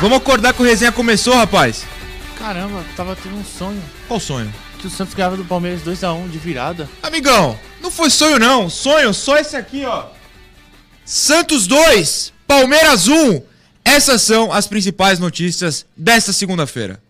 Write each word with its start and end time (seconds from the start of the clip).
Vamos 0.00 0.18
acordar 0.18 0.54
que 0.54 0.62
o 0.62 0.64
resenha 0.64 0.92
começou, 0.92 1.34
rapaz. 1.34 1.84
Caramba, 2.38 2.84
tava 2.96 3.16
tendo 3.16 3.34
um 3.34 3.44
sonho. 3.44 3.82
Qual 4.06 4.20
sonho? 4.20 4.52
Que 4.78 4.86
o 4.86 4.90
Santos 4.90 5.12
ganhava 5.12 5.36
do 5.36 5.44
Palmeiras 5.44 5.82
2x1 5.82 6.30
de 6.30 6.38
virada. 6.38 6.88
Amigão, 7.02 7.58
não 7.80 7.90
foi 7.90 8.08
sonho 8.08 8.38
não. 8.38 8.70
Sonho, 8.70 9.12
só 9.12 9.36
esse 9.36 9.56
aqui, 9.56 9.84
ó. 9.84 10.06
Santos 11.04 11.66
2, 11.66 12.32
Palmeiras 12.46 13.08
1. 13.08 13.42
Essas 13.84 14.22
são 14.22 14.52
as 14.52 14.68
principais 14.68 15.18
notícias 15.18 15.84
desta 15.96 16.32
segunda-feira. 16.32 17.02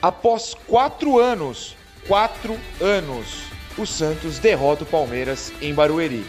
Após 0.00 0.54
quatro 0.68 1.18
anos, 1.18 1.74
quatro 2.06 2.56
anos, 2.80 3.26
o 3.76 3.84
Santos 3.84 4.38
derrota 4.38 4.84
o 4.84 4.86
Palmeiras 4.86 5.52
em 5.60 5.74
Barueri. 5.74 6.24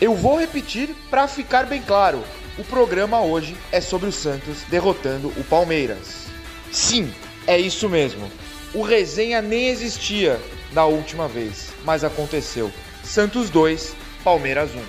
Eu 0.00 0.14
vou 0.14 0.38
repetir 0.38 0.94
para 1.10 1.26
ficar 1.26 1.66
bem 1.66 1.82
claro. 1.82 2.22
O 2.58 2.64
programa 2.64 3.20
hoje 3.20 3.54
é 3.70 3.82
sobre 3.82 4.08
o 4.08 4.12
Santos 4.12 4.62
derrotando 4.70 5.28
o 5.28 5.44
Palmeiras. 5.44 6.24
Sim, 6.72 7.12
é 7.46 7.60
isso 7.60 7.86
mesmo. 7.86 8.30
O 8.72 8.80
resenha 8.80 9.42
nem 9.42 9.68
existia 9.68 10.40
da 10.72 10.86
última 10.86 11.28
vez, 11.28 11.68
mas 11.84 12.02
aconteceu. 12.02 12.72
Santos 13.04 13.50
2, 13.50 13.94
Palmeiras 14.24 14.70
1. 14.70 14.82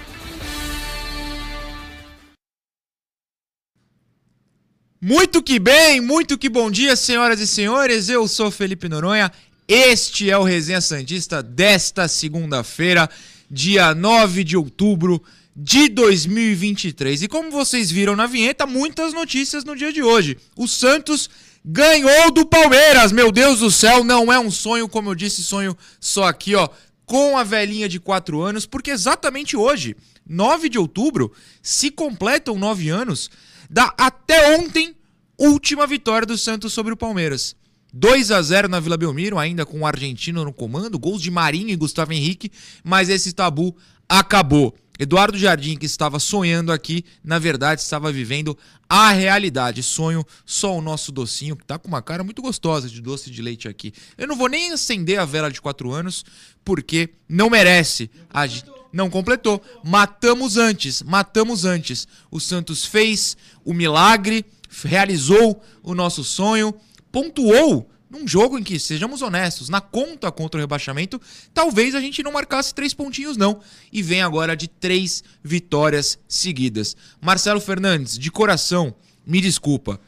Muito 5.02 5.44
que 5.44 5.60
bem, 5.60 6.00
muito 6.00 6.38
que 6.38 6.48
bom 6.48 6.72
dia, 6.72 6.96
senhoras 6.96 7.42
e 7.42 7.48
senhores. 7.48 8.08
Eu 8.08 8.30
sou 8.30 8.50
Felipe 8.50 8.88
Noronha. 8.88 9.30
Este 9.68 10.32
é 10.32 10.38
o 10.38 10.44
Resenha 10.44 10.80
Santista 10.80 11.44
desta 11.44 12.08
segunda-feira, 12.08 13.10
dia 13.52 13.94
9 13.94 14.46
de 14.46 14.56
outubro 14.56 15.22
de 15.60 15.90
2023. 15.90 17.24
E 17.24 17.28
como 17.28 17.50
vocês 17.50 17.90
viram 17.90 18.16
na 18.16 18.28
vinheta, 18.28 18.68
muitas 18.68 19.12
notícias 19.12 19.64
no 19.64 19.76
dia 19.76 19.92
de 19.92 20.04
hoje. 20.04 20.38
O 20.56 20.68
Santos 20.68 21.28
ganhou 21.66 22.32
do 22.32 22.46
Palmeiras. 22.46 23.12
Meu 23.12 23.32
Deus 23.32 23.60
do 23.60 23.72
céu, 23.72 24.04
não 24.04 24.32
é 24.32 24.40
um 24.40 24.52
sonho, 24.52 24.88
como 24.88 25.10
eu 25.10 25.16
disse, 25.16 25.42
sonho 25.42 25.76
só 26.00 26.26
aqui, 26.26 26.54
ó, 26.54 26.70
com 27.08 27.36
a 27.36 27.44
velhinha 27.44 27.90
de 27.90 28.00
4 28.00 28.40
anos, 28.40 28.68
porque 28.68 28.92
exatamente 28.92 29.58
hoje, 29.58 29.96
9 30.30 30.70
de 30.70 30.78
outubro, 30.78 31.34
se 31.62 31.90
completam 31.90 32.60
9 32.60 32.90
anos 32.90 33.32
da 33.68 33.92
até 33.98 34.58
ontem 34.58 34.96
última 35.40 35.88
vitória 35.88 36.28
do 36.28 36.38
Santos 36.38 36.72
sobre 36.72 36.94
o 36.94 36.98
Palmeiras. 36.98 37.56
2 37.94 38.30
a 38.30 38.42
0 38.42 38.68
na 38.68 38.80
Vila 38.80 38.98
Belmiro, 38.98 39.40
ainda 39.40 39.66
com 39.66 39.80
o 39.80 39.86
argentino 39.88 40.46
no 40.46 40.54
comando, 40.54 41.00
gols 41.00 41.22
de 41.22 41.32
Marinho 41.32 41.70
e 41.70 41.76
Gustavo 41.76 42.14
Henrique, 42.14 42.52
mas 42.84 43.10
esse 43.10 43.34
tabu 43.34 43.76
acabou. 44.08 44.76
Eduardo 45.00 45.38
Jardim, 45.38 45.76
que 45.76 45.86
estava 45.86 46.20
sonhando 46.20 46.72
aqui, 46.72 47.04
na 47.24 47.40
verdade 47.40 47.82
estava 47.82 48.12
vivendo 48.12 48.58
a 48.90 49.12
realidade. 49.12 49.84
Sonho 49.84 50.26
só 50.46 50.76
o 50.76 50.82
nosso 50.82 51.12
docinho, 51.12 51.56
que 51.56 51.66
tá 51.66 51.78
com 51.78 51.88
uma 51.88 52.02
cara 52.02 52.24
muito 52.24 52.42
gostosa 52.42 52.90
de 52.90 53.02
doce 53.02 53.30
de 53.30 53.42
leite 53.42 53.68
aqui. 53.68 53.94
Eu 54.18 54.28
não 54.28 54.36
vou 54.36 54.48
nem 54.48 54.72
acender 54.72 55.20
a 55.20 55.26
vela 55.26 55.52
de 55.52 55.62
4 55.62 55.92
anos, 55.92 56.26
porque 56.64 57.10
não 57.28 57.50
merece. 57.50 58.10
A... 58.30 58.48
Não 58.92 59.10
completou. 59.10 59.62
Matamos 59.84 60.58
antes, 60.58 61.04
matamos 61.04 61.66
antes. 61.66 62.08
O 62.32 62.40
Santos 62.40 62.86
fez 62.86 63.36
o 63.64 63.74
milagre, 63.74 64.46
realizou 64.84 65.62
o 65.84 65.94
nosso 65.94 66.24
sonho, 66.24 66.74
pontuou 67.12 67.90
num 68.10 68.28
jogo 68.28 68.58
em 68.58 68.64
que, 68.64 68.80
sejamos 68.80 69.22
honestos, 69.22 69.70
na 69.70 69.82
conta 69.82 70.32
contra 70.32 70.58
o 70.58 70.62
rebaixamento, 70.62 71.20
talvez 71.54 71.94
a 71.94 72.00
gente 72.00 72.24
não 72.24 72.32
marcasse 72.32 72.74
três 72.74 72.94
pontinhos, 72.94 73.36
não. 73.36 73.60
E 73.92 74.02
vem 74.02 74.22
agora 74.22 74.56
de 74.56 74.68
três 74.68 75.24
vitórias 75.44 76.18
seguidas. 76.28 76.96
Marcelo 77.22 77.60
Fernandes, 77.60 78.18
de 78.18 78.32
coração, 78.32 78.96
me 79.26 79.42
desculpa. 79.42 80.00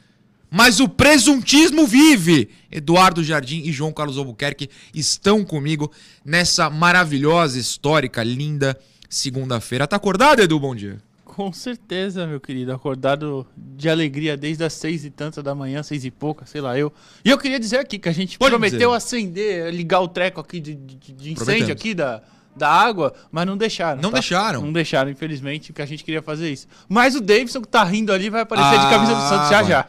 Mas 0.49 0.79
o 0.79 0.89
presuntismo 0.89 1.85
vive! 1.85 2.49
Eduardo 2.71 3.23
Jardim 3.23 3.61
e 3.63 3.71
João 3.71 3.93
Carlos 3.93 4.17
Albuquerque 4.17 4.69
estão 4.93 5.43
comigo 5.43 5.91
nessa 6.25 6.69
maravilhosa, 6.69 7.59
histórica, 7.59 8.23
linda 8.23 8.79
segunda-feira. 9.09 9.88
Tá 9.88 9.97
acordado, 9.97 10.41
Edu? 10.41 10.59
Bom 10.59 10.75
dia. 10.75 10.99
Com 11.39 11.53
certeza, 11.53 12.27
meu 12.27 12.38
querido. 12.38 12.73
Acordado 12.73 13.47
de 13.55 13.88
alegria 13.89 14.35
desde 14.35 14.61
as 14.61 14.73
seis 14.73 15.05
e 15.05 15.09
tanta 15.09 15.41
da 15.41 15.55
manhã, 15.55 15.81
seis 15.81 16.03
e 16.03 16.11
pouca, 16.11 16.45
sei 16.45 16.59
lá 16.59 16.77
eu. 16.77 16.91
E 17.23 17.29
eu 17.29 17.38
queria 17.38 17.57
dizer 17.57 17.77
aqui 17.77 17.97
que 17.97 18.09
a 18.09 18.11
gente 18.11 18.38
Pode 18.38 18.50
prometeu 18.51 18.77
dizer. 18.77 18.94
acender, 18.94 19.73
ligar 19.73 20.01
o 20.01 20.09
treco 20.09 20.41
aqui 20.41 20.59
de, 20.59 20.75
de- 20.75 21.13
de 21.13 21.31
incêndio 21.31 21.72
aqui 21.72 21.94
da, 21.94 22.22
da 22.57 22.69
água, 22.69 23.13
mas 23.31 23.47
não 23.47 23.55
deixaram. 23.55 24.01
Não 24.01 24.09
tá? 24.09 24.16
deixaram. 24.16 24.61
Não 24.63 24.73
deixaram, 24.73 25.09
infelizmente, 25.09 25.72
porque 25.72 25.81
a 25.81 25.85
gente 25.85 26.03
queria 26.03 26.22
fazer 26.22 26.51
isso. 26.51 26.67
Mas 26.89 27.16
o 27.16 27.22
Davidson 27.22 27.61
que 27.61 27.69
tá 27.69 27.85
rindo 27.85 28.11
ali 28.11 28.29
vai 28.29 28.41
aparecer 28.41 28.77
de 28.77 28.85
Ah, 28.88 28.89
camisa 28.89 29.16
do 29.16 29.21
Santos 29.29 29.50
já 29.50 29.63
já. 29.63 29.88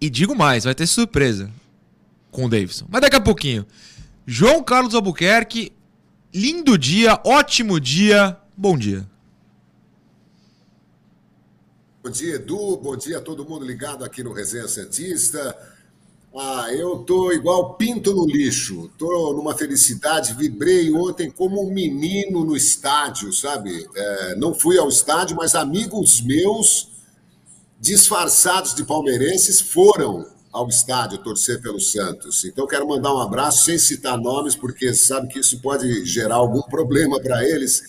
E 0.00 0.10
digo 0.10 0.34
mais, 0.34 0.64
vai 0.64 0.74
ter 0.74 0.88
surpresa 0.88 1.52
com 2.32 2.46
o 2.46 2.48
Davidson. 2.48 2.86
Mas 2.88 3.00
daqui 3.00 3.14
a 3.14 3.20
pouquinho. 3.20 3.64
João 4.26 4.60
Carlos 4.60 4.92
Albuquerque, 4.92 5.70
lindo 6.34 6.76
dia, 6.76 7.20
ótimo 7.24 7.78
dia, 7.78 8.36
bom 8.56 8.76
dia. 8.76 9.06
Bom 12.04 12.10
dia, 12.10 12.34
Edu. 12.34 12.76
Bom 12.76 12.94
dia 12.98 13.16
a 13.16 13.20
todo 13.22 13.48
mundo 13.48 13.64
ligado 13.64 14.04
aqui 14.04 14.22
no 14.22 14.34
Resenha 14.34 14.68
Santista. 14.68 15.56
Ah, 16.36 16.66
eu 16.70 16.98
tô 16.98 17.32
igual 17.32 17.76
pinto 17.78 18.12
no 18.12 18.26
lixo. 18.26 18.90
Tô 18.98 19.32
numa 19.32 19.56
felicidade. 19.56 20.34
Vibrei 20.34 20.92
ontem 20.92 21.30
como 21.30 21.66
um 21.66 21.72
menino 21.72 22.44
no 22.44 22.54
estádio, 22.54 23.32
sabe? 23.32 23.88
É, 23.96 24.36
não 24.36 24.52
fui 24.52 24.78
ao 24.78 24.86
estádio, 24.86 25.34
mas 25.34 25.54
amigos 25.54 26.20
meus 26.20 26.90
disfarçados 27.80 28.74
de 28.74 28.84
palmeirenses 28.84 29.62
foram 29.62 30.28
ao 30.52 30.68
estádio 30.68 31.16
torcer 31.22 31.62
pelo 31.62 31.80
Santos. 31.80 32.44
Então 32.44 32.66
quero 32.66 32.86
mandar 32.86 33.14
um 33.14 33.18
abraço 33.18 33.64
sem 33.64 33.78
citar 33.78 34.18
nomes, 34.18 34.54
porque 34.54 34.92
sabe 34.92 35.28
que 35.28 35.38
isso 35.38 35.58
pode 35.62 36.04
gerar 36.04 36.34
algum 36.34 36.60
problema 36.60 37.18
para 37.18 37.42
eles. 37.48 37.82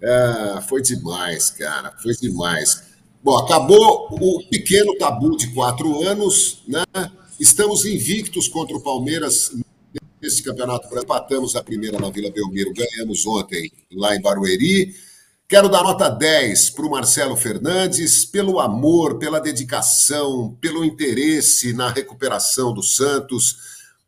É, 0.00 0.62
foi 0.66 0.80
demais, 0.80 1.50
cara. 1.50 1.92
Foi 2.02 2.14
demais. 2.14 2.88
Bom, 3.22 3.36
acabou 3.36 4.08
o 4.12 4.48
pequeno 4.48 4.96
tabu 4.96 5.36
de 5.36 5.52
quatro 5.52 6.02
anos, 6.08 6.62
né? 6.66 6.82
Estamos 7.38 7.84
invictos 7.84 8.48
contra 8.48 8.74
o 8.74 8.80
Palmeiras 8.80 9.54
nesse 10.22 10.42
campeonato. 10.42 10.88
Empatamos 10.98 11.54
a 11.54 11.62
primeira 11.62 11.98
na 11.98 12.08
Vila 12.08 12.30
Belmiro, 12.30 12.72
ganhamos 12.72 13.26
ontem 13.26 13.70
lá 13.92 14.16
em 14.16 14.22
Barueri. 14.22 14.94
Quero 15.46 15.68
dar 15.68 15.82
nota 15.82 16.08
10 16.08 16.70
para 16.70 16.86
o 16.86 16.90
Marcelo 16.90 17.36
Fernandes 17.36 18.24
pelo 18.24 18.58
amor, 18.58 19.18
pela 19.18 19.38
dedicação, 19.38 20.56
pelo 20.58 20.82
interesse 20.82 21.74
na 21.74 21.90
recuperação 21.90 22.72
do 22.72 22.82
Santos. 22.82 23.56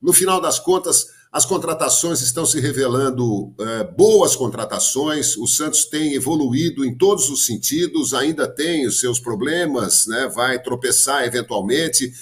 No 0.00 0.14
final 0.14 0.40
das 0.40 0.58
contas, 0.58 1.08
as 1.32 1.46
contratações 1.46 2.20
estão 2.20 2.44
se 2.44 2.60
revelando 2.60 3.54
eh, 3.58 3.84
boas 3.96 4.36
contratações. 4.36 5.34
O 5.38 5.46
Santos 5.46 5.86
tem 5.86 6.12
evoluído 6.12 6.84
em 6.84 6.94
todos 6.94 7.30
os 7.30 7.46
sentidos, 7.46 8.12
ainda 8.12 8.46
tem 8.46 8.86
os 8.86 9.00
seus 9.00 9.18
problemas, 9.18 10.06
né? 10.06 10.28
vai 10.28 10.62
tropeçar 10.62 11.24
eventualmente, 11.24 12.12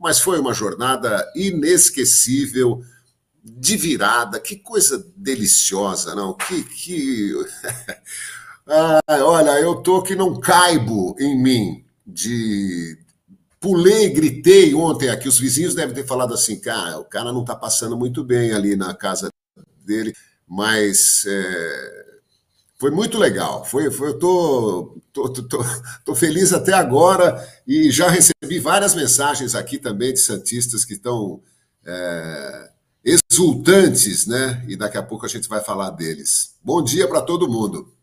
mas 0.00 0.18
foi 0.18 0.40
uma 0.40 0.52
jornada 0.52 1.24
inesquecível, 1.36 2.82
de 3.44 3.76
virada. 3.76 4.40
Que 4.40 4.56
coisa 4.56 5.06
deliciosa, 5.16 6.16
não? 6.16 6.34
Que. 6.34 6.64
que... 6.64 7.32
Ah, 8.68 9.00
olha, 9.22 9.60
eu 9.60 9.76
tô 9.76 10.02
que 10.02 10.16
não 10.16 10.40
caibo 10.40 11.14
em 11.20 11.40
mim 11.40 11.84
de 12.04 12.98
pulei, 13.60 14.08
gritei 14.10 14.74
ontem 14.74 15.08
aqui. 15.08 15.28
Os 15.28 15.38
vizinhos 15.38 15.74
devem 15.74 15.94
ter 15.94 16.06
falado 16.06 16.34
assim, 16.34 16.58
cara, 16.58 16.98
o 16.98 17.04
cara 17.04 17.32
não 17.32 17.44
tá 17.44 17.54
passando 17.54 17.96
muito 17.96 18.24
bem 18.24 18.52
ali 18.52 18.76
na 18.76 18.94
casa 18.94 19.28
dele, 19.84 20.14
mas 20.46 21.24
é, 21.26 22.06
foi 22.78 22.90
muito 22.90 23.18
legal. 23.18 23.64
Foi, 23.64 23.90
foi 23.90 24.08
eu 24.08 24.18
tô, 24.18 25.00
tô, 25.12 25.28
tô, 25.30 25.64
tô 26.04 26.14
feliz 26.14 26.52
até 26.52 26.72
agora 26.72 27.46
e 27.66 27.90
já 27.90 28.08
recebi 28.08 28.58
várias 28.60 28.94
mensagens 28.94 29.54
aqui 29.54 29.78
também 29.78 30.12
de 30.12 30.20
santistas 30.20 30.84
que 30.84 30.94
estão 30.94 31.40
é, 31.84 32.70
exultantes, 33.04 34.26
né? 34.26 34.64
E 34.68 34.76
daqui 34.76 34.98
a 34.98 35.02
pouco 35.02 35.24
a 35.24 35.28
gente 35.28 35.48
vai 35.48 35.62
falar 35.62 35.90
deles. 35.90 36.54
Bom 36.62 36.82
dia 36.82 37.08
para 37.08 37.22
todo 37.22 37.48
mundo. 37.48 37.95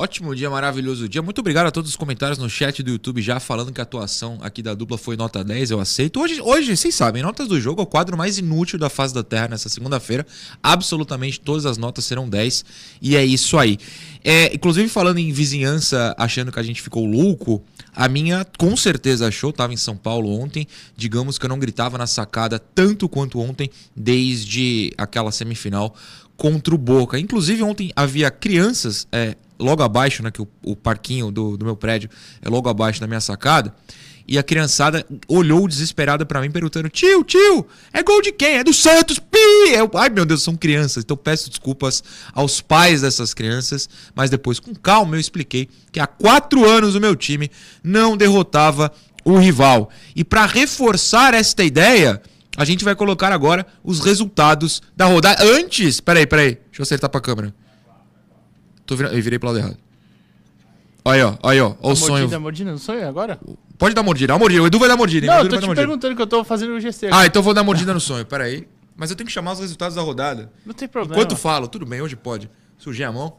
Ótimo 0.00 0.34
dia, 0.34 0.48
maravilhoso 0.48 1.06
dia. 1.06 1.20
Muito 1.20 1.40
obrigado 1.40 1.66
a 1.66 1.70
todos 1.70 1.90
os 1.90 1.96
comentários 1.96 2.38
no 2.38 2.48
chat 2.48 2.82
do 2.82 2.92
YouTube 2.92 3.20
já 3.20 3.38
falando 3.38 3.70
que 3.70 3.82
a 3.82 3.84
atuação 3.84 4.38
aqui 4.40 4.62
da 4.62 4.72
dupla 4.72 4.96
foi 4.96 5.14
nota 5.14 5.44
10, 5.44 5.72
eu 5.72 5.78
aceito. 5.78 6.18
Hoje, 6.18 6.40
hoje 6.40 6.74
vocês 6.74 6.94
sabem, 6.94 7.22
Notas 7.22 7.46
do 7.46 7.60
Jogo 7.60 7.82
é 7.82 7.84
o 7.84 7.86
quadro 7.86 8.16
mais 8.16 8.38
inútil 8.38 8.78
da 8.78 8.88
face 8.88 9.12
da 9.12 9.22
Terra 9.22 9.48
nessa 9.48 9.68
segunda-feira. 9.68 10.26
Absolutamente 10.62 11.38
todas 11.38 11.66
as 11.66 11.76
notas 11.76 12.06
serão 12.06 12.26
10 12.26 12.64
e 13.02 13.14
é 13.14 13.22
isso 13.22 13.58
aí. 13.58 13.76
É, 14.24 14.54
inclusive, 14.54 14.88
falando 14.88 15.18
em 15.18 15.30
vizinhança, 15.32 16.14
achando 16.16 16.50
que 16.50 16.58
a 16.58 16.62
gente 16.62 16.80
ficou 16.80 17.04
louco, 17.04 17.62
a 17.94 18.08
minha 18.08 18.46
com 18.56 18.74
certeza 18.78 19.28
achou, 19.28 19.50
estava 19.50 19.74
em 19.74 19.76
São 19.76 19.98
Paulo 19.98 20.30
ontem. 20.30 20.66
Digamos 20.96 21.38
que 21.38 21.44
eu 21.44 21.48
não 21.50 21.58
gritava 21.58 21.98
na 21.98 22.06
sacada 22.06 22.58
tanto 22.58 23.06
quanto 23.06 23.38
ontem, 23.38 23.70
desde 23.94 24.94
aquela 24.96 25.30
semifinal 25.30 25.94
contra 26.40 26.74
o 26.74 26.78
Boca. 26.78 27.18
Inclusive, 27.18 27.62
ontem 27.62 27.92
havia 27.94 28.30
crianças 28.30 29.06
é, 29.12 29.36
logo 29.58 29.82
abaixo, 29.82 30.22
né? 30.22 30.30
Que 30.30 30.40
o, 30.40 30.48
o 30.64 30.74
parquinho 30.74 31.30
do, 31.30 31.54
do 31.54 31.66
meu 31.66 31.76
prédio 31.76 32.08
é 32.40 32.48
logo 32.48 32.66
abaixo 32.66 32.98
da 32.98 33.06
minha 33.06 33.20
sacada. 33.20 33.74
E 34.26 34.38
a 34.38 34.42
criançada 34.42 35.04
olhou 35.28 35.68
desesperada 35.68 36.24
para 36.24 36.40
mim, 36.40 36.50
perguntando: 36.50 36.88
Tio, 36.88 37.22
tio, 37.24 37.66
é 37.92 38.02
gol 38.02 38.22
de 38.22 38.32
quem? 38.32 38.56
É 38.56 38.64
do 38.64 38.72
Santos, 38.72 39.18
pi! 39.18 39.38
Eu, 39.74 39.90
Ai 39.92 40.08
meu 40.08 40.24
Deus, 40.24 40.42
são 40.42 40.56
crianças. 40.56 41.04
Então 41.04 41.14
peço 41.14 41.50
desculpas 41.50 42.02
aos 42.32 42.62
pais 42.62 43.02
dessas 43.02 43.34
crianças. 43.34 43.86
Mas 44.14 44.30
depois, 44.30 44.58
com 44.58 44.74
calma, 44.74 45.16
eu 45.16 45.20
expliquei 45.20 45.68
que 45.92 46.00
há 46.00 46.06
quatro 46.06 46.66
anos 46.66 46.94
o 46.94 47.00
meu 47.00 47.14
time 47.14 47.50
não 47.84 48.16
derrotava 48.16 48.90
o 49.26 49.36
rival. 49.36 49.90
E 50.16 50.24
para 50.24 50.46
reforçar 50.46 51.34
esta 51.34 51.62
ideia, 51.62 52.22
a 52.56 52.64
gente 52.64 52.84
vai 52.84 52.94
colocar 52.94 53.32
agora 53.32 53.66
os 53.82 54.00
resultados 54.00 54.82
da 54.96 55.06
rodada. 55.06 55.42
Antes, 55.44 56.00
peraí, 56.00 56.26
peraí, 56.26 56.54
deixa 56.66 56.80
eu 56.80 56.82
acertar 56.82 57.08
pra 57.08 57.20
câmera. 57.20 57.54
Tô 58.84 58.96
virando, 58.96 59.16
eu 59.16 59.22
virei 59.22 59.38
pro 59.38 59.48
lado 59.48 59.58
errado. 59.58 59.76
Aí, 61.04 61.22
ó, 61.22 61.36
aí, 61.42 61.60
ó, 61.60 61.74
ó 61.80 61.92
o 61.92 61.96
sonho. 61.96 62.10
Mordida, 62.12 62.40
mordida, 62.40 62.70
não 62.72 62.78
sonho 62.78 63.08
agora? 63.08 63.38
Pode 63.78 63.94
dar 63.94 64.02
mordida, 64.02 64.32
dá 64.34 64.38
mordida. 64.38 64.62
O 64.62 64.66
Edu 64.66 64.78
vai 64.78 64.88
dar 64.88 64.96
mordida. 64.96 65.26
hein? 65.26 65.32
Não, 65.32 65.38
eu 65.42 65.48
tô 65.48 65.58
te 65.58 65.74
perguntando 65.74 66.14
que 66.14 66.22
eu 66.22 66.26
tô 66.26 66.44
fazendo 66.44 66.74
o 66.74 66.80
GC. 66.80 67.08
Ah, 67.10 67.24
então 67.24 67.40
eu 67.40 67.44
vou 67.44 67.54
dar 67.54 67.62
mordida 67.62 67.94
no 67.94 68.00
sonho, 68.00 68.26
peraí. 68.26 68.68
Mas 68.96 69.10
eu 69.10 69.16
tenho 69.16 69.26
que 69.26 69.32
chamar 69.32 69.52
os 69.52 69.60
resultados 69.60 69.94
da 69.96 70.02
rodada. 70.02 70.52
Não 70.66 70.74
tem 70.74 70.86
problema. 70.86 71.14
Enquanto 71.14 71.34
falo, 71.36 71.66
tudo 71.68 71.86
bem, 71.86 72.02
hoje 72.02 72.16
pode. 72.16 72.50
Sujei 72.76 73.06
a 73.06 73.12
mão. 73.12 73.36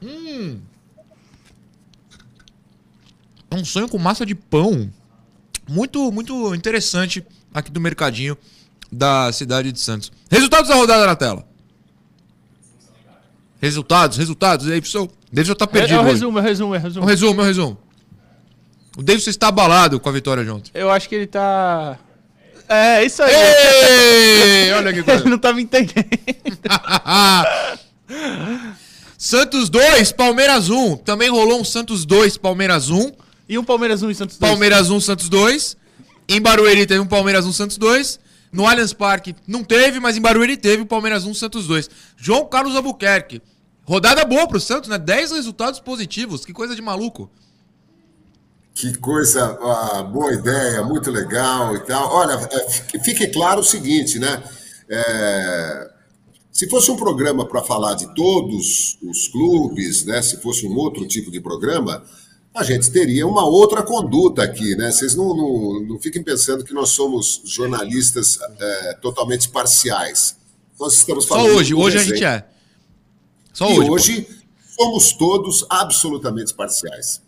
Hum. 0.00 0.60
É 3.50 3.56
um 3.56 3.64
sonho 3.64 3.88
com 3.88 3.98
massa 3.98 4.24
de 4.24 4.34
pão. 4.36 4.88
Muito, 5.68 6.12
muito 6.12 6.54
interessante 6.54 7.26
aqui 7.54 7.70
do 7.70 7.80
mercadinho 7.80 8.36
da 8.90 9.32
cidade 9.32 9.72
de 9.72 9.80
Santos. 9.80 10.10
Resultados 10.30 10.68
da 10.68 10.74
rodada 10.74 11.06
na 11.06 11.16
tela. 11.16 11.44
Resultados, 13.60 14.16
resultados. 14.16 14.66
Davidson, 14.66 15.08
Davidson 15.32 15.54
tá 15.54 15.64
É, 15.66 15.68
perdido. 15.68 15.94
é 15.94 15.98
o 15.98 16.02
hoje. 16.02 16.10
resumo, 16.12 16.38
é 16.38 16.40
o 16.40 16.44
resumo, 16.44 16.74
é 16.74 16.78
o 16.78 16.80
Um 16.80 16.82
resumo. 16.82 17.06
resumo, 17.06 17.42
um 17.42 17.44
resumo. 17.44 17.78
O 18.96 19.02
Davidson 19.02 19.30
está 19.30 19.48
abalado 19.48 20.00
com 20.00 20.08
a 20.08 20.12
vitória 20.12 20.42
de 20.44 20.50
ontem. 20.50 20.70
Eu 20.74 20.90
acho 20.90 21.08
que 21.08 21.14
ele 21.14 21.26
tá. 21.26 21.98
É, 22.68 23.04
isso 23.04 23.22
aí. 23.22 23.34
Ei, 23.34 24.72
olha 24.74 24.92
que 24.92 25.02
coisa. 25.02 25.22
Ele 25.22 25.30
não 25.30 25.38
tá 25.38 25.52
me 25.52 25.62
entendendo. 25.62 26.06
Santos 29.18 29.68
2, 29.68 30.12
Palmeiras 30.12 30.70
1. 30.70 30.96
Também 30.98 31.28
rolou 31.28 31.60
um 31.60 31.64
Santos 31.64 32.04
2, 32.06 32.36
Palmeiras 32.38 32.88
1. 32.88 33.12
E 33.48 33.58
um 33.58 33.64
Palmeiras 33.64 34.02
1 34.02 34.10
e 34.10 34.14
Santos 34.14 34.38
2. 34.38 34.50
Palmeiras 34.50 34.90
1, 34.90 35.00
Santos 35.00 35.28
2. 35.28 35.76
Em 36.30 36.40
Barueri 36.40 36.86
teve 36.86 37.00
um 37.00 37.06
Palmeiras 37.06 37.44
1, 37.44 37.52
Santos 37.52 37.76
2. 37.76 38.20
No 38.52 38.64
Allianz 38.66 38.92
Parque 38.92 39.34
não 39.48 39.64
teve, 39.64 39.98
mas 39.98 40.16
em 40.16 40.20
Barueri 40.20 40.56
teve 40.56 40.82
o 40.82 40.86
Palmeiras 40.86 41.24
1, 41.24 41.34
Santos 41.34 41.66
2. 41.66 41.90
João 42.16 42.46
Carlos 42.46 42.76
Albuquerque. 42.76 43.42
Rodada 43.84 44.24
boa 44.24 44.46
pro 44.46 44.60
Santos, 44.60 44.88
né? 44.88 44.96
10 44.96 45.32
resultados 45.32 45.80
positivos. 45.80 46.44
Que 46.44 46.52
coisa 46.52 46.76
de 46.76 46.80
maluco. 46.82 47.28
Que 48.72 48.96
coisa, 48.98 49.58
ah, 49.60 50.02
boa 50.04 50.32
ideia, 50.32 50.84
muito 50.84 51.10
legal 51.10 51.74
e 51.74 51.80
tal. 51.80 52.08
Olha, 52.14 52.34
é, 52.34 53.00
fique- 53.02 53.26
claro 53.26 53.60
o 53.60 53.64
seguinte, 53.64 54.20
né? 54.20 54.40
É, 54.88 55.90
se 56.52 56.68
fosse 56.68 56.90
um 56.92 56.96
programa 56.96 57.44
para 57.44 57.62
falar 57.62 57.94
de 57.94 58.14
todos 58.14 58.96
os 59.02 59.26
clubes, 59.26 60.04
né? 60.04 60.22
Se 60.22 60.40
fosse 60.40 60.64
um 60.66 60.76
outro 60.76 61.06
tipo 61.08 61.28
de 61.30 61.40
programa, 61.40 62.04
a 62.54 62.64
gente 62.64 62.90
teria 62.90 63.26
uma 63.26 63.44
outra 63.44 63.82
conduta 63.82 64.42
aqui, 64.42 64.74
né? 64.76 64.90
Vocês 64.90 65.14
não, 65.14 65.34
não, 65.36 65.80
não 65.82 65.98
fiquem 66.00 66.22
pensando 66.22 66.64
que 66.64 66.74
nós 66.74 66.90
somos 66.90 67.40
jornalistas 67.44 68.38
é, 68.58 68.94
totalmente 68.94 69.48
parciais. 69.48 70.36
Nós 70.78 70.94
estamos 70.94 71.24
Só 71.26 71.36
falando. 71.36 71.54
hoje, 71.56 71.70
do 71.74 71.80
hoje 71.80 71.98
a 71.98 72.02
gente 72.02 72.24
é. 72.24 72.46
Só 73.52 73.68
E 73.70 73.78
hoje. 73.78 73.86
pô. 73.86 73.94
hoje 73.94 74.28
somos 74.76 75.12
todos 75.12 75.64
absolutamente 75.68 76.52
parciais. 76.54 77.22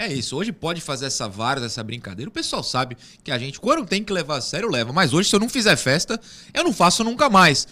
É 0.00 0.12
isso, 0.12 0.36
hoje 0.36 0.52
pode 0.52 0.80
fazer 0.80 1.06
essa 1.06 1.28
várzea, 1.28 1.66
essa 1.66 1.82
brincadeira. 1.82 2.28
O 2.28 2.32
pessoal 2.32 2.62
sabe 2.62 2.96
que 3.24 3.32
a 3.32 3.38
gente, 3.38 3.58
quando 3.58 3.84
tem 3.84 4.04
que 4.04 4.12
levar 4.12 4.36
a 4.36 4.40
sério, 4.40 4.70
leva. 4.70 4.92
Mas 4.92 5.12
hoje, 5.12 5.28
se 5.28 5.34
eu 5.34 5.40
não 5.40 5.48
fizer 5.48 5.74
festa, 5.74 6.20
eu 6.54 6.62
não 6.62 6.72
faço 6.72 7.02
nunca 7.02 7.28
mais. 7.28 7.66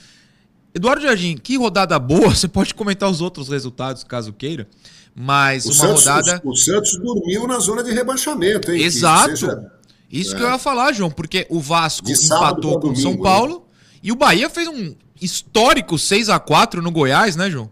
Eduardo 0.77 1.03
Jardim, 1.03 1.37
que 1.39 1.57
rodada 1.57 1.99
boa. 1.99 2.29
Você 2.37 2.47
pode 2.47 2.75
comentar 2.75 3.11
os 3.11 3.21
outros 3.23 3.49
resultados, 3.49 4.05
caso 4.05 4.33
queira. 4.33 4.69
Mas 5.15 5.65
O 5.65 5.69
uma 5.71 5.75
Santos, 5.75 6.05
rodada. 6.05 6.41
o, 6.45 6.51
o 6.51 6.57
Santos 6.57 6.97
dormiu 6.99 7.47
na 7.47 7.59
zona 7.59 7.83
de 7.83 7.91
rebaixamento, 7.91 8.71
hein? 8.71 8.79
Que 8.79 8.85
Exato. 8.85 9.31
seja- 9.31 9.73
Isso 10.13 10.37
que 10.37 10.43
eu 10.43 10.49
ia 10.51 10.59
falar, 10.59 10.93
João, 10.93 11.11
porque 11.11 11.47
o 11.49 11.59
Vasco 11.59 12.07
empatou 12.11 12.79
com 12.79 12.89
o 12.91 12.95
São 12.95 13.05
domingo, 13.13 13.23
Paulo 13.23 13.67
e 14.03 14.13
o 14.13 14.17
Bahia 14.17 14.51
fez 14.51 14.69
um 14.69 14.95
histórico 15.21 15.99
6 15.99 16.29
a 16.29 16.39
4 16.39 16.83
no 16.83 16.91
Goiás, 16.91 17.35
né, 17.37 17.51
João? 17.51 17.71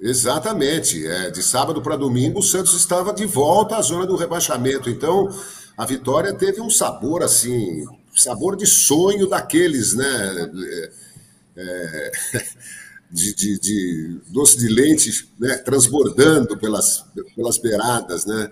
Exatamente. 0.00 1.06
É, 1.06 1.30
de 1.30 1.42
sábado 1.42 1.80
para 1.82 1.96
domingo, 1.96 2.40
o 2.40 2.42
Santos 2.42 2.74
estava 2.74 3.12
de 3.12 3.24
volta 3.26 3.76
à 3.76 3.82
zona 3.82 4.06
do 4.06 4.16
rebaixamento. 4.16 4.88
Então, 4.90 5.28
a 5.76 5.84
vitória 5.86 6.32
teve 6.34 6.60
um 6.60 6.70
sabor 6.70 7.22
assim, 7.22 7.84
sabor 8.14 8.56
de 8.56 8.66
sonho 8.66 9.26
daqueles, 9.28 9.94
né? 9.94 10.50
É, 11.62 12.12
de, 13.10 13.34
de- 13.34 13.58
de 13.58 14.20
doce 14.28 14.56
de 14.58 14.68
leite 14.68 15.28
né? 15.38 15.56
transbordando 15.58 16.56
pelas, 16.58 17.04
pelas 17.34 17.58
beiradas, 17.58 18.24
né? 18.24 18.50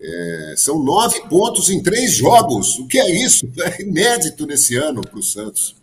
É, 0.00 0.54
são 0.58 0.82
nove 0.84 1.18
pontos 1.28 1.70
em 1.70 1.82
três 1.82 2.14
jogos. 2.14 2.78
O 2.78 2.86
que 2.86 2.98
é 2.98 3.10
isso? 3.24 3.48
É 3.58 3.82
inédito 3.82 4.44
nesse 4.46 4.76
ano 4.76 5.00
para 5.00 5.18
o 5.18 5.22
Santos. 5.22 5.76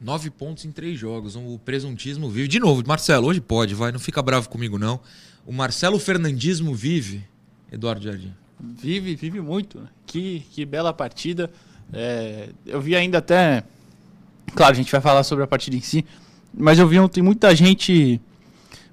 Nove 0.00 0.28
pontos 0.28 0.64
em 0.66 0.70
três 0.72 0.98
jogos. 0.98 1.34
O 1.36 1.58
presuntismo 1.64 2.28
vive. 2.28 2.48
De 2.48 2.58
novo, 2.60 2.82
Marcelo, 2.86 3.28
hoje 3.28 3.40
pode, 3.40 3.74
vai. 3.74 3.90
Não 3.90 3.98
fica 3.98 4.20
bravo 4.20 4.50
comigo, 4.50 4.78
não. 4.78 5.00
O 5.46 5.52
Marcelo 5.52 5.98
Fernandismo 5.98 6.74
vive, 6.74 7.24
Eduardo 7.72 8.04
Jardim. 8.04 8.34
Vive, 8.60 9.14
vive 9.14 9.40
muito. 9.40 9.80
né? 9.80 9.88
Que, 10.06 10.40
que 10.50 10.66
bela 10.66 10.92
partida. 10.92 11.50
É, 11.92 12.50
eu 12.66 12.80
vi 12.82 12.94
ainda 12.94 13.18
até. 13.18 13.64
Claro, 14.54 14.72
a 14.72 14.76
gente 14.76 14.90
vai 14.90 15.00
falar 15.00 15.22
sobre 15.24 15.44
a 15.44 15.46
partida 15.46 15.76
em 15.76 15.80
si. 15.80 16.04
Mas 16.56 16.78
eu 16.78 16.86
vi 16.86 16.98
ontem 16.98 17.22
muita 17.22 17.54
gente 17.54 18.20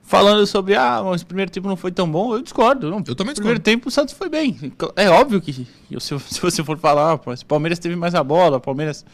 falando 0.02 0.46
sobre. 0.48 0.76
Ah, 0.76 1.02
mas 1.04 1.22
o 1.22 1.26
primeiro 1.26 1.52
tempo 1.52 1.68
não 1.68 1.76
foi 1.76 1.92
tão 1.92 2.10
bom. 2.12 2.34
Eu 2.34 2.42
discordo. 2.42 2.90
Não. 2.90 2.98
Eu 3.06 3.16
também 3.16 3.34
No 3.34 3.36
primeiro 3.36 3.60
discordo. 3.60 3.62
tempo 3.62 3.88
o 3.88 3.92
Santos 3.92 4.14
foi 4.14 4.30
bem. 4.30 4.74
É 4.96 5.10
óbvio 5.10 5.40
que, 5.40 5.54
se, 5.54 5.68
se 6.00 6.42
você 6.42 6.64
for 6.64 6.78
falar, 6.78 7.18
pô, 7.20 7.32
o 7.32 7.46
Palmeiras 7.46 7.80
teve 7.80 7.96
mais 7.96 8.16
a 8.16 8.24
bola, 8.24 8.58
o 8.58 8.62
Palmeiras 8.62 9.06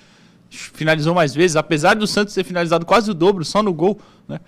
finalizou 0.50 1.14
mais 1.14 1.36
vezes, 1.36 1.58
apesar 1.58 1.96
do 1.96 2.08
Santos 2.08 2.34
ter 2.34 2.44
finalizado 2.44 2.86
quase 2.86 3.12
o 3.12 3.14
dobro 3.14 3.44
só 3.44 3.62
no 3.62 3.74
gol, 3.74 4.00
né? 4.28 4.40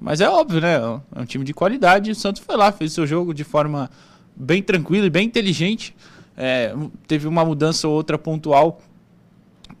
Mas 0.00 0.20
é 0.20 0.28
óbvio, 0.28 0.60
né? 0.60 0.76
É 1.14 1.20
um 1.20 1.24
time 1.24 1.44
de 1.44 1.54
qualidade. 1.54 2.10
O 2.10 2.14
Santos 2.14 2.42
foi 2.44 2.56
lá, 2.56 2.72
fez 2.72 2.92
seu 2.92 3.06
jogo 3.06 3.32
de 3.32 3.44
forma 3.44 3.88
bem 4.34 4.62
tranquila 4.62 5.06
e 5.06 5.10
bem 5.10 5.26
inteligente. 5.26 5.94
É, 6.36 6.74
teve 7.06 7.28
uma 7.28 7.44
mudança 7.44 7.86
ou 7.86 7.94
outra 7.94 8.18
pontual. 8.18 8.80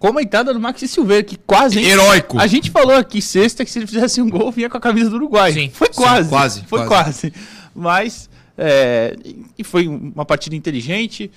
Como 0.02 0.18
a 0.18 0.22
entrada 0.22 0.52
do 0.52 0.58
Maxi 0.58 0.88
Silveira, 0.88 1.22
que 1.22 1.36
quase. 1.36 1.78
hein? 1.78 1.84
Heróico. 1.86 2.36
A 2.36 2.48
gente 2.48 2.72
falou 2.72 2.96
aqui 2.96 3.22
sexta 3.22 3.64
que 3.64 3.70
se 3.70 3.78
ele 3.78 3.86
fizesse 3.86 4.20
um 4.20 4.28
gol, 4.28 4.50
vinha 4.50 4.68
com 4.68 4.76
a 4.76 4.80
camisa 4.80 5.08
do 5.08 5.14
Uruguai. 5.14 5.52
Sim, 5.52 5.70
foi 5.72 5.86
sim, 5.92 5.94
quase. 5.94 6.28
quase, 6.28 6.64
Foi 6.64 6.84
quase. 6.88 7.32
Mas. 7.72 8.28
é, 8.58 9.16
e 9.56 9.62
foi 9.62 9.86
uma 9.86 10.24
partida 10.24 10.56
inteligente. 10.56 11.30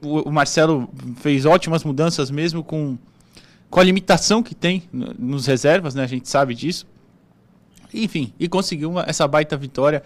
O, 0.00 0.28
o 0.28 0.30
Marcelo 0.32 0.88
fez 1.16 1.44
ótimas 1.44 1.82
mudanças 1.82 2.30
mesmo 2.30 2.62
com, 2.62 2.96
com 3.68 3.80
a 3.80 3.82
limitação 3.82 4.40
que 4.40 4.54
tem 4.54 4.84
no- 4.92 5.12
nos 5.18 5.46
reservas, 5.46 5.92
né? 5.96 6.04
A 6.04 6.06
gente 6.06 6.28
sabe 6.28 6.54
disso. 6.54 6.86
Enfim, 7.92 8.32
e 8.38 8.48
conseguiu 8.48 8.88
uma- 8.88 9.04
essa 9.08 9.26
baita 9.26 9.56
vitória. 9.56 10.02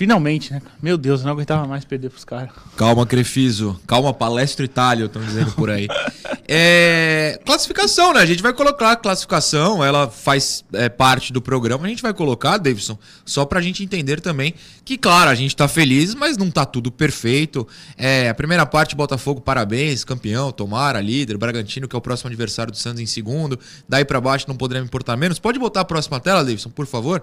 Finalmente, 0.00 0.50
né? 0.50 0.62
Meu 0.82 0.96
Deus, 0.96 1.20
eu 1.20 1.26
não 1.26 1.34
aguentava 1.34 1.66
mais 1.66 1.84
perder 1.84 2.08
pros 2.08 2.24
caras. 2.24 2.48
Calma, 2.74 3.04
Crefiso. 3.04 3.78
Calma, 3.86 4.14
Palestra 4.14 4.64
Itália, 4.64 5.04
estão 5.04 5.22
dizendo 5.22 5.52
por 5.52 5.68
aí. 5.68 5.86
É, 6.52 7.38
classificação, 7.46 8.12
né? 8.12 8.18
A 8.18 8.26
gente 8.26 8.42
vai 8.42 8.52
colocar 8.52 8.90
a 8.90 8.96
classificação, 8.96 9.84
ela 9.84 10.10
faz 10.10 10.64
é, 10.72 10.88
parte 10.88 11.32
do 11.32 11.40
programa. 11.40 11.86
A 11.86 11.88
gente 11.88 12.02
vai 12.02 12.12
colocar, 12.12 12.58
Davidson, 12.58 12.98
só 13.24 13.44
pra 13.44 13.60
gente 13.60 13.84
entender 13.84 14.20
também 14.20 14.54
que, 14.84 14.98
claro, 14.98 15.30
a 15.30 15.34
gente 15.36 15.54
tá 15.54 15.68
feliz, 15.68 16.12
mas 16.12 16.36
não 16.36 16.50
tá 16.50 16.66
tudo 16.66 16.90
perfeito. 16.90 17.68
É, 17.96 18.28
a 18.28 18.34
primeira 18.34 18.66
parte, 18.66 18.96
Botafogo, 18.96 19.40
parabéns, 19.40 20.02
campeão, 20.02 20.50
tomara, 20.50 21.00
líder. 21.00 21.38
Bragantino, 21.38 21.86
que 21.86 21.94
é 21.94 21.98
o 21.98 22.02
próximo 22.02 22.26
adversário 22.26 22.72
do 22.72 22.78
Santos 22.78 23.00
em 23.00 23.06
segundo. 23.06 23.56
Daí 23.88 24.04
pra 24.04 24.20
baixo 24.20 24.46
não 24.48 24.56
poderemos 24.56 24.88
importar 24.88 25.16
menos. 25.16 25.38
Pode 25.38 25.56
botar 25.56 25.82
a 25.82 25.84
próxima 25.84 26.18
tela, 26.18 26.42
Davidson, 26.42 26.70
por 26.70 26.86
favor? 26.86 27.22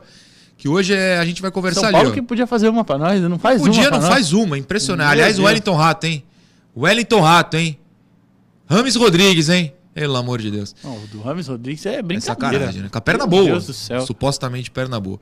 Que 0.58 0.68
hoje 0.68 0.94
é, 0.94 1.18
a 1.20 1.26
gente 1.26 1.42
vai 1.42 1.52
conversar 1.52 1.82
São 1.82 1.90
ali. 1.90 1.98
Paulo 1.98 2.12
que 2.14 2.22
podia 2.22 2.48
fazer 2.48 2.68
uma 2.70 2.84
pra 2.84 2.98
nós, 2.98 3.22
não 3.22 3.38
faz 3.38 3.62
Podia, 3.62 3.82
uma 3.84 3.88
pra 3.90 3.98
não 4.00 4.06
nós. 4.08 4.14
faz 4.14 4.34
uma, 4.34 4.58
impressionante. 4.58 5.06
Meu 5.06 5.12
Aliás, 5.14 5.38
o. 5.40 5.44
Wellington 5.44 5.76
Rato, 5.76 6.06
hein? 6.08 6.24
Wellington 6.76 7.22
Rato, 7.22 7.58
hein? 7.58 7.78
Rames 8.70 8.96
Rodrigues, 8.96 9.50
hein? 9.50 9.74
Pelo 9.94 10.16
amor 10.16 10.40
de 10.42 10.52
Deus. 10.52 10.76
Não, 10.84 10.96
o 10.96 11.08
do 11.08 11.22
Rames 11.22 11.48
Rodrigues 11.48 11.86
é 11.86 11.96
É 11.96 12.02
brincadeira. 12.02 12.36
sacanagem, 12.60 12.82
né? 12.84 12.90
Com 12.92 12.98
a 12.98 13.02
perna 13.02 13.26
Meu 13.26 13.30
boa. 13.30 13.44
Deus 13.46 13.66
do 13.68 13.74
céu. 13.74 14.02
Supostamente 14.02 14.70
perna 14.70 15.00
boa. 15.00 15.20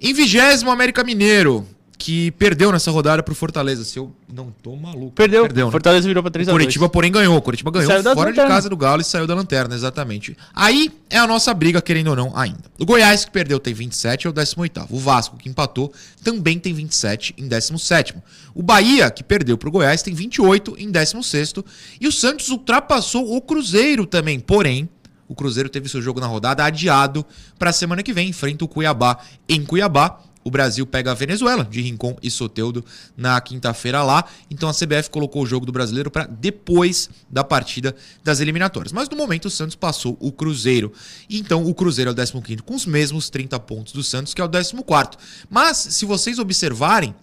Em 0.00 0.14
vigésimo, 0.14 0.70
América 0.70 1.04
Mineiro, 1.04 1.66
que 2.00 2.30
perdeu 2.32 2.72
nessa 2.72 2.90
rodada 2.90 3.22
pro 3.22 3.34
Fortaleza. 3.34 3.84
Se 3.84 3.98
eu 3.98 4.10
não 4.32 4.50
tô 4.62 4.74
maluco. 4.74 5.12
Perdeu. 5.12 5.42
Perdeu, 5.42 5.66
né? 5.66 5.70
Fortaleza 5.70 6.08
virou 6.08 6.22
pra 6.22 6.30
3 6.30 6.48
O 6.48 6.50
a 6.50 6.54
2 6.54 6.62
Curitiba, 6.64 6.88
porém, 6.88 7.12
ganhou. 7.12 7.40
Curitiba 7.42 7.70
ganhou 7.70 7.90
Saiu 7.90 8.14
fora 8.14 8.32
de 8.32 8.38
casa 8.38 8.70
do 8.70 8.76
Galo 8.76 9.02
e 9.02 9.04
saiu 9.04 9.26
da 9.26 9.34
lanterna, 9.34 9.74
exatamente. 9.74 10.34
Aí 10.54 10.90
é 11.10 11.18
a 11.18 11.26
nossa 11.26 11.52
briga, 11.52 11.82
querendo 11.82 12.08
ou 12.08 12.16
não, 12.16 12.34
ainda. 12.34 12.62
O 12.78 12.86
Goiás, 12.86 13.26
que 13.26 13.30
perdeu, 13.30 13.60
tem 13.60 13.74
27, 13.74 14.26
é 14.26 14.30
o 14.30 14.32
18. 14.32 14.86
O 14.88 14.98
Vasco, 14.98 15.36
que 15.36 15.50
empatou, 15.50 15.92
também 16.24 16.58
tem 16.58 16.72
27 16.72 17.34
em 17.36 17.46
17. 17.46 18.14
O 18.54 18.62
Bahia, 18.62 19.10
que 19.10 19.22
perdeu 19.22 19.58
pro 19.58 19.70
Goiás, 19.70 20.00
tem 20.02 20.14
28 20.14 20.76
em 20.78 20.90
16. 20.90 21.52
E 22.00 22.08
o 22.08 22.12
Santos 22.12 22.48
ultrapassou 22.48 23.36
o 23.36 23.42
Cruzeiro 23.42 24.06
também, 24.06 24.40
porém. 24.40 24.88
O 25.28 25.34
Cruzeiro 25.34 25.68
teve 25.68 25.88
seu 25.88 26.00
jogo 26.02 26.18
na 26.18 26.26
rodada 26.26 26.64
adiado 26.64 27.24
para 27.58 27.70
a 27.70 27.72
semana 27.72 28.02
que 28.02 28.12
vem, 28.12 28.30
enfrenta 28.30 28.64
o 28.64 28.68
Cuiabá 28.68 29.18
em 29.48 29.64
Cuiabá. 29.64 30.18
O 30.42 30.50
Brasil 30.50 30.86
pega 30.86 31.10
a 31.10 31.14
Venezuela, 31.14 31.64
de 31.64 31.80
Rincon 31.82 32.16
e 32.22 32.30
Soteudo, 32.30 32.84
na 33.16 33.40
quinta-feira 33.40 34.02
lá. 34.02 34.24
Então 34.50 34.68
a 34.68 34.72
CBF 34.72 35.10
colocou 35.10 35.42
o 35.42 35.46
jogo 35.46 35.66
do 35.66 35.72
brasileiro 35.72 36.10
para 36.10 36.24
depois 36.26 37.10
da 37.28 37.44
partida 37.44 37.94
das 38.24 38.40
eliminatórias. 38.40 38.92
Mas 38.92 39.08
no 39.08 39.16
momento 39.16 39.46
o 39.46 39.50
Santos 39.50 39.76
passou 39.76 40.16
o 40.18 40.32
Cruzeiro. 40.32 40.92
Então 41.28 41.66
o 41.66 41.74
Cruzeiro 41.74 42.10
é 42.10 42.12
o 42.12 42.42
15 42.42 42.62
com 42.62 42.74
os 42.74 42.86
mesmos 42.86 43.28
30 43.28 43.60
pontos 43.60 43.92
do 43.92 44.02
Santos, 44.02 44.32
que 44.32 44.40
é 44.40 44.44
o 44.44 44.48
14. 44.48 44.74
Mas 45.48 45.76
se 45.76 46.06
vocês 46.06 46.38
observarem, 46.38 47.14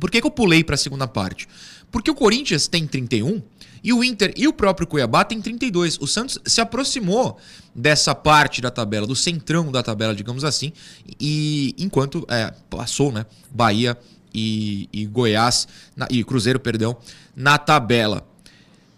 por 0.00 0.10
que, 0.10 0.20
que 0.20 0.26
eu 0.26 0.30
pulei 0.30 0.64
para 0.64 0.74
a 0.74 0.78
segunda 0.78 1.06
parte? 1.06 1.46
Porque 1.90 2.10
o 2.10 2.14
Corinthians 2.14 2.68
tem 2.68 2.86
31 2.86 3.42
e 3.86 3.92
o 3.92 4.02
Inter 4.02 4.34
e 4.36 4.48
o 4.48 4.52
próprio 4.52 4.84
Cuiabá 4.84 5.24
tem 5.24 5.40
32. 5.40 5.96
O 6.00 6.06
Santos 6.08 6.40
se 6.44 6.60
aproximou 6.60 7.38
dessa 7.72 8.14
parte 8.16 8.60
da 8.60 8.68
tabela, 8.70 9.06
do 9.06 9.14
centrão 9.14 9.70
da 9.70 9.80
tabela, 9.80 10.12
digamos 10.12 10.42
assim, 10.42 10.72
e 11.20 11.72
enquanto 11.78 12.26
é, 12.28 12.52
passou, 12.68 13.12
né, 13.12 13.24
Bahia 13.48 13.96
e, 14.34 14.88
e 14.92 15.06
Goiás 15.06 15.68
na- 15.94 16.08
e 16.10 16.24
Cruzeiro, 16.24 16.58
perdão, 16.58 16.96
na 17.36 17.58
tabela. 17.58 18.26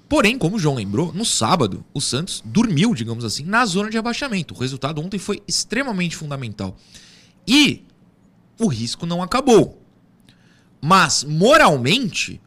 Porém, 0.08 0.38
como 0.38 0.56
o 0.56 0.58
João 0.58 0.76
lembrou, 0.76 1.12
no 1.12 1.24
sábado 1.24 1.84
o 1.92 2.00
Santos 2.00 2.42
dormiu, 2.42 2.94
digamos 2.94 3.26
assim, 3.26 3.44
na 3.44 3.66
zona 3.66 3.90
de 3.90 3.96
rebaixamento. 3.98 4.54
O 4.54 4.58
resultado 4.58 5.02
ontem 5.02 5.18
foi 5.18 5.42
extremamente 5.46 6.16
fundamental. 6.16 6.74
E 7.46 7.84
o 8.58 8.68
risco 8.68 9.04
não 9.04 9.22
acabou. 9.22 9.82
Mas 10.80 11.24
moralmente, 11.24 12.40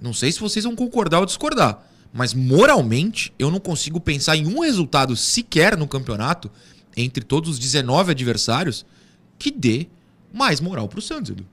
não 0.00 0.12
sei 0.12 0.30
se 0.32 0.40
vocês 0.40 0.64
vão 0.64 0.74
concordar 0.76 1.20
ou 1.20 1.26
discordar, 1.26 1.82
mas 2.12 2.32
moralmente 2.34 3.32
eu 3.38 3.50
não 3.50 3.60
consigo 3.60 4.00
pensar 4.00 4.36
em 4.36 4.46
um 4.46 4.60
resultado 4.60 5.14
sequer 5.16 5.76
no 5.76 5.86
campeonato 5.86 6.50
entre 6.96 7.22
todos 7.24 7.50
os 7.50 7.58
19 7.58 8.12
adversários 8.12 8.84
que 9.38 9.50
dê 9.50 9.86
mais 10.32 10.60
moral 10.60 10.88
pro 10.88 11.00
Santos, 11.00 11.30
Edu. 11.30 11.46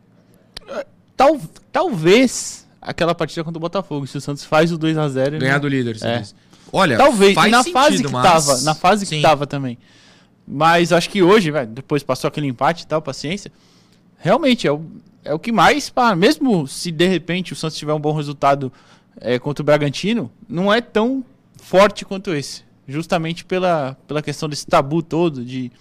Tal, 1.15 1.39
talvez 1.71 2.65
aquela 2.81 3.15
partida 3.15 3.43
contra 3.43 3.57
o 3.57 3.61
Botafogo, 3.61 4.05
se 4.05 4.17
o 4.17 4.21
Santos 4.21 4.43
faz 4.43 4.71
o 4.71 4.77
2 4.77 4.97
a 4.97 5.07
0 5.07 5.39
Ganhar 5.39 5.53
ele- 5.53 5.59
do 5.59 5.67
líder, 5.67 5.97
É. 6.01 6.19
diz. 6.19 6.35
Olha, 6.73 6.97
Talvez, 6.97 7.35
na 7.35 7.59
sentido, 7.63 7.73
fase 7.73 8.03
que 8.03 8.11
mas- 8.11 8.23
tava, 8.45 8.61
na 8.61 8.75
fase 8.75 9.05
que 9.05 9.15
Sim. 9.15 9.21
tava 9.21 9.47
também. 9.47 9.77
Mas 10.47 10.91
acho 10.91 11.09
que 11.09 11.23
hoje, 11.23 11.51
vai, 11.51 11.65
depois 11.65 12.03
passou 12.03 12.27
aquele 12.27 12.47
empate 12.47 12.83
e 12.83 12.87
tal, 12.87 13.01
paciência. 13.01 13.51
Realmente 14.17 14.67
é 14.67 14.71
o, 14.71 14.83
é 15.25 15.33
o 15.33 15.39
que 15.39 15.51
mais, 15.51 15.89
pá, 15.89 16.15
mesmo 16.15 16.67
se 16.67 16.91
de 16.91 17.07
repente 17.07 17.51
o 17.51 17.55
Santos 17.55 17.77
tiver 17.77 17.93
um 17.93 17.99
bom 17.99 18.13
resultado 18.13 18.71
é, 19.19 19.39
contra 19.39 19.63
o 19.63 19.65
Bragantino, 19.65 20.31
não 20.47 20.71
é 20.71 20.79
tão 20.79 21.25
forte 21.61 22.05
quanto 22.05 22.33
esse. 22.33 22.63
Justamente 22.87 23.43
pela, 23.43 23.97
pela 24.07 24.21
questão 24.21 24.47
desse 24.47 24.67
tabu 24.67 25.01
todo 25.01 25.43
de, 25.43 25.71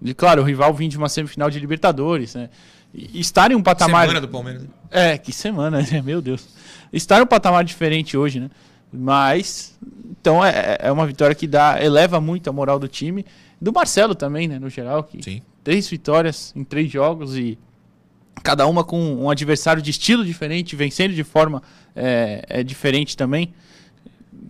de 0.00 0.12
claro, 0.12 0.42
o 0.42 0.44
rival 0.44 0.74
vir 0.74 0.88
de 0.88 0.98
uma 0.98 1.08
semifinal 1.08 1.48
de 1.48 1.58
Libertadores, 1.58 2.34
né? 2.34 2.50
E, 2.92 3.18
estar 3.20 3.50
em 3.50 3.54
um 3.54 3.62
patamar 3.62 4.02
Semana 4.02 4.20
do 4.20 4.28
Palmeiras. 4.28 4.66
é, 4.90 5.16
que 5.16 5.32
semana, 5.32 5.80
né? 5.80 6.02
Meu 6.04 6.20
Deus. 6.20 6.46
Está 6.92 7.18
em 7.18 7.22
um 7.22 7.26
patamar 7.26 7.64
diferente 7.64 8.18
hoje, 8.18 8.38
né? 8.38 8.50
Mas, 8.92 9.78
então 10.10 10.44
é, 10.44 10.76
é 10.80 10.92
uma 10.92 11.06
vitória 11.06 11.34
que 11.34 11.46
dá, 11.46 11.82
eleva 11.82 12.20
muito 12.20 12.50
a 12.50 12.52
moral 12.52 12.78
do 12.78 12.88
time. 12.88 13.24
Do 13.58 13.72
Marcelo 13.72 14.14
também, 14.14 14.46
né? 14.46 14.58
No 14.58 14.68
geral, 14.68 15.04
que 15.04 15.22
Sim. 15.22 15.40
três 15.64 15.88
vitórias 15.88 16.52
em 16.54 16.64
três 16.64 16.90
jogos 16.90 17.36
e 17.36 17.56
cada 18.42 18.66
uma 18.66 18.82
com 18.84 19.14
um 19.16 19.30
adversário 19.30 19.82
de 19.82 19.90
estilo 19.90 20.24
diferente, 20.24 20.74
vencendo 20.76 21.14
de 21.14 21.24
forma 21.24 21.62
é, 21.94 22.44
é 22.48 22.62
diferente 22.62 23.16
também. 23.16 23.52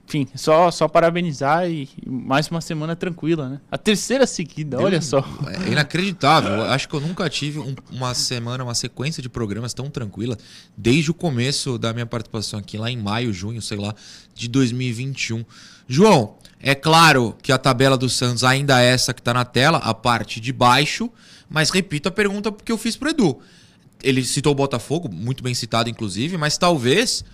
Enfim, 0.06 0.26
só, 0.34 0.70
só 0.72 0.88
parabenizar 0.88 1.68
e, 1.70 1.88
e 2.04 2.08
mais 2.08 2.48
uma 2.48 2.60
semana 2.60 2.96
tranquila, 2.96 3.48
né? 3.48 3.60
A 3.70 3.78
terceira 3.78 4.26
seguida, 4.26 4.80
olha 4.80 5.00
só. 5.00 5.24
É 5.66 5.70
inacreditável. 5.70 6.62
Acho 6.64 6.88
que 6.88 6.94
eu 6.96 7.00
nunca 7.00 7.28
tive 7.30 7.60
um- 7.60 7.74
uma 7.92 8.12
semana, 8.12 8.64
uma 8.64 8.74
sequência 8.74 9.22
de 9.22 9.28
programas 9.28 9.72
tão 9.72 9.88
tranquila 9.88 10.36
desde 10.76 11.12
o 11.12 11.14
começo 11.14 11.78
da 11.78 11.92
minha 11.92 12.06
participação 12.06 12.58
aqui, 12.58 12.76
lá 12.76 12.90
em 12.90 12.96
maio, 12.96 13.32
junho, 13.32 13.62
sei 13.62 13.78
lá, 13.78 13.94
de 14.34 14.48
2021. 14.48 15.44
João, 15.88 16.34
é 16.60 16.74
claro 16.74 17.36
que 17.40 17.52
a 17.52 17.58
tabela 17.58 17.96
do 17.96 18.08
Santos 18.08 18.42
ainda 18.42 18.80
é 18.82 18.86
essa 18.86 19.14
que 19.14 19.22
tá 19.22 19.32
na 19.32 19.44
tela, 19.44 19.78
a 19.78 19.94
parte 19.94 20.40
de 20.40 20.52
baixo, 20.52 21.08
mas 21.48 21.70
repito 21.70 22.08
a 22.08 22.12
pergunta 22.12 22.50
que 22.52 22.72
eu 22.72 22.78
fiz 22.78 22.96
pro 22.96 23.10
Edu. 23.10 23.38
Ele 24.02 24.24
citou 24.24 24.52
o 24.52 24.54
Botafogo, 24.54 25.08
muito 25.12 25.42
bem 25.42 25.54
citado, 25.54 25.88
inclusive, 25.90 26.36
mas 26.36 26.56
talvez, 26.56 27.24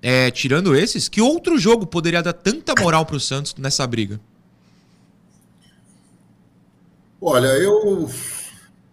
é, 0.00 0.30
tirando 0.30 0.74
esses, 0.76 1.08
que 1.08 1.20
outro 1.20 1.58
jogo 1.58 1.86
poderia 1.86 2.22
dar 2.22 2.32
tanta 2.32 2.74
moral 2.80 3.04
pro 3.06 3.18
Santos 3.20 3.54
nessa 3.56 3.86
briga? 3.86 4.20
Olha, 7.20 7.48
eu 7.58 8.10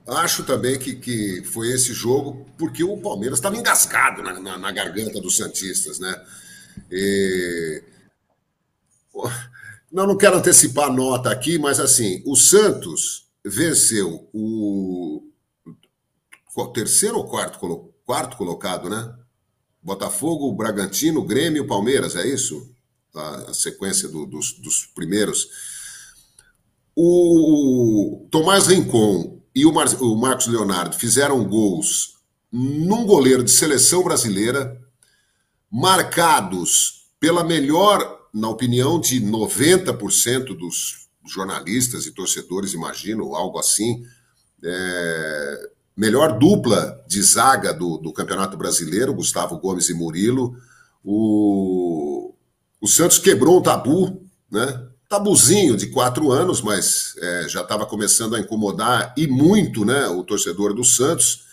acho 0.08 0.44
também 0.44 0.78
que, 0.78 0.96
que 0.96 1.44
foi 1.46 1.72
esse 1.72 1.94
jogo 1.94 2.46
porque 2.58 2.84
o 2.84 2.98
Palmeiras 2.98 3.40
estava 3.40 3.58
engasgado 3.58 4.22
na, 4.22 4.40
na- 4.40 4.58
na 4.58 4.72
garganta 4.72 5.20
dos 5.20 5.38
Santistas, 5.38 6.00
né? 6.00 6.16
E... 6.92 7.84
Não, 9.92 10.06
não 10.06 10.18
quero 10.18 10.38
antecipar 10.38 10.90
a 10.90 10.94
nota 10.94 11.32
aqui, 11.32 11.58
mas 11.58 11.80
assim, 11.80 12.22
o 12.26 12.36
Santos 12.36 13.28
venceu 13.44 14.30
o, 14.32 15.18
o 15.18 15.29
terceiro 16.68 17.18
ou 17.18 17.26
quarto, 17.28 17.60
quarto 18.06 18.38
colocado, 18.38 18.90
né? 18.90 19.14
Botafogo, 19.82 20.52
Bragantino, 20.54 21.24
Grêmio 21.26 21.66
Palmeiras, 21.68 22.16
é 22.16 22.28
isso? 22.28 22.70
A, 23.16 23.36
a 23.50 23.54
sequência 23.54 24.08
do- 24.08 24.26
dos, 24.26 24.54
dos 24.60 24.86
primeiros. 24.94 25.48
O 26.96 28.28
Tomás 28.30 28.68
Rincon 28.68 29.42
e 29.56 29.66
o, 29.66 29.72
Mar- 29.74 30.02
o 30.02 30.16
Marcos 30.16 30.48
Leonardo 30.48 30.96
fizeram 30.96 31.44
gols 31.48 32.18
num 32.52 33.06
goleiro 33.06 33.44
de 33.44 33.52
seleção 33.52 34.04
brasileira, 34.04 34.80
marcados 35.72 37.08
pela 37.20 37.44
melhor, 37.44 38.28
na 38.34 38.50
opinião 38.50 39.00
de 39.00 39.22
90% 39.22 40.56
dos 40.58 41.08
jornalistas 41.26 42.06
e 42.06 42.12
torcedores, 42.12 42.74
imagino, 42.74 43.36
algo 43.36 43.60
assim, 43.60 44.04
é, 44.64 45.70
melhor 46.00 46.40
dupla 46.40 47.04
de 47.06 47.22
zaga 47.22 47.74
do, 47.74 47.98
do 47.98 48.14
Campeonato 48.14 48.56
Brasileiro, 48.56 49.14
Gustavo 49.14 49.58
Gomes 49.58 49.90
e 49.90 49.94
Murilo. 49.94 50.56
O, 51.04 52.34
o 52.80 52.88
Santos 52.88 53.18
quebrou 53.18 53.60
um 53.60 53.62
tabu, 53.62 54.26
né? 54.50 54.88
Tabuzinho 55.10 55.76
de 55.76 55.88
quatro 55.88 56.32
anos, 56.32 56.62
mas 56.62 57.16
é, 57.18 57.50
já 57.50 57.62
estava 57.62 57.86
começando 57.86 58.36
a 58.36 58.40
incomodar 58.40 59.14
e 59.18 59.28
muito 59.28 59.84
né, 59.84 60.08
o 60.08 60.24
torcedor 60.24 60.74
do 60.74 60.86
Santos. 60.86 61.44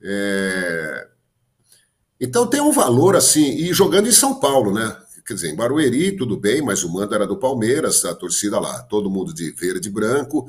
É, 0.00 1.08
Então 2.20 2.46
tem 2.46 2.60
um 2.60 2.70
valor 2.70 3.16
assim, 3.16 3.56
e 3.56 3.72
jogando 3.72 4.08
em 4.08 4.12
São 4.12 4.38
Paulo, 4.38 4.72
né? 4.72 4.96
Quer 5.26 5.34
dizer, 5.34 5.50
em 5.50 5.56
Barueri, 5.56 6.16
tudo 6.16 6.36
bem, 6.36 6.62
mas 6.62 6.84
o 6.84 6.92
mando 6.92 7.14
era 7.14 7.26
do 7.26 7.36
Palmeiras, 7.36 8.04
a 8.04 8.14
torcida 8.14 8.60
lá, 8.60 8.82
todo 8.82 9.10
mundo 9.10 9.34
de 9.34 9.50
verde 9.52 9.88
e 9.88 9.92
branco, 9.92 10.46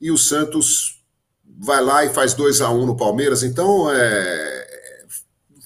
e 0.00 0.10
o 0.10 0.18
Santos 0.18 1.01
vai 1.58 1.82
lá 1.82 2.04
e 2.04 2.12
faz 2.12 2.34
2 2.34 2.60
a 2.60 2.70
1 2.70 2.82
um 2.82 2.86
no 2.86 2.96
Palmeiras. 2.96 3.42
Então, 3.42 3.90
é, 3.90 4.66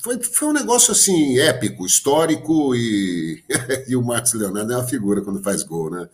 foi, 0.02 0.22
foi 0.22 0.48
um 0.48 0.52
negócio 0.52 0.92
assim, 0.92 1.38
épico, 1.38 1.84
histórico, 1.84 2.74
e, 2.74 3.42
e 3.88 3.96
o 3.96 4.02
Marcos 4.02 4.34
Leonardo 4.34 4.72
é 4.72 4.76
uma 4.76 4.86
figura 4.86 5.20
quando 5.20 5.42
faz 5.42 5.62
gol, 5.62 5.90
né? 5.90 6.08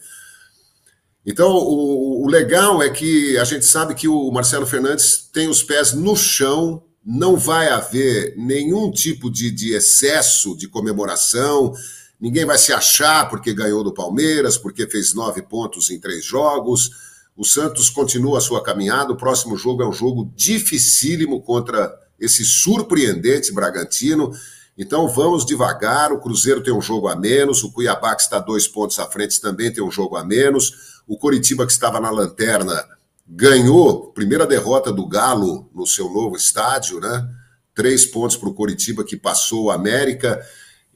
Então, 1.25 1.50
o, 1.50 2.25
o 2.25 2.29
legal 2.29 2.83
é 2.83 2.91
que 2.91 3.37
a 3.38 3.45
gente 3.45 3.64
sabe 3.64 3.95
que 3.95 4.09
o 4.09 4.31
Marcelo 4.31 4.67
Fernandes 4.67 5.29
tem 5.33 5.49
os 5.49 5.62
pés 5.62 5.93
no 5.93 6.17
chão, 6.17 6.83
não 7.05 7.37
vai 7.37 7.69
haver 7.69 8.35
nenhum 8.37 8.91
tipo 8.91 9.31
de, 9.31 9.50
de 9.50 9.75
excesso 9.75 10.57
de 10.57 10.69
comemoração, 10.69 11.75
ninguém 12.21 12.45
vai 12.45 12.59
se 12.59 12.73
achar 12.73 13.29
porque 13.29 13.52
ganhou 13.52 13.85
do 13.85 13.95
Palmeiras, 13.95 14.57
porque 14.57 14.88
fez 14.88 15.14
nove 15.14 15.43
pontos 15.43 15.91
em 15.91 16.00
três 16.00 16.25
jogos. 16.25 17.12
O 17.36 17.44
Santos 17.44 17.88
continua 17.88 18.38
a 18.38 18.40
sua 18.40 18.62
caminhada. 18.62 19.12
O 19.12 19.16
próximo 19.16 19.56
jogo 19.56 19.82
é 19.82 19.88
um 19.88 19.92
jogo 19.92 20.30
dificílimo 20.36 21.42
contra 21.42 21.92
esse 22.20 22.44
surpreendente 22.44 23.52
Bragantino. 23.52 24.32
Então 24.76 25.08
vamos 25.08 25.44
devagar. 25.44 26.12
O 26.12 26.20
Cruzeiro 26.20 26.62
tem 26.62 26.72
um 26.72 26.80
jogo 26.80 27.08
a 27.08 27.16
menos, 27.16 27.62
o 27.62 27.72
Cuiabá, 27.72 28.14
que 28.14 28.22
está 28.22 28.38
dois 28.38 28.68
pontos 28.68 28.98
à 28.98 29.06
frente, 29.06 29.40
também 29.40 29.72
tem 29.72 29.82
um 29.82 29.90
jogo 29.90 30.16
a 30.16 30.24
menos. 30.24 31.02
O 31.06 31.16
Coritiba, 31.18 31.66
que 31.66 31.72
estava 31.72 32.00
na 32.00 32.10
lanterna, 32.10 32.84
ganhou, 33.26 34.12
primeira 34.12 34.46
derrota 34.46 34.92
do 34.92 35.06
Galo 35.06 35.68
no 35.74 35.86
seu 35.86 36.08
novo 36.10 36.36
estádio, 36.36 37.00
né? 37.00 37.28
Três 37.74 38.04
pontos 38.04 38.36
para 38.36 38.48
o 38.48 38.54
Coritiba, 38.54 39.02
que 39.02 39.16
passou 39.16 39.64
o 39.64 39.70
América. 39.70 40.40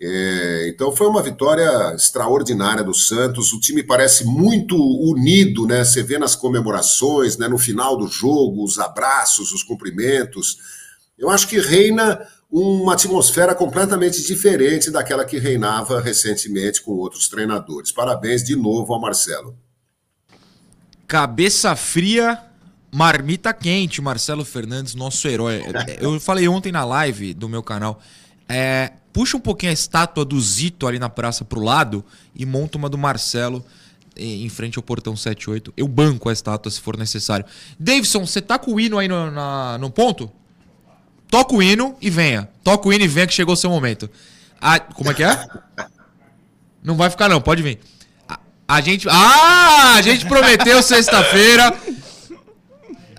É, 0.00 0.68
então 0.68 0.94
foi 0.94 1.06
uma 1.06 1.22
vitória 1.22 1.94
extraordinária 1.94 2.84
do 2.84 2.92
Santos. 2.92 3.52
O 3.52 3.60
time 3.60 3.82
parece 3.82 4.24
muito 4.24 4.76
unido, 4.76 5.66
né? 5.66 5.84
Você 5.84 6.02
vê 6.02 6.18
nas 6.18 6.34
comemorações, 6.34 7.38
né? 7.38 7.48
no 7.48 7.58
final 7.58 7.96
do 7.96 8.06
jogo, 8.06 8.62
os 8.62 8.78
abraços, 8.78 9.52
os 9.52 9.62
cumprimentos. 9.62 10.58
Eu 11.18 11.30
acho 11.30 11.48
que 11.48 11.58
reina 11.58 12.20
uma 12.50 12.92
atmosfera 12.92 13.54
completamente 13.54 14.22
diferente 14.22 14.90
daquela 14.90 15.24
que 15.24 15.38
reinava 15.38 16.00
recentemente 16.00 16.82
com 16.82 16.92
outros 16.92 17.28
treinadores. 17.28 17.90
Parabéns 17.90 18.44
de 18.44 18.54
novo 18.54 18.92
ao 18.92 19.00
Marcelo. 19.00 19.56
Cabeça 21.08 21.74
fria, 21.74 22.38
marmita 22.92 23.52
quente, 23.54 24.02
Marcelo 24.02 24.44
Fernandes, 24.44 24.94
nosso 24.94 25.26
herói. 25.26 25.62
Eu 26.00 26.20
falei 26.20 26.46
ontem 26.48 26.70
na 26.70 26.84
live 26.84 27.32
do 27.32 27.48
meu 27.48 27.62
canal. 27.62 28.00
É, 28.48 28.92
puxa 29.12 29.36
um 29.36 29.40
pouquinho 29.40 29.70
a 29.70 29.74
estátua 29.74 30.24
do 30.24 30.40
Zito 30.40 30.86
ali 30.86 30.98
na 30.98 31.08
praça 31.08 31.44
pro 31.44 31.60
lado 31.60 32.04
e 32.34 32.46
monta 32.46 32.78
uma 32.78 32.88
do 32.88 32.98
Marcelo 32.98 33.64
em 34.16 34.48
frente 34.48 34.78
ao 34.78 34.82
portão 34.82 35.14
78. 35.14 35.72
Eu 35.76 35.86
banco 35.86 36.28
a 36.28 36.32
estátua 36.32 36.70
se 36.70 36.80
for 36.80 36.96
necessário. 36.96 37.44
Davidson, 37.78 38.26
você 38.26 38.40
tá 38.40 38.58
com 38.58 38.72
o 38.72 38.80
hino 38.80 38.98
aí 38.98 39.08
no, 39.08 39.30
na, 39.30 39.78
no 39.78 39.90
ponto? 39.90 40.30
Toca 41.28 41.54
o 41.54 41.62
hino 41.62 41.96
e 42.00 42.08
venha. 42.08 42.48
Toca 42.64 42.88
o 42.88 42.92
hino 42.92 43.04
e 43.04 43.08
venha 43.08 43.26
que 43.26 43.34
chegou 43.34 43.54
o 43.54 43.56
seu 43.56 43.68
momento. 43.68 44.08
Como 44.94 45.10
é 45.10 45.14
que 45.14 45.22
é? 45.22 45.46
Não 46.82 46.96
vai 46.96 47.10
ficar 47.10 47.28
não, 47.28 47.40
pode 47.40 47.62
vir. 47.62 47.80
A, 48.28 48.38
a 48.68 48.80
gente... 48.80 49.08
Ah! 49.10 49.94
A 49.96 50.02
gente 50.02 50.24
prometeu 50.24 50.82
sexta-feira... 50.82 51.76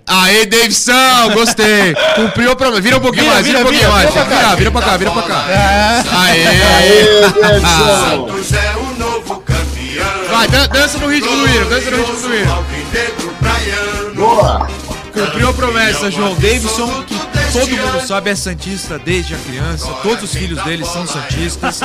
Aê, 0.08 0.46
Davidson, 0.46 1.30
gostei. 1.34 1.94
Cumpriu 2.16 2.50
a 2.52 2.56
promessa. 2.56 2.80
Vira 2.80 2.96
um 2.96 3.00
pouquinho 3.00 3.24
Vira, 3.24 3.34
mais, 3.34 3.46
vira, 3.46 3.58
vira, 3.58 3.68
um 3.68 3.72
pouquinho 3.72 3.90
vira, 3.92 4.04
mais. 4.04 4.10
vira 4.10 4.24
pra 4.24 4.36
cá. 4.48 4.54
vira 4.54 4.70
pra 4.70 4.82
cá, 4.82 4.96
vira 4.96 5.10
pra 5.10 5.22
cá. 5.22 5.44
Aê. 6.22 6.46
Aê, 6.46 7.30
Davidson! 7.40 8.28
Santos 8.28 8.52
é 8.52 8.76
o 8.76 8.98
novo 8.98 9.36
campeão. 9.40 10.28
Vai, 10.30 10.48
dan- 10.48 10.68
dança 10.68 10.98
no 10.98 11.08
ritmo 11.08 11.30
do 11.36 11.46
hino, 11.48 11.64
dança 11.68 11.90
no 11.90 11.96
ritmo 11.98 12.16
do 12.28 12.34
hino. 12.34 12.64
Boa! 14.14 14.66
Cumpriu 15.12 15.48
a 15.48 15.52
promessa, 15.52 16.10
João 16.10 16.34
Davidson, 16.34 17.02
que 17.04 17.14
todo 17.52 17.68
mundo 17.70 18.06
sabe 18.06 18.30
é 18.30 18.34
Santista 18.36 18.98
desde 19.00 19.34
a 19.34 19.38
criança, 19.38 19.88
todos 20.02 20.22
os 20.24 20.32
filhos 20.32 20.62
dele 20.62 20.84
são 20.84 21.06
Santistas. 21.06 21.80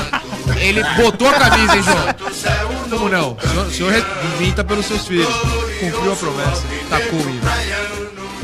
Ele 0.58 0.84
botou 0.96 1.27
a 1.30 1.34
camisa, 1.34 1.75
hein, 1.77 1.84
João? 1.84 2.15
Como 2.89 3.10
não? 3.10 3.36
O 3.42 3.48
senhor, 3.50 3.65
o 3.65 3.72
senhor 3.72 4.06
invita 4.36 4.63
pelos 4.63 4.86
seus 4.86 5.08
filhos. 5.08 5.34
Cumpriu 5.80 6.13
a 6.13 6.15
promessa, 6.15 6.63
tacou 6.89 7.20
o 7.20 7.30
hino. 7.30 7.42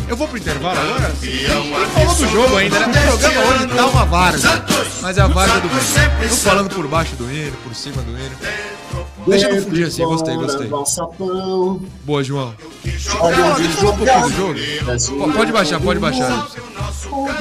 Eu 0.10 0.18
vou 0.18 0.28
pro 0.28 0.38
intervalo 0.39 0.80
agora? 0.80 1.10
Não 1.10 1.89
falou 1.91 2.15
do 2.15 2.28
jogo 2.28 2.58
ainda, 2.58 2.80
né? 2.88 3.13
O 3.13 3.17
programa 3.19 3.56
hoje 3.56 3.67
tá 3.67 3.86
uma 3.86 4.06
várzea, 4.06 4.65
mas 5.02 5.17
é 5.17 5.22
a 5.22 5.28
várzea 5.28 5.62
do 5.62 5.69
bem. 5.69 6.30
Tô 6.30 6.36
falando 6.36 6.74
por 6.74 6.88
baixo 6.88 7.15
do 7.15 7.32
hino, 7.32 7.56
por 7.58 7.76
cima 7.76 8.02
do 8.02 8.12
hino. 8.12 8.36
Deixa 9.28 9.48
eu 9.48 9.56
confundir 9.56 9.86
assim, 9.86 10.04
gostei, 10.04 10.36
gostei. 10.36 10.67
Boa, 12.04 12.24
João. 12.24 12.56
Não, 12.58 12.82
deixa 12.82 13.12
eu 13.12 13.17
falar 13.17 13.91
um 13.91 13.98
pouquinho 13.98 14.22
do 14.22 14.32
jogo. 14.32 15.34
Pode 15.34 15.52
baixar, 15.52 15.80
pode 15.80 16.00
baixar. 16.00 16.50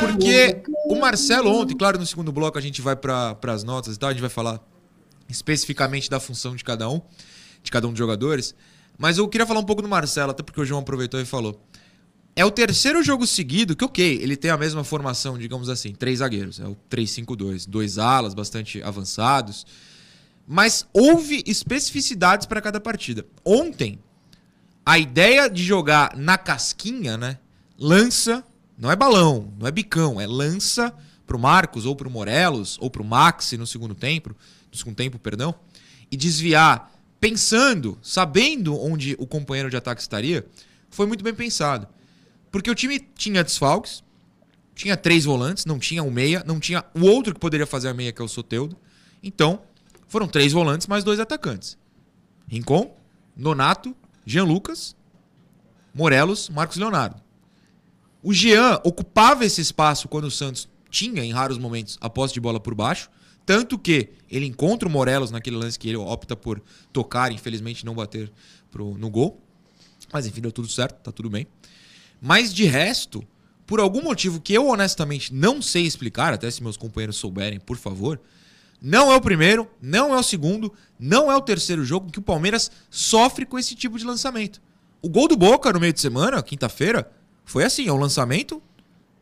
Porque 0.01 0.63
o 0.89 1.01
Marcelo 1.01 1.51
ontem, 1.51 1.75
claro, 1.75 1.99
no 1.99 2.05
segundo 2.05 2.31
bloco 2.31 2.59
a 2.59 2.61
gente 2.61 2.83
vai 2.83 2.95
para 2.95 3.35
as 3.47 3.65
notas 3.65 3.97
e 3.97 3.99
tal, 3.99 4.11
a 4.11 4.13
gente 4.13 4.21
vai 4.21 4.31
falar 4.31 4.61
especificamente 5.27 6.11
da 6.11 6.21
função 6.21 6.55
de 6.55 6.63
cada 6.63 6.89
um, 6.89 7.01
de 7.63 7.71
cada 7.71 7.87
um 7.87 7.91
dos 7.91 7.99
jogadores. 7.99 8.55
Mas 8.99 9.17
eu 9.17 9.27
queria 9.29 9.47
falar 9.47 9.61
um 9.61 9.65
pouco 9.65 9.81
do 9.81 9.89
Marcelo, 9.89 10.33
até 10.33 10.43
porque 10.43 10.61
o 10.61 10.65
João 10.65 10.81
aproveitou 10.81 11.19
e 11.21 11.25
falou. 11.25 11.59
É 12.39 12.45
o 12.45 12.53
terceiro 12.53 13.03
jogo 13.03 13.27
seguido 13.27 13.75
que, 13.75 13.85
ok, 13.85 14.21
ele 14.23 14.37
tem 14.37 14.49
a 14.49 14.57
mesma 14.57 14.85
formação, 14.85 15.37
digamos 15.37 15.69
assim, 15.69 15.93
três 15.93 16.21
zagueiros. 16.21 16.61
É 16.61 16.69
o 16.69 16.77
3-5-2. 16.89 17.67
Dois 17.69 17.99
alas 17.99 18.33
bastante 18.33 18.81
avançados. 18.81 19.67
Mas 20.47 20.87
houve 20.93 21.43
especificidades 21.45 22.47
para 22.47 22.61
cada 22.61 22.79
partida. 22.79 23.27
Ontem, 23.45 23.99
a 24.87 25.01
ideia 25.01 25.51
de 25.51 25.65
jogar 25.65 26.17
na 26.17 26.39
casquinha, 26.39 27.17
né? 27.17 27.41
Lança, 27.77 28.45
não 28.79 28.89
é 28.89 28.95
balão, 28.95 29.53
não 29.59 29.67
é 29.67 29.73
bicão, 29.73 30.21
é 30.21 30.27
lança 30.29 30.95
pro 31.27 31.41
Marcos 31.41 31.87
ou 31.87 31.97
pro 31.97 32.09
Morelos 32.09 32.79
ou 32.81 32.89
pro 32.89 33.03
Maxi 33.03 33.57
no 33.57 33.67
segundo 33.67 33.97
tempo, 33.97 34.31
no 34.71 34.79
segundo 34.79 34.95
tempo, 34.95 35.19
perdão, 35.19 35.57
e 36.09 36.17
desviar 36.17 36.89
pensando, 37.19 37.99
sabendo 38.01 38.81
onde 38.81 39.17
o 39.19 39.27
companheiro 39.27 39.69
de 39.69 39.77
ataque 39.77 40.01
estaria, 40.01 40.47
foi 40.89 41.05
muito 41.05 41.25
bem 41.25 41.35
pensado. 41.35 41.98
Porque 42.51 42.71
o 42.71 42.75
time 42.75 42.99
tinha 42.99 43.45
desfalques, 43.45 44.03
tinha 44.75 44.97
três 44.97 45.25
volantes, 45.25 45.65
não 45.65 45.79
tinha 45.79 46.03
o 46.03 46.11
meia, 46.11 46.43
não 46.47 46.61
tinha 46.61 46.85
o 46.95 47.05
outro 47.05 47.35
que 47.35 47.41
poderia 47.41 47.67
fazer 47.67 47.89
a 47.89 47.95
meia, 47.95 48.13
que 48.13 48.23
é 48.23 48.25
o 48.25 48.29
Soteudo. 48.29 48.77
Então, 49.23 49.61
foram 50.07 50.29
três 50.29 50.53
volantes 50.53 50.87
mais 50.87 51.05
dois 51.05 51.21
atacantes. 51.21 51.77
Rincon, 52.47 52.97
Nonato, 53.37 53.95
Jean 54.25 54.45
Lucas, 54.45 54.97
Morelos, 55.95 56.49
Marcos 56.49 56.77
Leonardo. 56.77 57.21
O 58.23 58.33
Jean 58.33 58.81
ocupava 58.85 59.45
esse 59.45 59.61
espaço 59.61 60.09
quando 60.09 60.25
o 60.25 60.31
Santos 60.31 60.69
tinha, 60.91 61.25
em 61.25 61.33
raros 61.33 61.59
momentos, 61.59 61.99
a 62.01 62.09
posse 62.09 62.35
de 62.35 62.41
bola 62.41 62.59
por 62.59 62.75
baixo. 62.75 63.11
Tanto 63.45 63.79
que 63.79 64.11
ele 64.31 64.47
encontra 64.47 64.89
o 64.89 64.93
Morelos 64.93 65.31
naquele 65.31 65.57
lance 65.57 65.79
que 65.79 65.89
ele 65.89 65.97
opta 65.97 66.37
por 66.37 66.63
tocar, 66.93 67.33
infelizmente 67.33 67.85
não 67.85 67.95
bater 67.95 68.31
pro, 68.71 68.97
no 68.99 69.09
gol. 69.09 69.41
Mas 70.13 70.27
enfim, 70.27 70.41
deu 70.41 70.53
tudo 70.53 70.69
certo, 70.69 71.01
tá 71.03 71.13
tudo 71.13 71.31
bem. 71.31 71.47
Mas 72.21 72.53
de 72.53 72.65
resto, 72.65 73.25
por 73.67 73.81
algum 73.81 74.03
motivo 74.03 74.41
que 74.41 74.55
eu 74.55 74.69
honestamente 74.69 75.33
não 75.33 75.61
sei 75.61 75.85
explicar, 75.85 76.33
até 76.33 76.51
se 76.51 76.63
meus 76.63 76.77
companheiros 76.77 77.17
souberem, 77.17 77.61
por 77.61 77.77
favor, 77.77 78.21
não 78.81 79.11
é 79.13 79.17
o 79.17 79.21
primeiro, 79.21 79.69
não 79.83 80.15
é 80.15 80.19
o 80.19 80.23
segundo, 80.23 80.73
não 80.99 81.31
é 81.31 81.37
o 81.37 81.41
terceiro 81.41 81.85
jogo 81.85 82.11
que 82.11 82.19
o 82.19 82.23
Palmeiras 82.23 82.71
sofre 82.91 83.45
com 83.45 83.59
esse 83.59 83.75
tipo 83.75 83.99
de 83.99 84.05
lançamento. 84.05 84.61
O 85.03 85.09
gol 85.09 85.29
do 85.29 85.37
Boca 85.37 85.73
no 85.73 85.81
meio 85.81 85.93
de 85.93 86.01
semana, 86.01 86.43
quinta-feira, 86.43 87.11
foi 87.45 87.65
assim: 87.65 87.89
é 87.89 87.93
um 87.93 87.99
lançamento, 87.99 88.63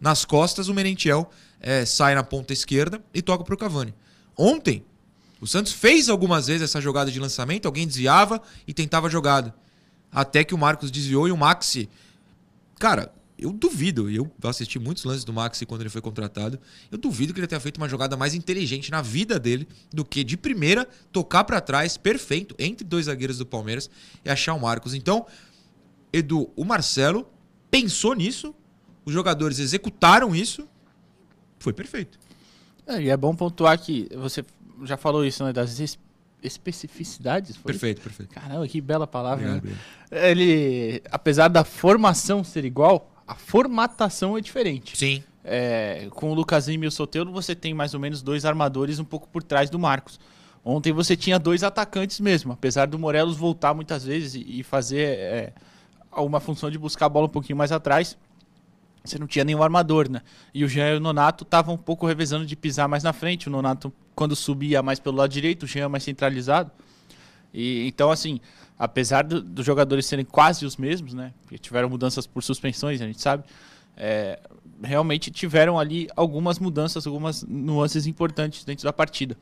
nas 0.00 0.24
costas 0.24 0.68
o 0.68 0.74
Merentiel 0.74 1.30
é, 1.60 1.84
sai 1.84 2.14
na 2.14 2.22
ponta 2.22 2.52
esquerda 2.52 3.02
e 3.12 3.22
toca 3.22 3.44
pro 3.44 3.56
Cavani. 3.56 3.94
Ontem, 4.36 4.84
o 5.40 5.46
Santos 5.46 5.72
fez 5.72 6.08
algumas 6.08 6.46
vezes 6.46 6.62
essa 6.62 6.80
jogada 6.80 7.10
de 7.10 7.18
lançamento, 7.18 7.66
alguém 7.66 7.86
desviava 7.86 8.40
e 8.66 8.72
tentava 8.72 9.06
a 9.06 9.10
jogada. 9.10 9.54
Até 10.10 10.44
que 10.44 10.54
o 10.54 10.58
Marcos 10.58 10.90
desviou 10.90 11.28
e 11.28 11.32
o 11.32 11.36
Maxi. 11.36 11.88
Cara, 12.78 13.12
eu 13.38 13.52
duvido, 13.52 14.08
eu 14.10 14.30
assisti 14.44 14.78
muitos 14.78 15.04
lances 15.04 15.24
do 15.24 15.32
Maxi 15.32 15.66
quando 15.66 15.82
ele 15.82 15.90
foi 15.90 16.00
contratado. 16.00 16.58
Eu 16.90 16.96
duvido 16.96 17.34
que 17.34 17.40
ele 17.40 17.46
tenha 17.46 17.60
feito 17.60 17.76
uma 17.76 17.88
jogada 17.88 18.16
mais 18.16 18.34
inteligente 18.34 18.90
na 18.90 19.02
vida 19.02 19.38
dele 19.38 19.68
do 19.92 20.04
que 20.04 20.24
de 20.24 20.36
primeira 20.36 20.88
tocar 21.12 21.44
pra 21.44 21.60
trás, 21.60 21.96
perfeito, 21.96 22.54
entre 22.58 22.84
dois 22.84 23.06
zagueiros 23.06 23.38
do 23.38 23.44
Palmeiras 23.44 23.90
e 24.24 24.30
achar 24.30 24.54
o 24.54 24.60
Marcos. 24.60 24.94
Então, 24.94 25.26
Edu, 26.12 26.50
o 26.56 26.64
Marcelo 26.64 27.28
pensou 27.70 28.14
nisso, 28.14 28.54
os 29.04 29.12
jogadores 29.12 29.58
executaram 29.58 30.34
isso, 30.34 30.66
foi 31.58 31.72
perfeito. 31.72 32.18
É, 32.86 33.02
e 33.02 33.10
é 33.10 33.16
bom 33.16 33.34
pontuar 33.34 33.78
que 33.78 34.08
você 34.16 34.44
já 34.84 34.96
falou 34.96 35.24
isso, 35.24 35.44
né? 35.44 35.52
Das 35.52 35.78
especificidades. 36.46 37.56
foi? 37.56 37.72
Perfeito, 37.72 38.00
perfeito. 38.00 38.34
Caramba, 38.34 38.66
que 38.68 38.80
bela 38.80 39.06
palavra. 39.06 39.60
Né? 39.60 39.62
Ele, 40.10 41.02
apesar 41.10 41.48
da 41.48 41.64
formação 41.64 42.44
ser 42.44 42.64
igual, 42.64 43.10
a 43.26 43.34
formatação 43.34 44.36
é 44.36 44.40
diferente. 44.40 44.96
Sim. 44.96 45.22
É, 45.44 46.08
com 46.10 46.30
o 46.30 46.34
Lucas 46.34 46.68
Lima 46.68 46.84
e 46.84 46.88
o 46.88 46.90
Soteldo, 46.90 47.30
você 47.32 47.54
tem 47.54 47.74
mais 47.74 47.94
ou 47.94 48.00
menos 48.00 48.22
dois 48.22 48.44
armadores 48.44 48.98
um 48.98 49.04
pouco 49.04 49.28
por 49.28 49.42
trás 49.42 49.70
do 49.70 49.78
Marcos. 49.78 50.18
Ontem 50.64 50.92
você 50.92 51.16
tinha 51.16 51.38
dois 51.38 51.62
atacantes 51.62 52.18
mesmo, 52.18 52.52
apesar 52.52 52.86
do 52.86 52.98
Morelos 52.98 53.36
voltar 53.36 53.72
muitas 53.72 54.04
vezes 54.04 54.34
e, 54.34 54.60
e 54.60 54.62
fazer 54.64 55.06
é, 55.06 55.52
uma 56.16 56.40
função 56.40 56.70
de 56.70 56.78
buscar 56.78 57.06
a 57.06 57.08
bola 57.08 57.26
um 57.26 57.30
pouquinho 57.30 57.56
mais 57.56 57.70
atrás. 57.70 58.16
Você 59.04 59.18
não 59.18 59.28
tinha 59.28 59.44
nenhum 59.44 59.62
armador, 59.62 60.10
né? 60.10 60.22
E 60.52 60.64
o 60.64 60.68
Jean 60.68 60.94
e 60.94 60.96
o 60.96 61.00
Nonato 61.00 61.44
estavam 61.44 61.76
um 61.76 61.78
pouco 61.78 62.06
revezando 62.06 62.44
de 62.44 62.56
pisar 62.56 62.88
mais 62.88 63.04
na 63.04 63.12
frente. 63.12 63.46
O 63.46 63.50
Nonato, 63.50 63.92
quando 64.16 64.34
subia 64.34 64.82
mais 64.82 64.98
pelo 64.98 65.16
lado 65.18 65.30
direito, 65.30 65.62
o 65.62 65.66
Jean 65.68 65.88
mais 65.88 66.02
centralizado. 66.02 66.72
E, 67.54 67.86
então, 67.86 68.10
assim, 68.10 68.40
apesar 68.78 69.22
do- 69.22 69.40
dos 69.40 69.64
jogadores 69.64 70.06
serem 70.06 70.24
quase 70.24 70.66
os 70.66 70.76
mesmos, 70.76 71.14
né? 71.14 71.32
Porque 71.42 71.56
tiveram 71.58 71.88
mudanças 71.88 72.26
por 72.26 72.42
suspensões, 72.42 73.00
a 73.00 73.06
gente 73.06 73.20
sabe. 73.20 73.44
é, 73.98 74.38
realmente 74.82 75.30
tiveram 75.30 75.78
ali 75.78 76.06
algumas 76.14 76.58
mudanças, 76.58 77.06
algumas 77.06 77.42
nuances 77.44 78.06
importantes 78.06 78.62
dentro 78.62 78.84
da 78.84 78.92
partida. 78.92 79.34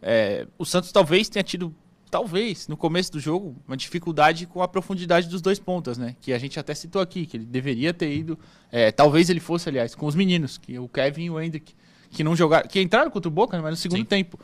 É, 0.00 0.46
o 0.56 0.64
Santos 0.64 0.92
talvez 0.92 1.28
tenha 1.28 1.42
tido 1.42 1.74
talvez, 2.08 2.68
no 2.68 2.76
começo 2.76 3.10
do 3.10 3.18
jogo, 3.18 3.56
uma 3.66 3.76
dificuldade 3.76 4.46
com 4.46 4.62
a 4.62 4.68
profundidade 4.68 5.28
dos 5.28 5.40
dois 5.40 5.58
pontas, 5.58 5.98
né? 5.98 6.14
Que 6.20 6.32
a 6.32 6.38
gente 6.38 6.60
até 6.60 6.74
citou 6.76 7.02
aqui, 7.02 7.26
que 7.26 7.36
ele 7.38 7.44
deveria 7.44 7.92
ter 7.92 8.14
ido. 8.14 8.38
é, 8.70 8.92
talvez 8.92 9.28
ele 9.30 9.40
fosse, 9.40 9.68
aliás, 9.68 9.94
com 9.96 10.06
os 10.06 10.14
meninos, 10.14 10.58
que 10.58 10.78
o 10.78 10.86
Kevin 10.88 11.24
e 11.24 11.30
o 11.30 11.40
Hendrick, 11.40 11.74
que 12.12 12.22
não 12.22 12.36
jogaram. 12.36 12.68
Que 12.68 12.80
entraram 12.80 13.10
contra 13.10 13.28
o 13.28 13.32
Boca, 13.32 13.56
né, 13.56 13.62
mas 13.62 13.70
no 13.72 13.76
segundo 13.76 13.98
Sim. 13.98 14.04
tempo. 14.04 14.38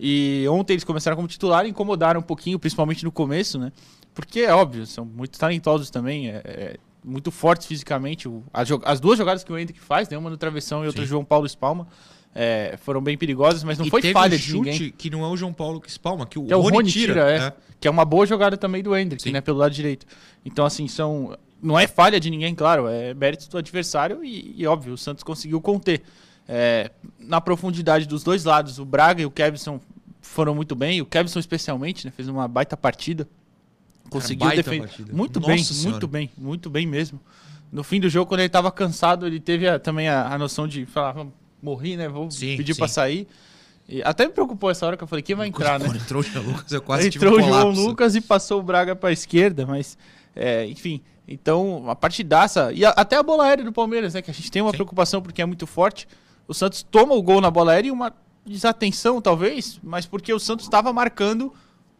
E 0.00 0.46
ontem 0.48 0.74
eles 0.74 0.84
começaram 0.84 1.16
como 1.16 1.26
titular 1.28 1.66
e 1.66 1.70
incomodaram 1.70 2.20
um 2.20 2.22
pouquinho, 2.22 2.58
principalmente 2.58 3.04
no 3.04 3.10
começo, 3.12 3.58
né? 3.58 3.72
Porque 4.14 4.40
é 4.40 4.54
óbvio, 4.54 4.86
são 4.86 5.04
muito 5.04 5.38
talentosos 5.38 5.90
também, 5.90 6.28
é, 6.28 6.42
é, 6.44 6.76
muito 7.04 7.30
fortes 7.30 7.66
fisicamente. 7.66 8.28
O- 8.28 8.42
as, 8.52 8.68
as 8.84 9.00
duas 9.00 9.18
jogadas 9.18 9.42
que 9.42 9.52
o 9.52 9.58
Hendrick 9.58 9.80
faz, 9.80 10.08
né, 10.08 10.16
uma 10.16 10.30
no 10.30 10.36
travessão 10.36 10.84
e 10.84 10.86
outra 10.86 11.02
Sim. 11.02 11.08
João 11.08 11.24
Paulo 11.24 11.46
espalma, 11.46 11.88
é, 12.34 12.76
foram 12.80 13.00
bem 13.00 13.18
perigosas, 13.18 13.64
mas 13.64 13.76
não 13.78 13.86
e 13.86 13.90
foi 13.90 14.00
teve 14.00 14.12
falha 14.14 14.34
um 14.34 14.36
de 14.36 14.42
chute 14.42 14.70
ninguém. 14.70 14.90
que 14.96 15.10
não 15.10 15.24
é 15.24 15.28
o 15.28 15.36
João 15.36 15.52
Paulo 15.52 15.80
que 15.80 15.88
espalma, 15.88 16.26
que 16.26 16.38
o, 16.38 16.46
Que 16.46 16.52
é 16.52 16.56
o 16.56 16.60
Rony, 16.60 16.76
Rony 16.76 16.90
tira. 16.92 17.12
tira, 17.14 17.30
é. 17.30 17.38
né? 17.40 17.52
Que 17.80 17.88
é 17.88 17.90
uma 17.90 18.04
boa 18.04 18.24
jogada 18.26 18.56
também 18.56 18.82
do 18.82 18.96
Hendrick, 18.96 19.22
Sim. 19.22 19.32
né? 19.32 19.40
Pelo 19.40 19.58
lado 19.58 19.72
direito. 19.72 20.06
Então, 20.44 20.64
assim, 20.64 20.86
são. 20.86 21.36
Não 21.60 21.76
é 21.76 21.88
falha 21.88 22.20
de 22.20 22.30
ninguém, 22.30 22.54
claro, 22.54 22.86
é 22.86 23.12
mérito 23.14 23.48
do 23.50 23.58
adversário 23.58 24.22
e, 24.24 24.54
e, 24.56 24.64
óbvio, 24.66 24.92
o 24.94 24.98
Santos 24.98 25.24
conseguiu 25.24 25.60
conter. 25.60 26.02
É, 26.48 26.90
na 27.18 27.40
profundidade 27.40 28.06
dos 28.06 28.22
dois 28.22 28.44
lados, 28.44 28.78
o 28.78 28.84
Braga 28.84 29.20
e 29.20 29.26
o 29.26 29.30
Kevson 29.30 29.78
foram 30.22 30.54
muito 30.54 30.74
bem, 30.74 31.00
o 31.02 31.06
Kevson 31.06 31.38
especialmente, 31.38 32.06
né? 32.06 32.10
Fez 32.14 32.26
uma 32.28 32.48
baita 32.48 32.76
partida. 32.76 33.28
Conseguiu 34.10 34.48
defender. 34.50 34.88
Muito 35.12 35.38
Nossa 35.38 35.52
bem, 35.52 35.62
Senhora. 35.62 35.90
muito 35.90 36.08
bem, 36.08 36.30
muito 36.38 36.70
bem 36.70 36.86
mesmo. 36.86 37.20
No 37.70 37.84
fim 37.84 38.00
do 38.00 38.08
jogo, 38.08 38.26
quando 38.26 38.40
ele 38.40 38.48
tava 38.48 38.72
cansado, 38.72 39.26
ele 39.26 39.38
teve 39.38 39.68
a- 39.68 39.78
também 39.78 40.08
a, 40.08 40.26
a 40.32 40.38
noção 40.38 40.66
de 40.66 40.86
falar, 40.86 41.12
"Vamos, 41.12 41.34
morri, 41.62 41.96
né? 41.98 42.08
Vou 42.08 42.30
Sim, 42.30 42.56
pedir 42.56 42.74
pra 42.74 42.88
sair. 42.88 43.28
E 43.86 44.02
até 44.02 44.26
me 44.26 44.32
preocupou 44.32 44.70
essa 44.70 44.86
hora 44.86 44.96
que 44.96 45.04
eu 45.04 45.08
falei, 45.08 45.22
quem 45.22 45.36
vai 45.36 45.48
entrar, 45.48 45.78
né? 45.78 45.84
Quando 45.86 45.96
entrou 45.96 46.20
o 46.22 46.24
Jean 46.24 46.40
Lucas, 46.40 46.72
eu 46.72 46.80
quase 46.80 47.08
tive 47.10 47.26
Entrou 47.26 47.38
um 47.38 47.42
o 47.42 47.46
João 47.46 47.60
colapso. 47.64 47.86
Lucas 47.86 48.14
e 48.16 48.20
passou 48.22 48.60
o 48.60 48.62
Braga 48.62 48.96
para 48.96 49.10
a 49.10 49.12
esquerda, 49.12 49.66
mas 49.66 49.98
é, 50.34 50.66
enfim. 50.66 51.02
Então, 51.26 51.76
uma 51.78 51.94
partidaça. 51.94 52.72
E 52.72 52.86
a- 52.86 52.90
até 52.90 53.16
a 53.16 53.22
bola 53.22 53.44
aérea 53.44 53.62
do 53.64 53.72
Palmeiras, 53.72 54.14
né? 54.14 54.22
Que 54.22 54.30
a 54.30 54.34
gente 54.34 54.50
tem 54.50 54.62
uma 54.62 54.70
Sim. 54.70 54.76
preocupação 54.78 55.20
porque 55.20 55.42
é 55.42 55.46
muito 55.46 55.66
forte. 55.66 56.08
O 56.48 56.54
Santos 56.54 56.82
toma 56.82 57.14
o 57.14 57.22
gol 57.22 57.40
na 57.40 57.50
bola 57.50 57.72
aérea 57.72 57.88
e 57.88 57.92
uma 57.92 58.12
desatenção, 58.44 59.20
talvez, 59.20 59.78
mas 59.82 60.06
porque 60.06 60.32
o 60.32 60.38
Santos 60.40 60.64
estava 60.64 60.92
marcando 60.92 61.52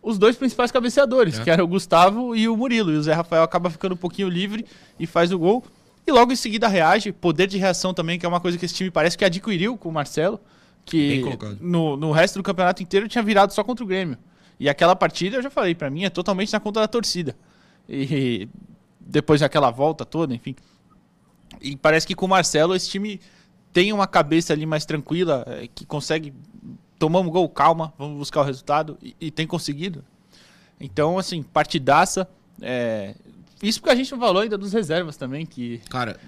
os 0.03 0.17
dois 0.19 0.37
principais 0.37 0.73
cabeceadores, 0.73 1.39
É. 1.39 1.45
que 1.45 1.51
eram 1.51 1.65
o 1.65 1.69
Gustavo 1.69 2.35
e 2.35 2.49
o 2.49 2.57
Murilo. 2.57 2.91
E 2.91 2.97
o 2.97 3.03
Zé 3.03 3.13
Rafael 3.13 3.43
acaba 3.43 3.69
ficando 3.69 3.93
um 3.93 3.97
pouquinho 3.99 4.29
livre 4.29 4.65
e 4.99 5.07
faz 5.07 5.31
o 5.31 5.39
gol. 5.39 5.63
E 6.07 6.11
logo 6.11 6.33
em 6.33 6.37
seguida 6.37 6.67
reage, 6.67 7.13
poder 7.13 7.47
de 7.47 7.59
reação 7.59 7.93
também, 7.93 8.19
que 8.19 8.25
é 8.25 8.29
uma 8.29 8.41
coisa 8.41 8.57
que 8.57 8.65
esse 8.65 8.75
time 8.75 8.91
parece 8.91 9.19
que 9.19 9.25
adquiriu 9.25 9.77
com 9.77 9.91
o 9.91 9.93
Marcelo, 9.93 10.41
que 10.87 11.21
no, 11.61 11.97
no 11.99 12.13
resto 12.13 12.37
do 12.39 12.43
campeonato 12.43 12.83
inteiro 12.83 13.07
tinha 13.07 13.23
virado 13.23 13.53
só 13.53 13.63
contra 13.63 13.85
o 13.85 13.87
Grêmio. 13.87 14.17
E 14.59 14.71
aquela 14.71 14.97
partida, 14.97 15.37
eu 15.37 15.43
já 15.43 15.51
falei, 15.51 15.75
pra 15.75 15.91
mim 15.91 16.05
é 16.05 16.11
totalmente 16.11 16.51
na 16.51 16.59
conta 16.59 16.81
da 16.81 16.89
torcida. 16.89 17.37
E 17.87 18.49
depois 18.99 19.41
daquela 19.43 19.71
volta 19.71 20.07
toda, 20.07 20.35
enfim. 20.35 20.57
E 21.61 21.77
parece 21.77 22.07
que 22.07 22.15
com 22.15 22.25
o 22.25 22.29
Marcelo 22.29 22.75
esse 22.75 22.89
time 22.89 23.21
tem 23.73 23.93
uma 23.93 24.07
cabeça 24.07 24.53
ali 24.53 24.67
mais 24.67 24.85
tranquila, 24.85 25.45
é, 25.47 25.69
que 25.73 25.85
consegue 25.87 26.33
tomar 26.99 27.21
um 27.21 27.29
gol, 27.31 27.49
calma, 27.49 27.93
vamos 27.99 28.19
buscar 28.19 28.41
o 28.41 28.45
resultado, 28.45 28.99
e, 29.03 29.15
e 29.21 29.31
tem 29.31 29.47
conseguido. 29.47 30.05
Então, 30.81 31.19
assim, 31.19 31.43
partidaça. 31.43 32.29
é, 32.61 33.15
isso 33.63 33.81
porque 33.81 33.93
a 33.93 33.97
gente 33.97 34.13
não 34.13 34.21
falou 34.21 34.41
ainda 34.43 34.57
dos 34.57 34.73
reservas 34.73 35.17
também, 35.17 35.45
que 35.45 35.81
Cara, 35.91 36.19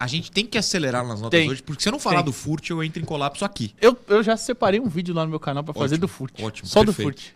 a 0.00 0.06
gente 0.08 0.32
tem 0.32 0.44
que 0.44 0.58
acelerar 0.58 1.06
nas 1.06 1.20
notas 1.20 1.38
Tem. 1.38 1.48
hoje, 1.48 1.62
porque 1.62 1.80
se 1.82 1.88
eu 1.88 1.92
não 1.92 1.98
falar 2.00 2.16
Tem. 2.16 2.24
do 2.24 2.32
Furt, 2.32 2.70
eu 2.70 2.82
entro 2.82 3.00
em 3.00 3.04
colapso 3.04 3.44
aqui. 3.44 3.72
eu, 3.80 3.96
eu 4.08 4.22
já 4.22 4.36
separei 4.36 4.80
um 4.80 4.88
vídeo 4.88 5.14
lá 5.14 5.22
no 5.24 5.30
meu 5.30 5.38
canal 5.38 5.62
pra 5.62 5.72
fazer 5.72 5.96
do 5.96 6.08
Furt. 6.08 6.40
ótimo, 6.42 6.68
Só 6.68 6.84
perfeito. 6.84 7.08
do 7.08 7.20
Furt. 7.20 7.32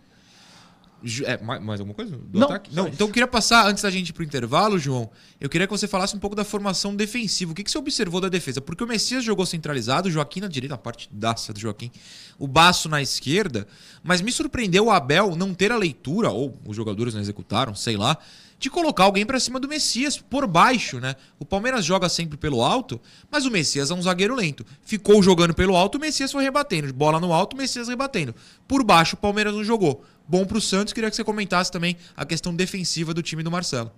É, 1.25 1.37
mais, 1.41 1.79
alguma 1.79 1.95
coisa? 1.95 2.15
Do 2.15 2.39
Não, 2.39 2.47
ataque? 2.47 2.73
Não, 2.73 2.87
então 2.87 3.07
eu 3.07 3.11
queria 3.13 3.27
passar, 3.27 3.67
antes 3.67 3.81
da 3.81 3.89
gente 3.89 4.09
ir 4.09 4.13
pro 4.13 4.23
intervalo, 4.23 4.77
João, 4.77 5.09
eu 5.39 5.49
queria 5.49 5.65
que 5.65 5.71
você 5.71 5.87
falasse 5.87 6.15
um 6.15 6.19
pouco 6.19 6.35
da 6.35 6.43
formação 6.43 6.95
defensiva. 6.95 7.51
O 7.51 7.55
que, 7.55 7.63
que 7.63 7.71
você 7.71 7.77
observou 7.77 8.21
da 8.21 8.29
defesa? 8.29 8.61
Porque 8.61 8.83
o 8.83 8.87
Messias 8.87 9.23
jogou 9.23 9.45
centralizado, 9.45 10.07
o 10.07 10.11
Joaquim 10.11 10.41
na 10.41 10.47
direita, 10.47 10.75
a 10.75 10.77
parte 10.77 11.09
daça 11.11 11.51
do 11.53 11.59
Joaquim, 11.59 11.91
o 12.37 12.47
Baço 12.47 12.87
na 12.87 13.01
esquerda, 13.01 13.67
mas 14.03 14.21
me 14.21 14.31
surpreendeu 14.31 14.85
o 14.85 14.91
Abel 14.91 15.35
não 15.35 15.53
ter 15.53 15.71
a 15.71 15.77
leitura, 15.77 16.29
ou 16.29 16.57
os 16.65 16.75
jogadores 16.75 17.13
não 17.13 17.21
executaram, 17.21 17.73
sei 17.73 17.97
lá, 17.97 18.17
de 18.61 18.69
colocar 18.69 19.05
alguém 19.05 19.25
pra 19.25 19.39
cima 19.39 19.59
do 19.59 19.67
Messias 19.67 20.19
por 20.19 20.45
baixo, 20.45 20.99
né? 20.99 21.15
O 21.39 21.43
Palmeiras 21.43 21.83
joga 21.83 22.07
sempre 22.07 22.37
pelo 22.37 22.61
alto, 22.61 23.01
mas 23.31 23.43
o 23.43 23.49
Messias 23.49 23.89
é 23.89 23.93
um 23.95 24.01
zagueiro 24.03 24.35
lento. 24.35 24.63
Ficou 24.85 25.21
jogando 25.23 25.51
pelo 25.51 25.75
alto, 25.75 25.97
o 25.97 25.99
Messias 25.99 26.31
foi 26.31 26.43
rebatendo. 26.43 26.93
Bola 26.93 27.19
no 27.19 27.33
alto, 27.33 27.55
o 27.55 27.57
Messias 27.57 27.87
rebatendo. 27.87 28.35
Por 28.67 28.83
baixo, 28.83 29.15
o 29.15 29.17
Palmeiras 29.19 29.51
não 29.55 29.63
jogou. 29.63 30.05
Bom 30.27 30.45
pro 30.45 30.61
Santos, 30.61 30.93
queria 30.93 31.09
que 31.09 31.15
você 31.15 31.23
comentasse 31.23 31.71
também 31.71 31.97
a 32.15 32.23
questão 32.23 32.55
defensiva 32.55 33.15
do 33.15 33.23
time 33.23 33.41
do 33.41 33.49
Marcelo. 33.49 33.91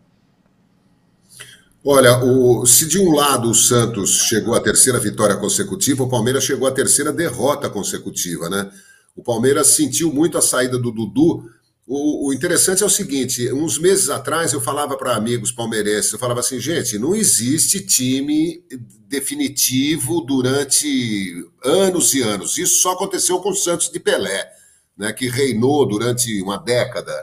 Olha, 1.85 2.23
o- 2.23 2.65
se 2.65 2.87
de 2.87 2.97
um 2.97 3.13
lado 3.13 3.49
o 3.49 3.53
Santos 3.53 4.11
chegou 4.29 4.55
à 4.55 4.61
terceira 4.61 4.97
vitória 4.97 5.35
consecutiva, 5.35 6.03
o 6.03 6.09
Palmeiras 6.09 6.45
chegou 6.45 6.65
à 6.65 6.71
terceira 6.71 7.11
derrota 7.11 7.69
consecutiva, 7.69 8.49
né? 8.49 8.71
O 9.13 9.21
Palmeiras 9.21 9.67
sentiu 9.67 10.11
muito 10.13 10.37
a 10.37 10.41
saída 10.41 10.77
do 10.79 10.89
Dudu. 10.89 11.49
O, 11.85 12.27
o 12.27 12.33
interessante 12.33 12.81
é 12.81 12.85
o 12.85 12.89
seguinte: 12.89 13.51
uns 13.51 13.77
meses 13.77 14.09
atrás 14.09 14.53
eu 14.53 14.61
falava 14.61 14.97
para 14.97 15.15
amigos 15.15 15.51
palmeirenses, 15.51 16.13
eu 16.13 16.19
falava 16.19 16.39
assim, 16.39 16.59
gente, 16.59 16.97
não 16.97 17.13
existe 17.13 17.85
time 17.85 18.63
definitivo 19.07 20.21
durante 20.21 21.45
anos 21.63 22.13
e 22.13 22.21
anos. 22.21 22.57
Isso 22.57 22.81
só 22.81 22.93
aconteceu 22.93 23.39
com 23.39 23.49
o 23.49 23.55
Santos 23.55 23.89
de 23.89 23.99
Pelé, 23.99 24.49
né? 24.97 25.11
Que 25.11 25.27
reinou 25.27 25.85
durante 25.85 26.41
uma 26.41 26.57
década. 26.57 27.13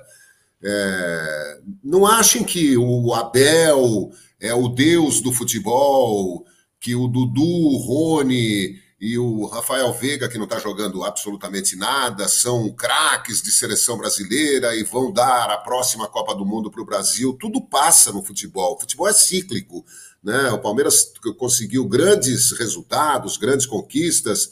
É, 0.62 1.60
não 1.82 2.04
achem 2.04 2.44
que 2.44 2.76
o 2.76 3.14
Abel 3.14 4.10
é 4.38 4.52
o 4.52 4.68
deus 4.68 5.22
do 5.22 5.32
futebol, 5.32 6.44
que 6.78 6.94
o 6.94 7.08
Dudu, 7.08 7.42
o 7.42 7.76
Rony 7.78 8.78
e 9.00 9.18
o 9.18 9.46
Rafael 9.46 9.90
Veiga, 9.94 10.28
que 10.28 10.36
não 10.36 10.44
está 10.44 10.58
jogando 10.58 11.02
absolutamente 11.02 11.74
nada, 11.74 12.28
são 12.28 12.70
craques 12.70 13.40
de 13.40 13.50
seleção 13.50 13.96
brasileira 13.96 14.76
e 14.76 14.82
vão 14.82 15.10
dar 15.10 15.50
a 15.50 15.56
próxima 15.56 16.06
Copa 16.06 16.34
do 16.34 16.44
Mundo 16.44 16.70
para 16.70 16.82
o 16.82 16.84
Brasil. 16.84 17.34
Tudo 17.40 17.62
passa 17.62 18.12
no 18.12 18.22
futebol. 18.22 18.74
O 18.74 18.80
futebol 18.80 19.08
é 19.08 19.12
cíclico. 19.14 19.86
Né? 20.22 20.50
O 20.50 20.58
Palmeiras 20.58 21.14
conseguiu 21.38 21.88
grandes 21.88 22.52
resultados, 22.52 23.38
grandes 23.38 23.64
conquistas, 23.64 24.50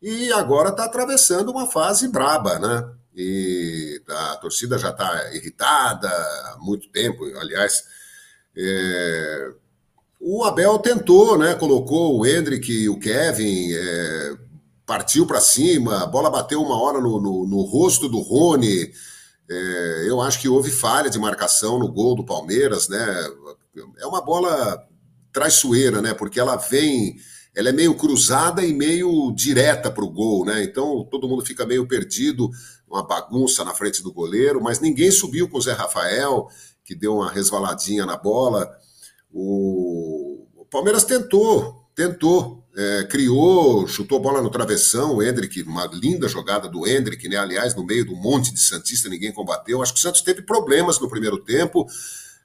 e 0.00 0.32
agora 0.32 0.70
está 0.70 0.86
atravessando 0.86 1.50
uma 1.50 1.70
fase 1.70 2.08
braba, 2.08 2.58
né? 2.58 2.90
E 3.14 4.00
a 4.08 4.36
torcida 4.36 4.78
já 4.78 4.88
está 4.88 5.34
irritada 5.34 6.08
há 6.08 6.56
muito 6.58 6.88
tempo, 6.88 7.22
aliás. 7.38 7.84
É, 8.56 9.52
o 10.20 10.44
Abel 10.44 10.78
tentou, 10.78 11.38
né? 11.38 11.54
Colocou 11.54 12.18
o 12.18 12.26
Hendrick 12.26 12.70
e 12.70 12.88
o 12.90 12.98
Kevin, 12.98 13.72
é, 13.72 14.36
partiu 14.84 15.26
para 15.26 15.40
cima, 15.40 16.02
a 16.02 16.06
bola 16.06 16.28
bateu 16.28 16.60
uma 16.60 16.78
hora 16.78 17.00
no, 17.00 17.18
no, 17.20 17.46
no 17.46 17.62
rosto 17.62 18.08
do 18.08 18.20
Rony. 18.20 18.92
É, 19.48 20.04
eu 20.06 20.20
acho 20.20 20.38
que 20.38 20.48
houve 20.48 20.70
falha 20.70 21.08
de 21.08 21.18
marcação 21.18 21.78
no 21.78 21.90
gol 21.90 22.14
do 22.14 22.24
Palmeiras, 22.24 22.88
né? 22.88 23.30
É 23.98 24.06
uma 24.06 24.20
bola 24.20 24.78
traiçoeira, 25.32 26.02
né? 26.02 26.12
Porque 26.12 26.38
ela 26.38 26.56
vem, 26.56 27.16
ela 27.54 27.70
é 27.70 27.72
meio 27.72 27.94
cruzada 27.94 28.64
e 28.64 28.74
meio 28.74 29.32
direta 29.32 29.90
para 29.90 30.04
o 30.04 30.10
gol, 30.10 30.44
né? 30.44 30.62
Então 30.62 31.06
todo 31.10 31.28
mundo 31.28 31.46
fica 31.46 31.64
meio 31.64 31.88
perdido, 31.88 32.50
uma 32.86 33.06
bagunça 33.06 33.64
na 33.64 33.72
frente 33.72 34.02
do 34.02 34.12
goleiro, 34.12 34.60
mas 34.60 34.80
ninguém 34.80 35.10
subiu 35.10 35.48
com 35.48 35.56
o 35.56 35.62
Zé 35.62 35.72
Rafael, 35.72 36.48
que 36.84 36.94
deu 36.94 37.14
uma 37.14 37.30
resvaladinha 37.30 38.04
na 38.04 38.16
bola. 38.16 38.70
O, 39.32 40.46
o 40.56 40.64
Palmeiras 40.64 41.04
tentou, 41.04 41.84
tentou, 41.94 42.64
é, 42.76 43.04
criou, 43.04 43.86
chutou 43.86 44.20
bola 44.20 44.40
no 44.40 44.50
travessão, 44.50 45.16
o 45.16 45.22
Hendrick, 45.22 45.62
uma 45.62 45.86
linda 45.86 46.28
jogada 46.28 46.68
do 46.68 46.86
Hendrick, 46.86 47.28
né? 47.28 47.36
Aliás, 47.36 47.74
no 47.74 47.84
meio 47.84 48.04
do 48.06 48.14
monte 48.14 48.52
de 48.52 48.60
Santista, 48.60 49.08
ninguém 49.08 49.32
combateu. 49.32 49.82
Acho 49.82 49.92
que 49.92 49.98
o 49.98 50.02
Santos 50.02 50.22
teve 50.22 50.42
problemas 50.42 50.98
no 51.00 51.08
primeiro 51.08 51.38
tempo. 51.38 51.86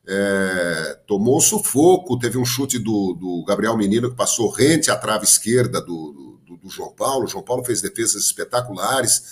É, 0.08 1.00
tomou 1.08 1.42
sufoco, 1.42 2.20
teve 2.20 2.38
um 2.38 2.46
chute 2.46 2.78
do, 2.78 3.14
do, 3.14 3.44
Gabriel 3.46 3.76
Menino 3.76 4.10
que 4.10 4.16
passou 4.16 4.50
rente 4.50 4.92
à 4.92 4.96
trave 4.96 5.26
esquerda 5.26 5.82
do, 5.82 6.40
do, 6.46 6.58
do 6.58 6.70
João 6.70 6.92
Paulo. 6.92 7.26
O 7.26 7.28
João 7.28 7.44
Paulo 7.44 7.64
fez 7.64 7.82
defesas 7.82 8.24
espetaculares. 8.24 9.24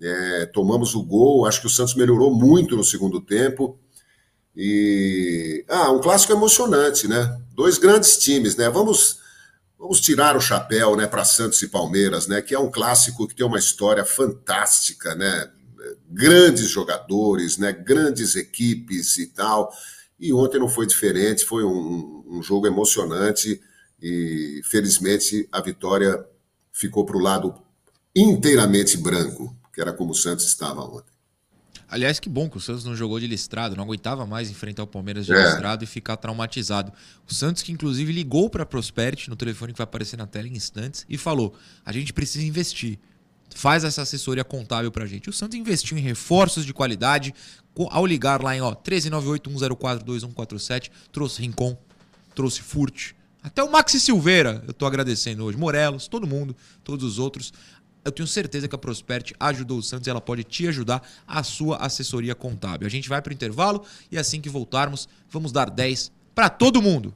É, 0.00 0.46
tomamos 0.46 0.94
o 0.94 1.02
gol. 1.02 1.46
Acho 1.46 1.60
que 1.60 1.66
o 1.66 1.70
Santos 1.70 1.94
melhorou 1.94 2.34
muito 2.34 2.76
no 2.76 2.84
segundo 2.84 3.20
tempo. 3.20 3.78
E 4.56 5.64
ah, 5.68 5.90
um 5.90 6.00
clássico 6.00 6.32
emocionante, 6.32 7.08
né? 7.08 7.40
Dois 7.54 7.78
grandes 7.78 8.16
times, 8.18 8.56
né? 8.56 8.68
Vamos 8.68 9.18
vamos 9.78 10.00
tirar 10.00 10.36
o 10.36 10.40
chapéu, 10.40 10.96
né, 10.96 11.06
para 11.06 11.24
Santos 11.24 11.60
e 11.60 11.68
Palmeiras, 11.68 12.26
né? 12.26 12.40
Que 12.40 12.54
é 12.54 12.58
um 12.58 12.70
clássico 12.70 13.28
que 13.28 13.34
tem 13.34 13.44
uma 13.44 13.58
história 13.58 14.04
fantástica, 14.04 15.14
né? 15.14 15.50
Grandes 16.08 16.68
jogadores, 16.68 17.58
né? 17.58 17.72
Grandes 17.72 18.36
equipes 18.36 19.18
e 19.18 19.26
tal. 19.26 19.70
E 20.18 20.32
ontem 20.32 20.58
não 20.58 20.68
foi 20.68 20.86
diferente, 20.86 21.44
foi 21.44 21.64
um, 21.64 22.24
um 22.26 22.42
jogo 22.42 22.66
emocionante 22.66 23.60
e 24.00 24.60
felizmente 24.64 25.48
a 25.50 25.60
vitória 25.60 26.24
ficou 26.72 27.04
para 27.04 27.16
o 27.16 27.20
lado 27.20 27.54
inteiramente 28.14 28.96
branco, 28.96 29.54
que 29.72 29.80
era 29.80 29.92
como 29.92 30.12
o 30.12 30.14
Santos 30.14 30.46
estava 30.46 30.80
ontem. 30.82 31.13
Aliás, 31.94 32.18
que 32.18 32.28
bom 32.28 32.50
que 32.50 32.56
o 32.56 32.60
Santos 32.60 32.84
não 32.84 32.96
jogou 32.96 33.20
de 33.20 33.28
listrado, 33.28 33.76
não 33.76 33.84
aguentava 33.84 34.26
mais 34.26 34.50
enfrentar 34.50 34.82
o 34.82 34.86
Palmeiras 34.86 35.26
de 35.26 35.32
É. 35.32 35.44
listrado 35.44 35.84
e 35.84 35.86
ficar 35.86 36.16
traumatizado. 36.16 36.92
O 37.24 37.32
Santos, 37.32 37.62
que 37.62 37.70
inclusive 37.70 38.12
ligou 38.12 38.50
para 38.50 38.64
a 38.64 38.66
Prosperity 38.66 39.30
no 39.30 39.36
telefone 39.36 39.72
que 39.72 39.78
vai 39.78 39.84
aparecer 39.84 40.16
na 40.16 40.26
tela 40.26 40.48
em 40.48 40.56
instantes 40.56 41.06
e 41.08 41.16
falou: 41.16 41.54
a 41.84 41.92
gente 41.92 42.12
precisa 42.12 42.44
investir. 42.44 42.98
Faz 43.54 43.84
essa 43.84 44.02
assessoria 44.02 44.42
contábil 44.42 44.90
pra 44.90 45.06
gente. 45.06 45.30
O 45.30 45.32
Santos 45.32 45.56
investiu 45.56 45.96
em 45.96 46.00
reforços 46.00 46.66
de 46.66 46.74
qualidade 46.74 47.32
ao 47.90 48.04
ligar 48.04 48.42
lá 48.42 48.56
em 48.56 48.60
ó, 48.60 48.74
13981042147, 48.74 50.90
trouxe 51.12 51.42
Rincon, 51.42 51.78
trouxe 52.34 52.60
Furt, 52.60 53.12
até 53.44 53.62
o 53.62 53.70
Maxi 53.70 54.00
Silveira, 54.00 54.64
eu 54.66 54.72
tô 54.72 54.86
agradecendo 54.86 55.44
hoje, 55.44 55.58
Morelos, 55.58 56.08
todo 56.08 56.26
mundo, 56.26 56.56
todos 56.82 57.04
os 57.04 57.18
outros. 57.18 57.52
Eu 58.04 58.12
tenho 58.12 58.26
certeza 58.26 58.68
que 58.68 58.74
a 58.74 58.78
Prosperity 58.78 59.34
ajudou 59.40 59.78
o 59.78 59.82
Santos 59.82 60.06
e 60.06 60.10
ela 60.10 60.20
pode 60.20 60.44
te 60.44 60.68
ajudar 60.68 61.02
a 61.26 61.42
sua 61.42 61.78
assessoria 61.78 62.34
contábil. 62.34 62.86
A 62.86 62.90
gente 62.90 63.08
vai 63.08 63.22
pro 63.22 63.32
intervalo 63.32 63.82
e 64.12 64.18
assim 64.18 64.40
que 64.40 64.48
voltarmos, 64.48 65.08
vamos 65.30 65.52
dar 65.52 65.70
10 65.70 66.12
pra 66.34 66.50
todo 66.50 66.82
mundo. 66.82 67.14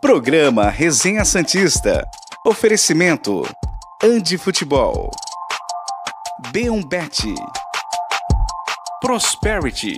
Programa 0.00 0.68
Resenha 0.68 1.24
Santista. 1.24 2.04
Oferecimento. 2.46 3.42
Andi 4.02 4.36
Futebol. 4.36 5.10
B1Bet. 6.52 7.34
Prosperity. 9.00 9.96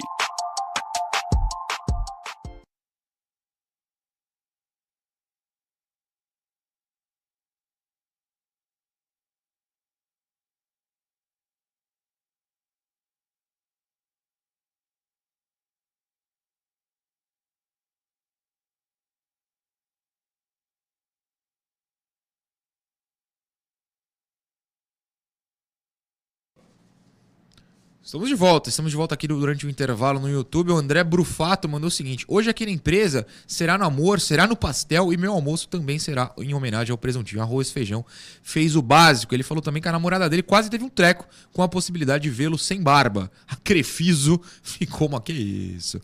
Estamos 28.11 28.29
de 28.29 28.35
volta, 28.35 28.69
estamos 28.69 28.91
de 28.91 28.97
volta 28.97 29.15
aqui 29.15 29.29
durante 29.29 29.65
o 29.65 29.71
intervalo 29.71 30.19
no 30.19 30.29
YouTube. 30.29 30.73
O 30.73 30.77
André 30.77 31.05
Brufato 31.05 31.69
mandou 31.69 31.87
o 31.87 31.91
seguinte: 31.93 32.25
hoje 32.27 32.51
aqui 32.51 32.67
na 32.67 32.73
empresa 32.73 33.25
será 33.47 33.79
no 33.79 33.85
amor, 33.85 34.19
será 34.21 34.49
no 34.49 34.57
pastel 34.57 35.13
e 35.13 35.17
meu 35.17 35.33
almoço 35.33 35.69
também 35.69 35.97
será 35.97 36.35
em 36.39 36.53
homenagem 36.53 36.91
ao 36.91 36.99
presuntinho, 36.99 37.41
arroz 37.41 37.71
feijão. 37.71 38.05
Fez 38.43 38.75
o 38.75 38.83
básico. 38.83 39.33
Ele 39.33 39.45
falou 39.45 39.63
também 39.63 39.81
que 39.81 39.87
a 39.87 39.93
namorada 39.93 40.29
dele 40.29 40.43
quase 40.43 40.69
teve 40.69 40.83
um 40.83 40.89
treco 40.89 41.25
com 41.53 41.63
a 41.63 41.69
possibilidade 41.69 42.25
de 42.25 42.31
vê-lo 42.31 42.59
sem 42.59 42.83
barba. 42.83 43.31
A 43.47 43.55
Crefiso 43.55 44.41
ficou 44.61 45.07
uma 45.07 45.21
que 45.21 45.33
isso. 45.33 46.01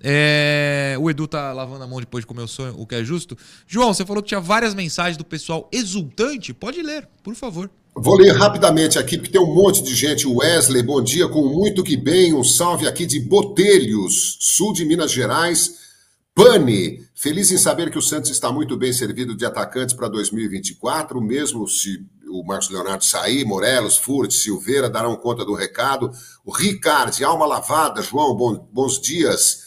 É, 0.00 0.96
o 1.00 1.10
Edu 1.10 1.26
tá 1.26 1.52
lavando 1.52 1.82
a 1.82 1.88
mão 1.88 1.98
depois 1.98 2.22
de 2.22 2.26
comer 2.28 2.42
o 2.42 2.46
sonho, 2.46 2.76
o 2.78 2.86
que 2.86 2.94
é 2.94 3.02
justo. 3.02 3.36
João, 3.66 3.92
você 3.92 4.06
falou 4.06 4.22
que 4.22 4.28
tinha 4.28 4.40
várias 4.40 4.76
mensagens 4.76 5.16
do 5.16 5.24
pessoal 5.24 5.68
exultante. 5.72 6.54
Pode 6.54 6.80
ler, 6.80 7.08
por 7.20 7.34
favor. 7.34 7.68
Vou 8.00 8.16
ler 8.16 8.32
rapidamente 8.32 8.98
aqui, 8.98 9.16
porque 9.16 9.32
tem 9.32 9.40
um 9.40 9.52
monte 9.54 9.82
de 9.82 9.94
gente. 9.94 10.26
Wesley, 10.26 10.82
bom 10.82 11.02
dia, 11.02 11.26
com 11.28 11.48
muito 11.48 11.82
que 11.82 11.96
bem. 11.96 12.32
Um 12.32 12.44
salve 12.44 12.86
aqui 12.86 13.04
de 13.06 13.18
Botelhos, 13.18 14.36
sul 14.40 14.72
de 14.72 14.84
Minas 14.84 15.10
Gerais. 15.10 15.74
Pane, 16.34 17.04
feliz 17.14 17.50
em 17.50 17.58
saber 17.58 17.90
que 17.90 17.98
o 17.98 18.02
Santos 18.02 18.30
está 18.30 18.52
muito 18.52 18.76
bem 18.76 18.92
servido 18.92 19.34
de 19.36 19.44
atacantes 19.44 19.94
para 19.96 20.08
2024, 20.08 21.20
mesmo 21.20 21.66
se 21.66 21.98
o 22.30 22.44
Marcos 22.44 22.70
Leonardo 22.70 23.04
sair, 23.04 23.44
Morelos, 23.44 23.96
Furt, 23.96 24.30
Silveira 24.30 24.88
darão 24.88 25.16
conta 25.16 25.44
do 25.44 25.54
recado. 25.54 26.12
O 26.44 26.52
Ricardo, 26.52 27.20
alma 27.24 27.46
lavada, 27.46 28.00
João, 28.02 28.36
bom- 28.36 28.68
bons 28.72 29.00
dias. 29.00 29.66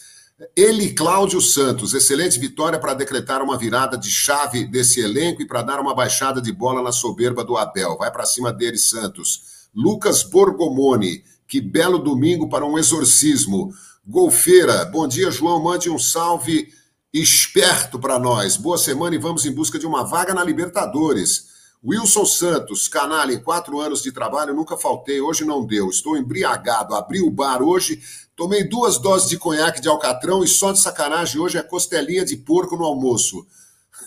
Ele, 0.56 0.92
Cláudio 0.92 1.40
Santos, 1.40 1.94
excelente 1.94 2.38
vitória 2.38 2.78
para 2.78 2.94
decretar 2.94 3.42
uma 3.42 3.56
virada 3.56 3.96
de 3.96 4.10
chave 4.10 4.64
desse 4.64 5.00
elenco 5.00 5.40
e 5.40 5.46
para 5.46 5.62
dar 5.62 5.78
uma 5.80 5.94
baixada 5.94 6.40
de 6.40 6.52
bola 6.52 6.82
na 6.82 6.90
soberba 6.90 7.44
do 7.44 7.56
Abel. 7.56 7.96
Vai 7.96 8.10
para 8.10 8.26
cima 8.26 8.52
dele, 8.52 8.78
Santos. 8.78 9.68
Lucas 9.74 10.22
Borgomoni, 10.22 11.22
que 11.46 11.60
belo 11.60 11.98
domingo 11.98 12.48
para 12.48 12.66
um 12.66 12.78
exorcismo. 12.78 13.72
Golfeira, 14.04 14.84
bom 14.86 15.06
dia, 15.06 15.30
João. 15.30 15.62
Mande 15.62 15.88
um 15.88 15.98
salve 15.98 16.68
esperto 17.12 17.98
para 17.98 18.18
nós. 18.18 18.56
Boa 18.56 18.78
semana 18.78 19.14
e 19.14 19.18
vamos 19.18 19.46
em 19.46 19.52
busca 19.52 19.78
de 19.78 19.86
uma 19.86 20.02
vaga 20.04 20.34
na 20.34 20.42
Libertadores. 20.42 21.52
Wilson 21.84 22.24
Santos, 22.24 22.86
canalha, 22.86 23.32
em 23.32 23.42
quatro 23.42 23.80
anos 23.80 24.02
de 24.02 24.12
trabalho, 24.12 24.54
nunca 24.54 24.76
faltei, 24.76 25.20
hoje 25.20 25.44
não 25.44 25.66
deu. 25.66 25.88
Estou 25.88 26.16
embriagado, 26.16 26.94
abri 26.94 27.20
o 27.20 27.30
bar 27.30 27.60
hoje, 27.60 28.00
tomei 28.36 28.64
duas 28.64 28.98
doses 28.98 29.28
de 29.28 29.38
conhaque 29.38 29.80
de 29.80 29.88
alcatrão 29.88 30.42
e 30.42 30.48
só 30.48 30.72
de 30.72 30.80
sacanagem 30.80 31.40
hoje 31.40 31.58
é 31.58 31.62
costelinha 31.62 32.24
de 32.24 32.36
porco 32.36 32.76
no 32.76 32.84
almoço. 32.84 33.46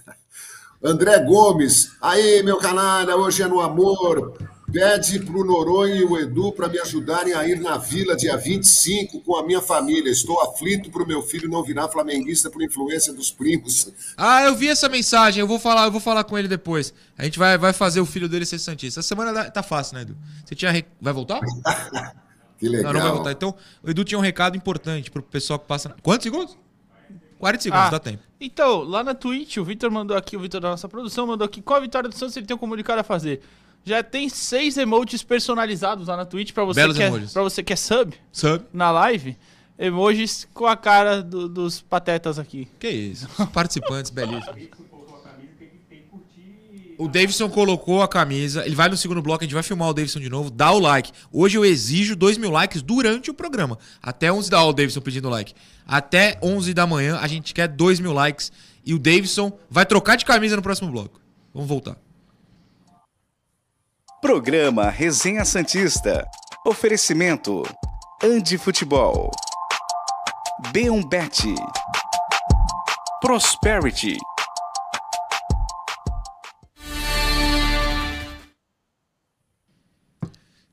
André 0.83 1.19
Gomes, 1.19 1.91
aí 2.01 2.43
meu 2.43 2.57
canalha, 2.57 3.15
hoje 3.15 3.41
é 3.41 3.47
no 3.47 3.61
amor. 3.61 4.33
Pede 4.71 5.19
pro 5.19 5.45
Noronha 5.45 5.95
e 5.97 6.03
o 6.03 6.17
Edu 6.17 6.51
para 6.51 6.67
me 6.67 6.79
ajudarem 6.79 7.31
a 7.33 7.47
ir 7.47 7.59
na 7.59 7.77
vila 7.77 8.15
dia 8.15 8.35
25 8.35 9.21
com 9.21 9.37
a 9.37 9.45
minha 9.45 9.61
família. 9.61 10.09
Estou 10.11 10.41
aflito 10.41 10.89
pro 10.89 11.05
meu 11.05 11.21
filho 11.21 11.47
não 11.47 11.63
virar 11.63 11.87
flamenguista 11.89 12.49
por 12.49 12.61
influência 12.63 13.13
dos 13.13 13.29
primos. 13.31 13.89
Ah, 14.17 14.43
eu 14.43 14.55
vi 14.55 14.67
essa 14.69 14.89
mensagem, 14.89 15.41
eu 15.41 15.47
vou 15.47 15.59
falar, 15.59 15.85
eu 15.85 15.91
vou 15.91 16.01
falar 16.01 16.23
com 16.23 16.37
ele 16.37 16.47
depois. 16.47 16.91
A 17.17 17.23
gente 17.23 17.37
vai, 17.37 17.55
vai 17.57 17.71
fazer 17.71 17.99
o 18.01 18.05
filho 18.05 18.27
dele 18.27 18.45
ser 18.45 18.57
santista. 18.57 18.99
Essa 18.99 19.07
semana 19.09 19.49
tá 19.51 19.61
fácil, 19.61 19.95
né, 19.95 20.01
Edu? 20.01 20.17
Você 20.43 20.55
tinha 20.55 20.71
re- 20.71 20.85
vai 20.99 21.13
voltar? 21.13 21.39
Que 22.59 22.67
legal. 22.69 22.93
Não, 22.93 22.99
não 22.99 23.05
vai 23.07 23.15
voltar. 23.15 23.31
Então, 23.31 23.55
o 23.83 23.89
Edu 23.89 24.03
tinha 24.03 24.17
um 24.17 24.21
recado 24.21 24.55
importante 24.57 25.09
pro 25.11 25.21
pessoal 25.23 25.59
que 25.59 25.65
passa. 25.67 25.89
na- 25.89 25.95
Quantos 26.01 26.23
segundos? 26.23 26.57
40 27.39 27.61
segundos, 27.63 27.85
Ah, 27.87 27.89
dá 27.89 27.99
tempo. 27.99 28.23
Então, 28.39 28.83
lá 28.83 29.03
na 29.03 29.13
Twitch, 29.13 29.57
o 29.57 29.65
Vitor 29.65 29.91
mandou 29.91 30.15
aqui, 30.15 30.37
o 30.37 30.39
Vitor 30.39 30.61
da 30.61 30.69
nossa 30.69 30.87
produção 30.87 31.27
mandou 31.27 31.45
aqui 31.45 31.61
qual 31.61 31.77
a 31.77 31.81
vitória 31.81 32.07
do 32.09 32.15
Santos 32.15 32.37
ele 32.37 32.45
tem 32.45 32.55
um 32.55 32.59
comunicado 32.59 33.01
a 33.01 33.03
fazer. 33.03 33.41
Já 33.83 34.01
tem 34.01 34.29
seis 34.29 34.77
emotes 34.77 35.23
personalizados 35.23 36.07
lá 36.07 36.15
na 36.15 36.23
Twitch 36.25 36.53
pra 36.53 36.63
você, 36.63 36.79
Belos 36.79 36.95
que 36.95 37.03
é, 37.03 37.07
emojis. 37.07 37.33
pra 37.33 37.43
você 37.43 37.61
que 37.61 37.73
é 37.73 37.75
sub 37.75 38.13
Sub. 38.31 38.63
na 38.71 38.91
live. 38.91 39.37
Emojis 39.77 40.47
com 40.53 40.65
a 40.67 40.77
cara 40.77 41.21
do- 41.21 41.49
dos 41.49 41.81
patetas 41.81 42.39
aqui. 42.39 42.69
Que 42.79 42.87
isso? 42.89 43.27
Participantes 43.51 44.09
belíssimos. 44.09 44.69
O 46.97 47.07
Davidson 47.07 47.49
colocou 47.49 48.01
a 48.01 48.07
camisa. 48.07 48.65
Ele 48.65 48.75
vai 48.75 48.89
no 48.89 48.97
segundo 48.97 49.21
bloco, 49.21 49.43
a 49.43 49.45
gente 49.45 49.53
vai 49.53 49.63
filmar 49.63 49.89
o 49.89 49.93
Davidson 49.93 50.19
de 50.19 50.29
novo. 50.29 50.49
Dá 50.49 50.71
o 50.71 50.79
like. 50.79 51.11
Hoje 51.31 51.57
eu 51.57 51.65
exijo 51.65 52.15
2 52.15 52.37
mil 52.37 52.51
likes 52.51 52.81
durante 52.81 53.31
o 53.31 53.33
programa. 53.33 53.77
Até 54.01 54.31
11 54.31 54.49
da 54.49 54.59
hora 54.59 54.69
o 54.69 54.73
Davidson 54.73 55.01
pedindo 55.01 55.29
like. 55.29 55.53
Até 55.87 56.37
11 56.41 56.73
da 56.73 56.87
manhã 56.87 57.17
a 57.19 57.27
gente 57.27 57.53
quer 57.53 57.67
2 57.67 57.99
mil 57.99 58.13
likes. 58.13 58.51
E 58.85 58.93
o 58.93 58.99
Davidson 58.99 59.51
vai 59.69 59.85
trocar 59.85 60.15
de 60.15 60.25
camisa 60.25 60.55
no 60.55 60.61
próximo 60.61 60.91
bloco. 60.91 61.19
Vamos 61.53 61.69
voltar. 61.69 61.97
Programa 64.21 64.89
Resenha 64.89 65.45
Santista. 65.45 66.25
Oferecimento. 66.65 67.63
Andi 68.23 68.57
Futebol. 68.57 69.29
B1Bet. 70.71 71.55
Prosperity. 73.21 74.17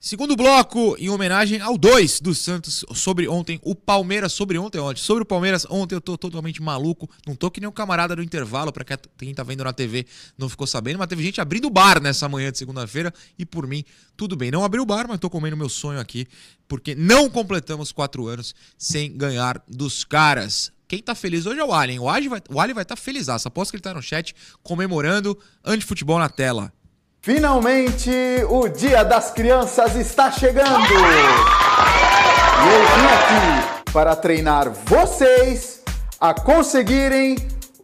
Segundo 0.02 0.34
bloco, 0.34 0.96
em 0.98 1.10
homenagem 1.10 1.60
ao 1.60 1.76
2 1.76 2.22
do 2.22 2.34
Santos 2.34 2.86
sobre 2.94 3.28
ontem, 3.28 3.60
o 3.62 3.74
Palmeiras 3.74 4.32
sobre 4.32 4.56
ontem, 4.56 4.78
ontem. 4.78 4.98
Sobre 4.98 5.24
o 5.24 5.26
Palmeiras, 5.26 5.66
ontem 5.68 5.94
eu 5.94 6.00
tô 6.00 6.16
totalmente 6.16 6.62
maluco. 6.62 7.06
Não 7.26 7.36
tô 7.36 7.50
que 7.50 7.60
nem 7.60 7.68
um 7.68 7.72
camarada 7.72 8.16
do 8.16 8.22
intervalo, 8.22 8.72
pra 8.72 8.82
quem 9.18 9.34
tá 9.34 9.42
vendo 9.42 9.62
na 9.62 9.74
TV 9.74 10.06
não 10.38 10.48
ficou 10.48 10.66
sabendo, 10.66 10.98
mas 10.98 11.06
teve 11.06 11.22
gente 11.22 11.38
abrindo 11.38 11.66
o 11.66 11.70
bar 11.70 12.00
nessa 12.00 12.26
manhã 12.30 12.50
de 12.50 12.56
segunda-feira 12.56 13.12
e 13.38 13.44
por 13.44 13.66
mim, 13.66 13.84
tudo 14.16 14.36
bem. 14.36 14.50
Não 14.50 14.64
abri 14.64 14.80
o 14.80 14.86
bar, 14.86 15.06
mas 15.06 15.18
tô 15.18 15.28
comendo 15.28 15.54
meu 15.54 15.68
sonho 15.68 16.00
aqui, 16.00 16.26
porque 16.66 16.94
não 16.94 17.28
completamos 17.28 17.92
quatro 17.92 18.26
anos 18.26 18.54
sem 18.78 19.14
ganhar 19.14 19.62
dos 19.68 20.02
caras. 20.02 20.72
Quem 20.88 21.02
tá 21.02 21.14
feliz 21.14 21.44
hoje 21.44 21.60
é 21.60 21.64
o 21.64 21.74
Alien. 21.74 21.98
O 21.98 22.08
Alien 22.08 22.30
vai, 22.48 22.72
vai 22.72 22.84
tá 22.86 22.96
feliz. 22.96 23.28
Aposto 23.28 23.72
que 23.72 23.76
ele 23.76 23.82
tá 23.82 23.92
no 23.92 24.00
chat 24.00 24.34
comemorando 24.62 25.38
anti-futebol 25.62 26.18
na 26.18 26.30
tela. 26.30 26.72
Finalmente, 27.22 28.10
o 28.48 28.66
Dia 28.66 29.04
das 29.04 29.30
Crianças 29.30 29.94
está 29.94 30.30
chegando! 30.30 30.88
E 30.88 32.66
eu 32.66 32.80
vim 32.96 33.06
aqui 33.12 33.92
para 33.92 34.16
treinar 34.16 34.70
vocês 34.86 35.82
a 36.18 36.32
conseguirem 36.32 37.36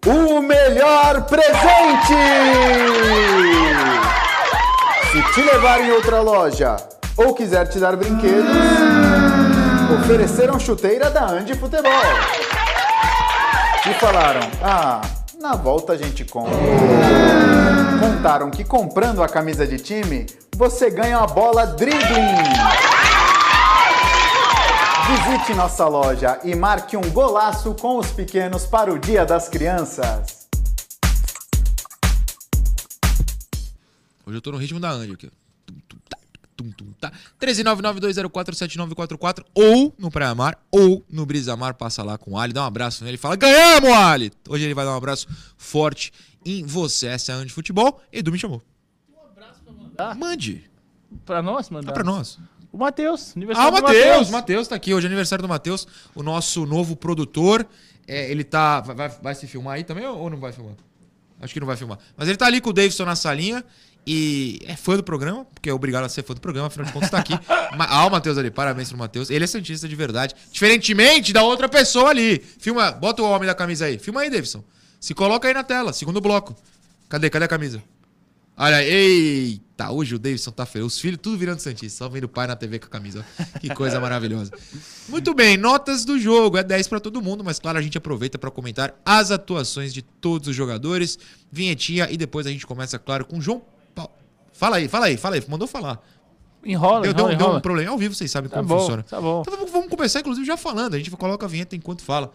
o 0.07 0.41
melhor 0.41 1.27
presente! 1.27 2.17
Se 5.13 5.23
te 5.35 5.43
levar 5.43 5.83
em 5.83 5.91
outra 5.91 6.23
loja 6.23 6.79
ou 7.15 7.35
quiser 7.35 7.69
te 7.69 7.79
dar 7.79 7.95
brinquedos, 7.95 8.57
ofereceram 10.03 10.59
chuteira 10.59 11.11
da 11.11 11.27
Andi 11.27 11.55
Futebol. 11.55 11.93
E 13.87 13.93
falaram: 14.01 14.41
ah, 14.63 15.03
na 15.47 15.55
volta 15.55 15.93
a 15.93 15.97
gente 15.97 16.25
compra. 16.25 16.57
Contaram 18.01 18.51
que 18.51 18.65
comprando 18.65 19.23
a 19.23 19.29
camisa 19.29 19.65
de 19.65 19.79
time, 19.79 20.27
você 20.57 20.91
ganha 20.91 21.19
uma 21.19 21.27
bola 21.29 21.65
dribbling. 21.65 22.35
Visite 25.07 25.55
nossa 25.55 25.87
loja 25.87 26.41
e 26.43 26.57
marque 26.57 26.97
um 26.97 27.11
golaço 27.13 27.77
com 27.77 27.97
os 27.97 28.11
pequenos 28.11 28.67
para 28.67 28.93
o 28.93 28.99
Dia 28.99 29.25
das 29.25 29.49
Crianças. 29.49 30.49
Hoje 34.27 34.39
eu 34.39 34.43
tô 34.43 34.51
no 34.51 34.59
ritmo 34.59 34.81
da 34.81 34.91
Andy 34.91 35.13
aqui. 35.13 35.31
Tum, 36.57 36.71
tum, 36.71 36.87
tá, 36.99 37.11
tum, 37.11 37.17
tum, 37.17 37.17
tá. 37.39 37.45
13992047944 37.47 39.45
ou 39.55 39.95
no 39.99 40.11
Praia 40.11 40.35
Mar 40.35 40.59
ou 40.71 41.05
no 41.11 41.27
Brisa 41.27 41.57
Mar. 41.57 41.75
Passa 41.75 42.03
lá 42.03 42.17
com 42.17 42.33
o 42.33 42.39
Ali, 42.39 42.53
dá 42.53 42.63
um 42.63 42.67
abraço 42.67 43.05
nele 43.05 43.17
e 43.17 43.19
fala: 43.19 43.37
Ganhamos, 43.37 43.91
Ali! 43.91 44.33
Hoje 44.49 44.65
ele 44.65 44.75
vai 44.75 44.85
dar 44.85 44.93
um 44.93 44.97
abraço 44.97 45.27
forte 45.57 46.13
em 46.45 46.65
você. 46.65 47.09
Essa 47.09 47.33
é 47.33 47.35
a 47.35 47.39
Andy 47.39 47.53
Futebol. 47.53 48.01
Edu 48.13 48.33
me 48.33 48.39
chamou. 48.39 48.63
Mande. 50.15 50.65
Pra 51.25 51.43
nós, 51.43 51.71
mandar. 51.71 51.87
Dá 51.89 51.93
pra 51.93 52.05
nós. 52.05 52.39
O 52.73 52.79
Matheus, 52.79 53.31
Ah, 53.31 53.33
aniversário 53.37 53.73
o 53.73 53.77
do 53.77 53.83
Matheus, 53.83 54.31
Matheus 54.31 54.69
tá 54.69 54.75
aqui. 54.75 54.93
Hoje 54.93 55.07
é 55.07 55.09
aniversário 55.09 55.43
do 55.43 55.49
Matheus, 55.49 55.87
o 56.15 56.23
nosso 56.23 56.67
novo 56.67 56.95
produtor. 56.95 57.67
É, 58.07 58.31
ele 58.31 58.45
tá. 58.45 58.81
Vai, 58.81 58.95
vai- 58.97 59.09
vai 59.23 59.35
se 59.35 59.47
filmar 59.47 59.75
aí 59.77 59.85
também 59.85 60.07
ou 60.07 60.29
não 60.29 60.39
vai 60.39 60.53
filmar? 60.53 60.75
Acho 61.41 61.53
que 61.55 61.61
não 61.61 61.67
vai 61.67 61.77
filmar. 61.77 61.99
Mas 62.17 62.29
ele 62.29 62.37
tá 62.37 62.47
ali 62.47 62.61
com 62.61 62.71
o 62.71 62.73
Davidson 62.73 63.05
na 63.05 63.17
salinha 63.17 63.65
e 64.07 64.61
é 64.65 64.77
fã 64.77 64.97
do 64.97 65.03
programa, 65.03 65.45
porque 65.47 65.69
é 65.69 65.75
obrigado 65.75 66.05
a 66.05 66.09
ser 66.09 66.23
fã 66.23 66.33
do 66.33 66.41
programa, 66.41 66.69
afinal 66.69 66.87
de 66.87 66.93
contas 66.93 67.11
tá 67.11 67.19
aqui. 67.19 67.35
Ah, 67.79 68.07
o 68.07 68.11
Matheus 68.11 68.39
ali, 68.39 68.51
parabéns 68.51 68.89
pro 68.89 68.99
Matheus. 68.99 69.29
Ele 69.29 69.45
é 69.45 69.47
Santista 69.47 69.87
de 69.87 69.95
verdade. 69.95 70.35
Diferentemente 70.51 71.33
da 71.33 71.43
outra 71.43 71.69
pessoa 71.69 72.11
ali. 72.11 72.43
Filma, 72.59 72.91
bota 72.91 73.23
o 73.23 73.31
homem 73.31 73.47
da 73.47 73.55
camisa 73.55 73.85
aí. 73.85 73.99
Filma 73.99 74.23
aí, 74.23 74.31
Davidson. 74.31 74.65
Se 74.99 75.15
coloca 75.15 75.47
aí 75.47 75.53
na 75.53 75.63
tela, 75.63 75.93
segundo 75.93 76.21
bloco. 76.21 76.57
Cadê? 77.09 77.29
Cadê 77.29 77.45
a 77.45 77.49
camisa? 77.49 77.83
Olha, 78.57 78.83
eita, 78.83 79.91
hoje 79.91 80.15
o 80.15 80.19
Davidson 80.19 80.51
tá 80.51 80.65
feliz. 80.65 80.87
Os 80.87 80.99
filhos 80.99 81.19
tudo 81.23 81.37
virando 81.37 81.61
Santista, 81.61 81.99
só 81.99 82.09
vendo 82.09 82.25
o 82.25 82.29
pai 82.29 82.47
na 82.47 82.57
TV 82.57 82.79
com 82.79 82.87
a 82.87 82.89
camisa. 82.89 83.25
Que 83.61 83.69
coisa 83.75 84.01
maravilhosa. 84.01 84.51
Muito 85.09 85.35
bem, 85.35 85.59
notas 85.59 86.05
do 86.05 86.19
jogo. 86.19 86.57
É 86.57 86.65
10 86.65 86.89
pra 86.89 86.99
todo 86.99 87.21
mundo, 87.21 87.45
mas 87.45 87.59
claro, 87.59 87.79
a 87.79 87.83
gente 87.83 87.99
aproveita 87.99 88.39
pra 88.39 88.51
comentar 88.51 88.99
as 89.05 89.31
atuações 89.31 89.93
de 89.93 90.01
todos 90.01 90.49
os 90.49 90.57
jogadores. 90.57 91.19
Vinhetinha 91.53 92.09
e 92.11 92.17
depois 92.17 92.47
a 92.47 92.51
gente 92.51 92.67
começa, 92.67 92.99
claro, 92.99 93.27
com 93.27 93.39
o 93.39 93.43
João. 93.43 93.63
Fala 94.57 94.77
aí, 94.77 94.89
fala 94.89 95.07
aí, 95.07 95.17
fala 95.17 95.37
aí. 95.37 95.45
Mandou 95.49 95.67
falar. 95.69 96.01
Enrola, 96.65 97.03
Deu, 97.03 97.15
deu, 97.15 97.21
enrola, 97.25 97.37
deu 97.37 97.45
enrola. 97.45 97.59
um 97.59 97.61
problema. 97.63 97.91
Ao 97.93 97.99
vivo 97.99 98.15
vocês 98.15 98.31
sabem 98.31 98.51
Tá 98.51 98.57
como 98.57 98.69
bom, 98.69 98.79
funciona. 98.81 99.03
tá 99.05 99.21
bom. 99.21 99.43
Então 99.43 99.57
vamos- 99.57 99.71
vamos 99.71 99.89
começar, 99.89 100.21
inclusive, 100.21 100.47
já 100.47 100.57
falando. 100.57 100.95
A 100.95 100.99
gente 100.99 101.11
coloca 101.13 101.47
a 101.47 101.49
vinheta 101.49 101.77
enquanto 101.77 102.03
fala. 102.03 102.33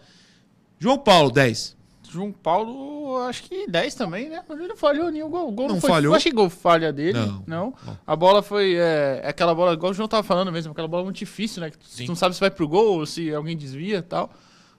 João 0.78 0.98
Paulo, 0.98 1.30
10. 1.30 1.76
João 2.10 2.30
Paulo, 2.32 3.18
acho 3.26 3.44
que 3.44 3.66
10 3.66 3.94
também, 3.94 4.28
né? 4.28 4.42
Ele 4.50 4.68
não 4.68 4.76
falhou 4.76 5.10
nenhum 5.10 5.30
gol. 5.30 5.48
O 5.48 5.52
gol 5.52 5.68
Não 5.68 5.80
foi, 5.80 5.88
falhou? 5.90 6.14
Acho 6.14 6.24
que 6.24 6.30
gol 6.34 6.50
falha 6.50 6.92
dele. 6.92 7.18
Não. 7.18 7.44
Não. 7.46 7.74
Não. 7.86 7.98
A 8.06 8.14
bola 8.16 8.42
foi. 8.42 8.74
É, 8.74 9.20
é 9.22 9.28
aquela 9.28 9.54
bola, 9.54 9.72
igual 9.72 9.92
o 9.92 9.94
João 9.94 10.08
tava 10.08 10.22
falando 10.22 10.50
mesmo, 10.52 10.72
aquela 10.72 10.88
bola 10.88 11.04
muito 11.04 11.16
difícil, 11.16 11.60
né? 11.62 11.70
Que 11.70 11.78
tu 11.78 12.08
não 12.08 12.14
sabe 12.16 12.34
se 12.34 12.40
vai 12.40 12.50
pro 12.50 12.68
gol 12.68 12.98
ou 12.98 13.06
se 13.06 13.32
alguém 13.34 13.56
desvia 13.56 13.98
e 13.98 14.02
tal. 14.02 14.30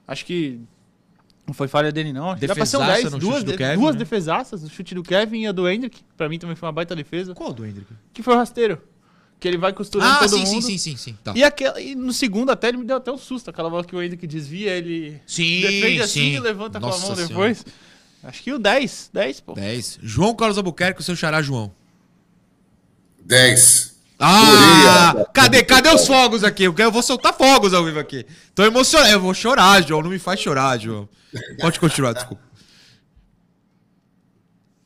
Acho 0.06 0.24
que. 0.26 0.60
Não 1.46 1.52
foi 1.52 1.68
falha 1.68 1.92
dele, 1.92 2.12
não. 2.12 2.30
Acho 2.30 2.40
que 2.40 2.46
Dá 2.46 2.54
pra 2.54 2.64
ser 2.64 2.76
um 2.78 2.80
Defesaça 2.80 3.02
10. 3.02 3.12
no 3.12 3.18
Duas, 3.18 3.44
de- 3.44 3.56
Kevin, 3.56 3.80
duas 3.80 3.94
né? 3.94 3.98
defesaças, 3.98 4.62
o 4.62 4.68
chute 4.70 4.94
do 4.94 5.02
Kevin 5.02 5.40
e 5.42 5.46
a 5.46 5.52
do 5.52 5.68
Hendrick. 5.68 6.00
Pra 6.16 6.28
mim 6.28 6.38
também 6.38 6.56
foi 6.56 6.66
uma 6.66 6.72
baita 6.72 6.96
defesa. 6.96 7.34
Qual 7.34 7.52
do 7.52 7.66
Hendrick? 7.66 7.86
Que 8.14 8.22
foi 8.22 8.34
o 8.34 8.36
rasteiro. 8.38 8.80
Que 9.38 9.48
ele 9.48 9.58
vai 9.58 9.72
costurando 9.74 10.10
Ah, 10.10 10.18
todo 10.20 10.30
sim, 10.30 10.38
mundo. 10.38 10.62
sim, 10.62 10.78
sim, 10.78 10.78
sim, 10.78 10.96
sim. 10.96 11.18
Tá. 11.22 11.32
E, 11.36 11.44
aquela, 11.44 11.78
e 11.80 11.94
no 11.94 12.12
segundo 12.14 12.50
até 12.50 12.68
ele 12.68 12.78
me 12.78 12.84
deu 12.86 12.96
até 12.96 13.12
um 13.12 13.18
susto. 13.18 13.50
Aquela 13.50 13.68
bola 13.68 13.84
que 13.84 13.94
o 13.94 14.02
Hendrick 14.02 14.26
desvia, 14.26 14.70
ele 14.70 15.20
Sim, 15.26 15.60
defende 15.60 16.00
assim 16.00 16.20
sim. 16.20 16.32
e 16.36 16.40
levanta 16.40 16.80
com 16.80 16.86
Nossa 16.86 17.04
a 17.04 17.06
mão 17.08 17.16
Senhora. 17.16 17.28
depois. 17.28 17.64
Acho 18.22 18.42
que 18.42 18.50
o 18.52 18.58
10. 18.58 19.10
10, 19.12 19.40
pô. 19.40 19.52
10. 19.52 19.98
João 20.02 20.34
Carlos 20.34 20.56
Albuquerque, 20.56 21.00
o 21.00 21.04
seu 21.04 21.14
xará 21.14 21.42
João. 21.42 21.70
10. 23.22 23.93
Ah! 24.26 25.10
Adorei 25.10 25.22
a- 25.22 25.30
Cadê, 25.32 25.62
cadê 25.62 25.88
os 25.90 26.06
fogos 26.06 26.42
aqui? 26.44 26.64
Eu 26.64 26.92
vou 26.92 27.02
soltar 27.02 27.34
fogos 27.34 27.74
ao 27.74 27.84
vivo 27.84 27.98
aqui. 27.98 28.24
Tô 28.54 28.64
emocionado. 28.64 29.12
Eu 29.12 29.20
vou 29.20 29.34
chorar, 29.34 29.82
João. 29.82 30.02
Não 30.02 30.10
me 30.10 30.18
faz 30.18 30.40
chorar, 30.40 30.78
João. 30.78 31.08
Pode 31.60 31.78
continuar, 31.78 32.12
desculpa. 32.14 32.42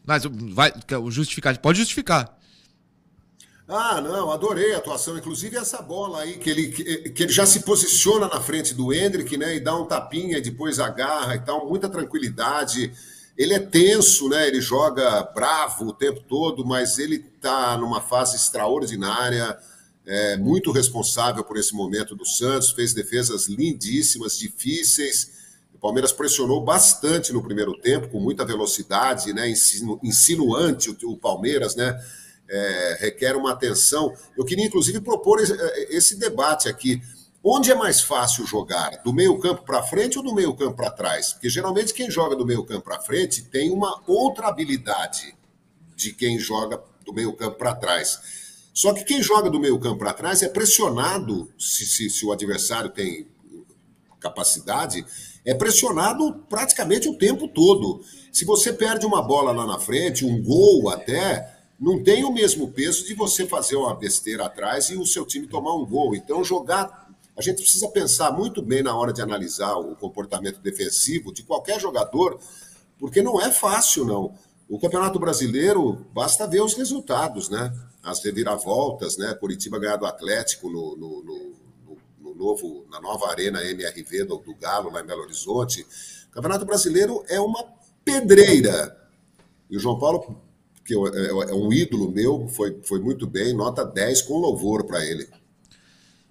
Mas 0.06 0.22
vai, 0.24 0.72
o 1.02 1.10
justificar. 1.10 1.56
Pode 1.58 1.78
justificar. 1.78 2.36
Ah, 3.68 4.00
não, 4.00 4.30
adorei 4.30 4.74
a 4.74 4.78
atuação. 4.78 5.18
Inclusive 5.18 5.56
essa 5.56 5.82
bola 5.82 6.22
aí, 6.22 6.38
que 6.38 6.48
ele, 6.48 6.68
que, 6.68 7.10
que 7.10 7.22
ele 7.24 7.32
já 7.32 7.44
se 7.44 7.60
posiciona 7.60 8.26
na 8.26 8.40
frente 8.40 8.74
do 8.74 8.92
Hendrick, 8.92 9.36
né? 9.36 9.56
E 9.56 9.60
dá 9.60 9.76
um 9.76 9.84
tapinha 9.84 10.38
e 10.38 10.42
depois 10.42 10.80
agarra 10.80 11.34
e 11.36 11.40
tal, 11.40 11.68
muita 11.68 11.88
tranquilidade. 11.88 12.92
Ele 13.38 13.54
é 13.54 13.60
tenso, 13.60 14.28
né? 14.28 14.48
Ele 14.48 14.60
joga 14.60 15.22
bravo 15.22 15.86
o 15.86 15.92
tempo 15.92 16.20
todo, 16.28 16.66
mas 16.66 16.98
ele 16.98 17.20
tá 17.20 17.78
numa 17.78 18.00
fase 18.00 18.34
extraordinária, 18.36 19.56
é, 20.04 20.36
muito 20.36 20.72
responsável 20.72 21.44
por 21.44 21.56
esse 21.56 21.72
momento 21.72 22.16
do 22.16 22.26
Santos, 22.26 22.72
fez 22.72 22.92
defesas 22.92 23.46
lindíssimas, 23.46 24.36
difíceis. 24.36 25.30
O 25.72 25.78
Palmeiras 25.78 26.10
pressionou 26.10 26.64
bastante 26.64 27.32
no 27.32 27.40
primeiro 27.40 27.78
tempo, 27.80 28.08
com 28.08 28.18
muita 28.18 28.44
velocidade, 28.44 29.32
né? 29.32 29.48
Insinu- 29.48 30.00
Insinuante 30.02 30.90
o, 30.90 30.96
o 31.12 31.16
Palmeiras, 31.16 31.76
né? 31.76 31.96
É, 32.50 32.96
requer 33.00 33.36
uma 33.36 33.52
atenção. 33.52 34.12
Eu 34.36 34.44
queria, 34.44 34.64
inclusive, 34.64 35.00
propor 35.00 35.38
esse, 35.40 35.52
eh, 35.52 35.86
esse 35.90 36.16
debate 36.16 36.68
aqui. 36.68 37.00
Onde 37.50 37.70
é 37.70 37.74
mais 37.74 38.02
fácil 38.02 38.46
jogar? 38.46 39.00
Do 39.02 39.10
meio-campo 39.10 39.62
para 39.62 39.82
frente 39.82 40.18
ou 40.18 40.22
do 40.22 40.34
meio-campo 40.34 40.76
para 40.76 40.90
trás? 40.90 41.32
Porque 41.32 41.48
geralmente 41.48 41.94
quem 41.94 42.10
joga 42.10 42.36
do 42.36 42.44
meio-campo 42.44 42.82
para 42.82 43.00
frente 43.00 43.40
tem 43.42 43.70
uma 43.70 44.02
outra 44.06 44.48
habilidade 44.48 45.34
de 45.96 46.12
quem 46.12 46.38
joga 46.38 46.78
do 47.06 47.12
meio-campo 47.14 47.56
para 47.56 47.74
trás. 47.74 48.68
Só 48.74 48.92
que 48.92 49.02
quem 49.02 49.22
joga 49.22 49.48
do 49.48 49.58
meio-campo 49.58 49.96
para 49.96 50.12
trás 50.12 50.42
é 50.42 50.48
pressionado, 50.50 51.50
se, 51.58 51.86
se- 51.86 52.10
se 52.10 52.26
o 52.26 52.32
adversário 52.32 52.90
tem 52.90 53.26
capacidade, 54.20 55.06
é 55.42 55.54
pressionado 55.54 56.44
praticamente 56.50 57.08
o 57.08 57.16
tempo 57.16 57.48
todo. 57.48 58.02
Se 58.30 58.44
você 58.44 58.74
perde 58.74 59.06
uma 59.06 59.22
bola 59.22 59.52
lá 59.52 59.66
na 59.66 59.78
frente, 59.78 60.22
um 60.22 60.42
gol 60.42 60.90
até, 60.90 61.56
não 61.80 62.02
tem 62.02 62.24
o 62.24 62.30
mesmo 62.30 62.70
peso 62.72 63.06
de 63.06 63.14
você 63.14 63.46
fazer 63.46 63.76
uma 63.76 63.94
besteira 63.94 64.44
atrás 64.44 64.90
e 64.90 64.96
o 64.96 65.06
seu 65.06 65.24
time 65.24 65.46
tomar 65.46 65.74
um 65.74 65.86
gol. 65.86 66.14
Então, 66.14 66.44
jogar. 66.44 67.07
A 67.38 67.42
gente 67.42 67.62
precisa 67.62 67.88
pensar 67.90 68.32
muito 68.32 68.60
bem 68.60 68.82
na 68.82 68.96
hora 68.96 69.12
de 69.12 69.22
analisar 69.22 69.76
o 69.76 69.94
comportamento 69.94 70.60
defensivo 70.60 71.32
de 71.32 71.44
qualquer 71.44 71.78
jogador, 71.80 72.38
porque 72.98 73.22
não 73.22 73.40
é 73.40 73.52
fácil, 73.52 74.04
não. 74.04 74.34
O 74.68 74.78
Campeonato 74.78 75.20
Brasileiro, 75.20 76.04
basta 76.12 76.48
ver 76.48 76.60
os 76.62 76.74
resultados, 76.74 77.48
né? 77.48 77.72
As 78.02 78.22
reviravoltas, 78.24 79.16
né? 79.16 79.34
Curitiba 79.34 79.78
ganhar 79.78 79.96
do 79.96 80.04
Atlético 80.06 80.68
no, 80.68 80.96
no- 80.96 81.22
no- 81.22 81.52
no- 81.86 81.98
no 82.20 82.34
novo, 82.34 82.84
na 82.90 83.00
nova 83.00 83.28
arena 83.28 83.62
MRV 83.64 84.24
do, 84.24 84.38
do 84.38 84.54
Galo, 84.56 84.90
lá 84.90 85.00
em 85.00 85.06
Belo 85.06 85.22
Horizonte. 85.22 85.86
O 86.28 86.32
Campeonato 86.32 86.64
Brasileiro 86.66 87.22
é 87.28 87.40
uma 87.40 87.64
pedreira. 88.04 88.96
E 89.70 89.76
o 89.76 89.80
João 89.80 89.96
Paulo, 89.98 90.40
que 90.84 90.92
é, 90.94 91.50
é 91.50 91.54
um 91.54 91.72
ídolo 91.72 92.10
meu, 92.10 92.48
foi, 92.48 92.80
foi 92.82 92.98
muito 93.00 93.28
bem, 93.28 93.54
nota 93.54 93.84
10 93.84 94.22
com 94.22 94.38
louvor 94.38 94.84
para 94.84 95.04
ele. 95.06 95.28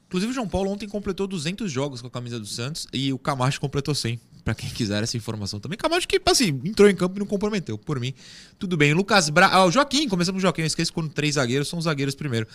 Inclusive, 0.07 0.31
o 0.31 0.33
João 0.33 0.47
Paulo 0.47 0.71
ontem 0.71 0.87
completou 0.87 1.27
200 1.27 1.69
jogos 1.71 2.01
com 2.01 2.07
a 2.07 2.11
camisa 2.11 2.39
do 2.39 2.45
Santos 2.45 2.87
e 2.93 3.11
o 3.11 3.19
Camacho 3.19 3.59
completou 3.59 3.93
100. 3.93 4.19
Pra 4.43 4.55
quem 4.55 4.69
quiser 4.69 5.03
essa 5.03 5.17
informação 5.17 5.59
também. 5.59 5.77
Camacho 5.77 6.07
que, 6.07 6.21
assim, 6.25 6.61
entrou 6.63 6.89
em 6.89 6.95
campo 6.95 7.17
e 7.17 7.19
não 7.19 7.25
comprometeu. 7.25 7.77
Por 7.77 7.99
mim, 7.99 8.13
tudo 8.57 8.77
bem. 8.77 8.93
Lucas 8.93 9.29
Bra... 9.29 9.47
Ah, 9.47 9.65
o 9.65 9.71
Joaquim, 9.71 10.07
começamos 10.07 10.37
com 10.37 10.39
o 10.39 10.41
Joaquim. 10.41 10.61
Eu 10.61 10.67
esqueço 10.67 10.93
quando 10.93 11.09
três 11.09 11.35
zagueiros 11.35 11.67
são 11.67 11.77
os 11.77 11.83
zagueiros 11.83 12.15
primeiro. 12.15 12.47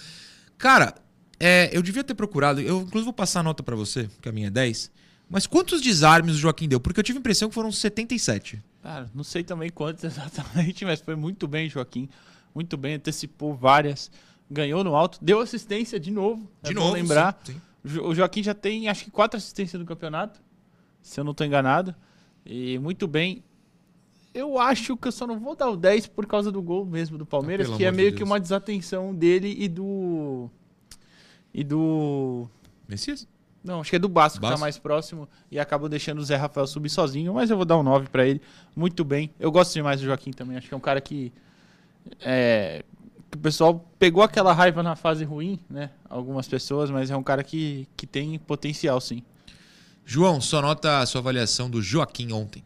Cara, 0.56 0.94
é, 1.38 1.68
eu 1.70 1.82
devia 1.82 2.02
ter 2.02 2.14
procurado. 2.14 2.62
Eu, 2.62 2.80
inclusive, 2.80 3.04
vou 3.04 3.12
passar 3.12 3.40
a 3.40 3.42
nota 3.42 3.62
pra 3.62 3.76
você, 3.76 4.08
que 4.22 4.28
a 4.30 4.32
minha 4.32 4.46
é 4.46 4.50
10. 4.50 4.90
Mas 5.28 5.46
quantos 5.46 5.82
desarmes 5.82 6.36
o 6.36 6.38
Joaquim 6.38 6.66
deu? 6.66 6.80
Porque 6.80 6.98
eu 6.98 7.04
tive 7.04 7.18
a 7.18 7.20
impressão 7.20 7.50
que 7.50 7.54
foram 7.54 7.70
77. 7.70 8.62
Cara, 8.82 9.10
não 9.14 9.22
sei 9.22 9.44
também 9.44 9.68
quantos 9.68 10.04
exatamente, 10.04 10.86
mas 10.86 11.00
foi 11.00 11.14
muito 11.14 11.46
bem, 11.46 11.68
Joaquim. 11.68 12.08
Muito 12.54 12.76
bem, 12.76 12.94
antecipou 12.94 13.54
várias. 13.54 14.10
Ganhou 14.50 14.84
no 14.84 14.94
alto, 14.94 15.18
deu 15.22 15.40
assistência 15.40 15.98
de 15.98 16.10
novo. 16.10 16.50
De 16.62 16.72
é 16.72 16.74
bom 16.74 16.80
novo, 16.80 16.92
lembrar. 16.94 17.38
sim, 17.44 17.52
sim. 17.54 17.60
O 17.84 17.88
Jo- 17.88 18.06
O 18.08 18.14
Joaquim 18.14 18.42
já 18.42 18.54
tem, 18.54 18.88
acho 18.88 19.04
que, 19.04 19.10
quatro 19.10 19.36
assistências 19.38 19.80
no 19.80 19.86
campeonato, 19.86 20.40
se 21.00 21.18
eu 21.18 21.24
não 21.24 21.32
estou 21.32 21.46
enganado. 21.46 21.94
E 22.44 22.78
muito 22.78 23.06
bem. 23.08 23.42
Eu 24.34 24.58
acho 24.58 24.96
que 24.96 25.08
eu 25.08 25.12
só 25.12 25.26
não 25.26 25.38
vou 25.38 25.54
dar 25.54 25.68
o 25.68 25.76
10 25.76 26.06
por 26.06 26.26
causa 26.26 26.50
do 26.50 26.62
gol 26.62 26.84
mesmo 26.86 27.18
do 27.18 27.26
Palmeiras, 27.26 27.70
Ah, 27.70 27.76
que 27.76 27.84
é 27.84 27.90
de 27.90 27.96
meio 27.96 28.14
que 28.14 28.22
uma 28.24 28.40
desatenção 28.40 29.14
dele 29.14 29.54
e 29.58 29.68
do. 29.68 30.48
E 31.52 31.62
do. 31.64 32.48
Messias? 32.88 33.26
Não, 33.62 33.80
acho 33.80 33.90
que 33.90 33.96
é 33.96 33.98
do 33.98 34.08
Basco, 34.08 34.38
que 34.38 34.42
tá 34.42 34.48
Basco? 34.50 34.60
mais 34.60 34.76
próximo 34.78 35.28
e 35.50 35.58
acabou 35.60 35.88
deixando 35.88 36.18
o 36.18 36.24
Zé 36.24 36.34
Rafael 36.34 36.66
subir 36.66 36.88
sozinho, 36.88 37.34
mas 37.34 37.48
eu 37.50 37.56
vou 37.56 37.64
dar 37.64 37.78
um 37.78 37.82
9 37.82 38.08
pra 38.08 38.26
ele. 38.26 38.40
Muito 38.74 39.04
bem. 39.04 39.30
Eu 39.38 39.52
gosto 39.52 39.72
demais 39.72 40.00
do 40.00 40.06
Joaquim 40.06 40.32
também, 40.32 40.56
acho 40.56 40.66
que 40.66 40.74
é 40.74 40.76
um 40.76 40.80
cara 40.80 41.00
que 41.00 41.32
é, 42.20 42.84
que 43.00 43.01
o 43.34 43.38
pessoal 43.38 43.88
pegou 43.98 44.22
aquela 44.22 44.52
raiva 44.52 44.82
na 44.82 44.94
fase 44.94 45.24
ruim, 45.24 45.58
né? 45.68 45.90
Algumas 46.08 46.46
pessoas, 46.46 46.90
mas 46.90 47.10
é 47.10 47.16
um 47.16 47.22
cara 47.22 47.42
que, 47.42 47.88
que 47.96 48.06
tem 48.06 48.38
potencial, 48.38 49.00
sim. 49.00 49.22
João, 50.04 50.40
sua 50.40 50.60
nota, 50.60 51.04
sua 51.06 51.20
avaliação 51.20 51.70
do 51.70 51.80
Joaquim 51.80 52.32
ontem. 52.32 52.64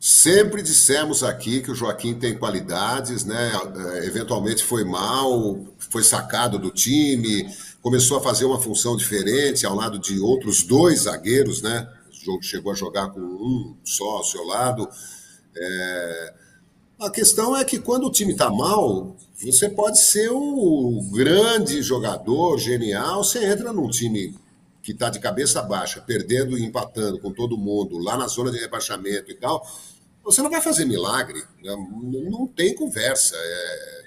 Sempre 0.00 0.62
dissemos 0.62 1.22
aqui 1.22 1.62
que 1.62 1.70
o 1.70 1.74
Joaquim 1.74 2.14
tem 2.14 2.36
qualidades, 2.36 3.24
né? 3.24 3.52
É, 3.94 4.06
eventualmente 4.06 4.62
foi 4.62 4.84
mal, 4.84 5.64
foi 5.78 6.02
sacado 6.02 6.58
do 6.58 6.70
time, 6.70 7.48
começou 7.80 8.18
a 8.18 8.20
fazer 8.20 8.44
uma 8.44 8.60
função 8.60 8.96
diferente 8.96 9.64
ao 9.64 9.74
lado 9.74 9.98
de 9.98 10.18
outros 10.18 10.62
dois 10.62 11.02
zagueiros, 11.02 11.62
né? 11.62 11.88
O 12.10 12.24
jogo 12.24 12.42
chegou 12.42 12.72
a 12.72 12.74
jogar 12.74 13.08
com 13.10 13.20
um 13.20 13.76
só 13.84 14.04
ao 14.16 14.24
seu 14.24 14.44
lado. 14.44 14.88
É... 15.56 16.34
A 16.98 17.10
questão 17.10 17.56
é 17.56 17.64
que 17.64 17.78
quando 17.78 18.06
o 18.06 18.10
time 18.10 18.32
está 18.32 18.48
mal, 18.48 19.16
você 19.42 19.68
pode 19.68 20.00
ser 20.00 20.30
o 20.30 21.02
grande 21.12 21.82
jogador, 21.82 22.58
genial, 22.58 23.24
você 23.24 23.44
entra 23.44 23.72
num 23.72 23.88
time 23.88 24.34
que 24.80 24.92
está 24.92 25.10
de 25.10 25.18
cabeça 25.18 25.60
baixa, 25.60 26.00
perdendo 26.00 26.56
e 26.56 26.62
empatando 26.62 27.18
com 27.18 27.32
todo 27.32 27.58
mundo, 27.58 27.98
lá 27.98 28.16
na 28.16 28.28
zona 28.28 28.50
de 28.50 28.58
rebaixamento 28.58 29.30
e 29.30 29.34
tal, 29.34 29.66
você 30.22 30.40
não 30.40 30.50
vai 30.50 30.60
fazer 30.60 30.84
milagre, 30.84 31.42
né? 31.62 31.74
não 32.30 32.46
tem 32.46 32.74
conversa. 32.74 33.34
É... 33.36 34.04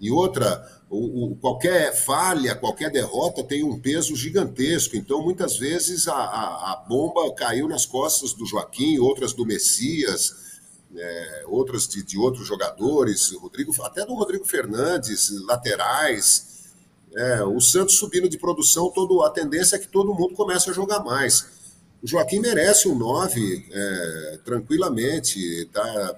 E 0.00 0.10
outra, 0.10 0.82
o, 0.90 1.32
o, 1.32 1.36
qualquer 1.36 1.94
falha, 1.94 2.54
qualquer 2.54 2.90
derrota 2.90 3.44
tem 3.44 3.62
um 3.62 3.78
peso 3.78 4.16
gigantesco. 4.16 4.96
Então, 4.96 5.22
muitas 5.22 5.56
vezes, 5.56 6.08
a, 6.08 6.14
a, 6.14 6.72
a 6.72 6.76
bomba 6.88 7.32
caiu 7.34 7.68
nas 7.68 7.86
costas 7.86 8.34
do 8.34 8.44
Joaquim, 8.44 8.98
outras 8.98 9.32
do 9.32 9.46
Messias, 9.46 10.45
é, 10.94 11.44
outras 11.46 11.88
de, 11.88 12.02
de, 12.02 12.18
outros 12.18 12.46
jogadores, 12.46 13.32
Rodrigo, 13.32 13.72
até 13.82 14.04
do 14.04 14.14
Rodrigo 14.14 14.44
Fernandes, 14.44 15.30
laterais. 15.46 16.72
É, 17.14 17.42
o 17.44 17.60
Santos 17.60 17.96
subindo 17.96 18.28
de 18.28 18.38
produção, 18.38 18.90
todo, 18.90 19.22
a 19.22 19.30
tendência 19.30 19.76
é 19.76 19.78
que 19.78 19.88
todo 19.88 20.14
mundo 20.14 20.34
comece 20.34 20.70
a 20.70 20.72
jogar 20.72 21.00
mais. 21.00 21.46
O 22.02 22.06
Joaquim 22.06 22.40
merece 22.40 22.88
um 22.88 22.94
9 22.94 23.66
é, 23.70 24.38
tranquilamente. 24.44 25.68
Tá, 25.72 26.16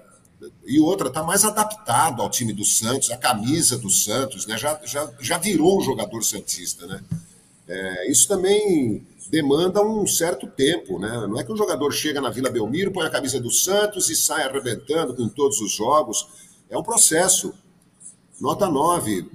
e 0.65 0.79
outra, 0.79 1.07
está 1.07 1.23
mais 1.23 1.43
adaptado 1.43 2.21
ao 2.21 2.29
time 2.29 2.53
do 2.53 2.63
Santos, 2.63 3.11
a 3.11 3.17
camisa 3.17 3.77
do 3.77 3.89
Santos, 3.89 4.45
né? 4.45 4.57
já, 4.57 4.79
já, 4.85 5.11
já 5.19 5.37
virou 5.37 5.79
um 5.79 5.81
jogador 5.81 6.21
santista. 6.23 6.85
Né? 6.85 7.01
É, 7.67 8.11
isso 8.11 8.27
também 8.27 9.05
demanda 9.29 9.81
um 9.81 10.05
certo 10.07 10.47
tempo. 10.47 10.99
Né? 10.99 11.09
Não 11.27 11.39
é 11.39 11.43
que 11.43 11.51
o 11.51 11.57
jogador 11.57 11.91
chega 11.91 12.19
na 12.19 12.29
Vila 12.29 12.49
Belmiro, 12.49 12.91
põe 12.91 13.05
a 13.05 13.09
camisa 13.09 13.39
do 13.39 13.51
Santos 13.51 14.09
e 14.09 14.15
sai 14.15 14.43
arrebentando 14.43 15.13
com 15.13 15.29
todos 15.29 15.61
os 15.61 15.71
jogos. 15.71 16.27
É 16.69 16.77
um 16.77 16.83
processo. 16.83 17.53
Nota 18.41 18.67
9. 18.67 19.29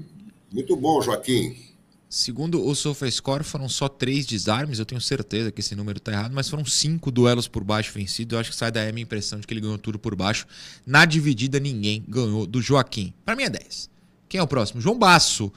Muito 0.53 0.77
bom, 0.77 1.01
Joaquim. 1.01 1.65
Segundo 2.09 2.65
o 2.65 2.75
SofaScore, 2.77 3.43
foram 3.43 3.69
só 3.69 3.89
três 3.89 4.25
desarmes. 4.25 4.79
Eu 4.79 4.87
tenho 4.87 5.01
certeza 5.01 5.51
que 5.51 5.61
esse 5.61 5.75
número 5.75 5.99
está 5.99 6.13
errado, 6.13 6.33
mas 6.33 6.49
foram 6.49 6.65
cinco 6.65 7.11
duelos 7.11 7.49
por 7.49 7.65
baixo 7.65 7.93
vencidos. 7.93 8.33
Eu 8.33 8.39
acho 8.39 8.51
que 8.51 8.57
sai 8.57 8.71
daí 8.71 8.89
a 8.89 8.93
minha 8.93 9.03
impressão 9.03 9.41
de 9.41 9.47
que 9.47 9.53
ele 9.53 9.61
ganhou 9.61 9.79
tudo 9.79 9.99
por 9.99 10.15
baixo. 10.15 10.47
Na 10.87 11.05
dividida, 11.05 11.59
ninguém 11.59 12.05
ganhou 12.07 12.47
do 12.47 12.63
Joaquim. 12.63 13.13
Para 13.25 13.35
mim 13.35 13.43
é 13.43 13.51
10. 13.51 13.91
Quem 14.29 14.39
é 14.39 14.43
o 14.43 14.47
próximo? 14.47 14.81
João 14.81 14.97
Basso. 14.97 15.53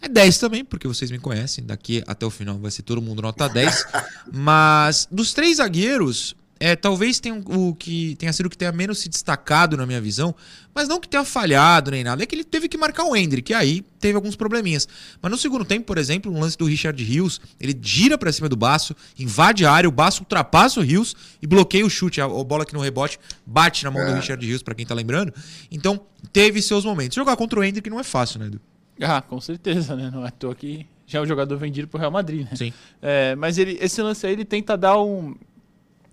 É 0.00 0.08
10 0.08 0.38
também, 0.38 0.64
porque 0.64 0.86
vocês 0.86 1.10
me 1.10 1.18
conhecem. 1.18 1.64
Daqui 1.64 2.02
até 2.06 2.24
o 2.24 2.30
final 2.30 2.58
vai 2.58 2.70
ser 2.70 2.82
todo 2.82 3.02
mundo 3.02 3.22
nota 3.22 3.48
10. 3.48 3.84
mas 4.32 5.08
dos 5.10 5.32
três 5.32 5.56
zagueiros, 5.56 6.36
é, 6.60 6.74
talvez 6.74 7.20
tenha 7.20 7.34
o 7.46 7.74
que 7.74 8.16
tenha 8.16 8.32
sido 8.32 8.46
o 8.46 8.50
que 8.50 8.58
tenha 8.58 8.72
menos 8.72 8.98
se 8.98 9.08
destacado 9.08 9.76
na 9.76 9.86
minha 9.86 10.00
visão, 10.00 10.34
mas 10.74 10.88
não 10.88 11.00
que 11.00 11.08
tenha 11.08 11.24
falhado 11.24 11.90
nem 11.90 12.02
nada, 12.02 12.22
é 12.22 12.26
que 12.26 12.34
ele 12.34 12.44
teve 12.44 12.68
que 12.68 12.76
marcar 12.76 13.04
o 13.04 13.16
Hendrick, 13.16 13.52
e 13.52 13.54
aí 13.54 13.84
teve 14.00 14.16
alguns 14.16 14.34
probleminhas. 14.34 14.88
Mas 15.22 15.30
no 15.30 15.38
segundo 15.38 15.64
tempo, 15.64 15.86
por 15.86 15.98
exemplo, 15.98 16.32
um 16.32 16.40
lance 16.40 16.58
do 16.58 16.64
Richard 16.66 17.02
Rios, 17.02 17.40
ele 17.60 17.78
gira 17.80 18.18
para 18.18 18.32
cima 18.32 18.48
do 18.48 18.56
Baço, 18.56 18.94
invade 19.18 19.64
a 19.64 19.72
área, 19.72 19.88
o 19.88 19.92
Baço 19.92 20.22
ultrapassa 20.22 20.80
o 20.80 20.82
Rios 20.82 21.14
e 21.40 21.46
bloqueia 21.46 21.86
o 21.86 21.90
chute, 21.90 22.20
a, 22.20 22.24
a 22.24 22.44
bola 22.44 22.64
que 22.64 22.74
no 22.74 22.80
rebote 22.80 23.18
bate 23.46 23.84
na 23.84 23.90
mão 23.90 24.02
é. 24.02 24.06
do 24.06 24.14
Richard 24.14 24.44
Rios, 24.44 24.62
para 24.62 24.74
quem 24.74 24.86
tá 24.86 24.94
lembrando. 24.94 25.32
Então, 25.70 26.00
teve 26.32 26.60
seus 26.60 26.84
momentos. 26.84 27.14
Jogar 27.14 27.36
contra 27.36 27.60
o 27.60 27.64
Hendrick 27.64 27.88
não 27.88 28.00
é 28.00 28.04
fácil, 28.04 28.40
né, 28.40 28.46
Edu? 28.46 28.60
Ah, 29.00 29.22
com 29.22 29.40
certeza, 29.40 29.94
né? 29.94 30.10
Não 30.12 30.24
é 30.24 30.28
à 30.28 30.30
toa 30.30 30.54
que 30.54 30.86
já 31.06 31.18
é 31.18 31.22
um 31.22 31.26
jogador 31.26 31.56
vendido 31.56 31.88
pro 31.88 31.98
Real 31.98 32.10
Madrid, 32.10 32.46
né? 32.48 32.54
Sim. 32.54 32.72
É, 33.00 33.34
mas 33.36 33.56
ele, 33.58 33.78
esse 33.80 34.00
lance 34.02 34.26
aí, 34.26 34.32
ele 34.32 34.44
tenta 34.44 34.76
dar 34.76 35.00
um 35.00 35.34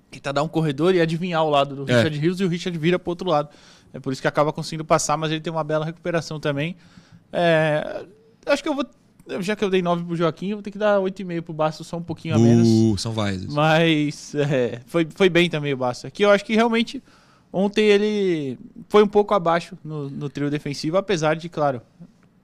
tentar 0.10 0.32
dar 0.32 0.44
um 0.44 0.48
corredor 0.48 0.96
e 0.96 1.02
adivinhar 1.02 1.44
o 1.44 1.50
lado 1.50 1.76
do 1.76 1.92
é. 1.92 1.96
Richard 1.96 2.18
Rios 2.18 2.40
e 2.40 2.46
o 2.46 2.48
Richard 2.48 2.78
vira 2.78 2.98
para 2.98 3.12
outro 3.12 3.30
lado. 3.30 3.50
É 3.94 4.00
por 4.00 4.14
isso 4.14 4.22
que 4.22 4.28
acaba 4.28 4.54
conseguindo 4.54 4.86
passar, 4.86 5.18
mas 5.18 5.32
ele 5.32 5.42
tem 5.42 5.52
uma 5.52 5.64
bela 5.64 5.86
recuperação 5.86 6.40
também. 6.40 6.76
É, 7.32 8.06
acho 8.46 8.64
que 8.64 8.70
eu 8.70 8.76
vou. 8.76 8.86
Já 9.40 9.56
que 9.56 9.64
eu 9.64 9.70
dei 9.72 9.82
9 9.82 10.04
pro 10.04 10.16
Joaquim, 10.16 10.50
eu 10.50 10.58
vou 10.58 10.62
ter 10.64 10.70
que 10.70 10.78
dar 10.78 11.00
8,5 11.00 11.42
pro 11.42 11.54
Basso, 11.54 11.84
só 11.84 11.98
um 11.98 12.04
pouquinho 12.04 12.36
a 12.36 12.38
menos. 12.38 12.68
Uh, 12.68 12.96
são 12.98 13.12
vários. 13.12 13.48
Mas 13.48 14.36
é, 14.36 14.82
foi, 14.86 15.08
foi 15.16 15.30
bem 15.30 15.50
também 15.50 15.74
o 15.74 15.78
Basso. 15.78 16.06
Aqui 16.06 16.24
eu 16.24 16.30
acho 16.30 16.46
que 16.46 16.54
realmente 16.54 17.02
ontem 17.52 17.86
ele 17.86 18.60
foi 18.88 19.02
um 19.02 19.08
pouco 19.08 19.34
abaixo 19.34 19.76
no, 19.84 20.10
no 20.10 20.30
trio 20.30 20.52
defensivo, 20.52 20.98
apesar 20.98 21.36
de, 21.36 21.50
claro, 21.50 21.82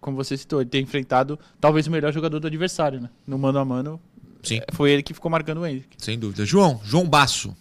como 0.01 0.17
você 0.17 0.35
citou, 0.35 0.59
ele 0.59 0.69
ter 0.69 0.81
enfrentado 0.81 1.39
talvez 1.59 1.85
o 1.85 1.91
melhor 1.91 2.11
jogador 2.11 2.39
do 2.39 2.47
adversário, 2.47 2.99
né? 2.99 3.09
No 3.25 3.37
mano 3.37 3.59
a 3.59 3.63
mano, 3.63 4.01
Sim. 4.41 4.59
foi 4.73 4.91
ele 4.91 5.03
que 5.03 5.13
ficou 5.13 5.29
marcando 5.29 5.61
o 5.61 5.65
Henrique. 5.65 5.95
Sem 5.97 6.17
dúvida. 6.17 6.43
João, 6.43 6.81
João 6.83 7.07
Basso. 7.07 7.55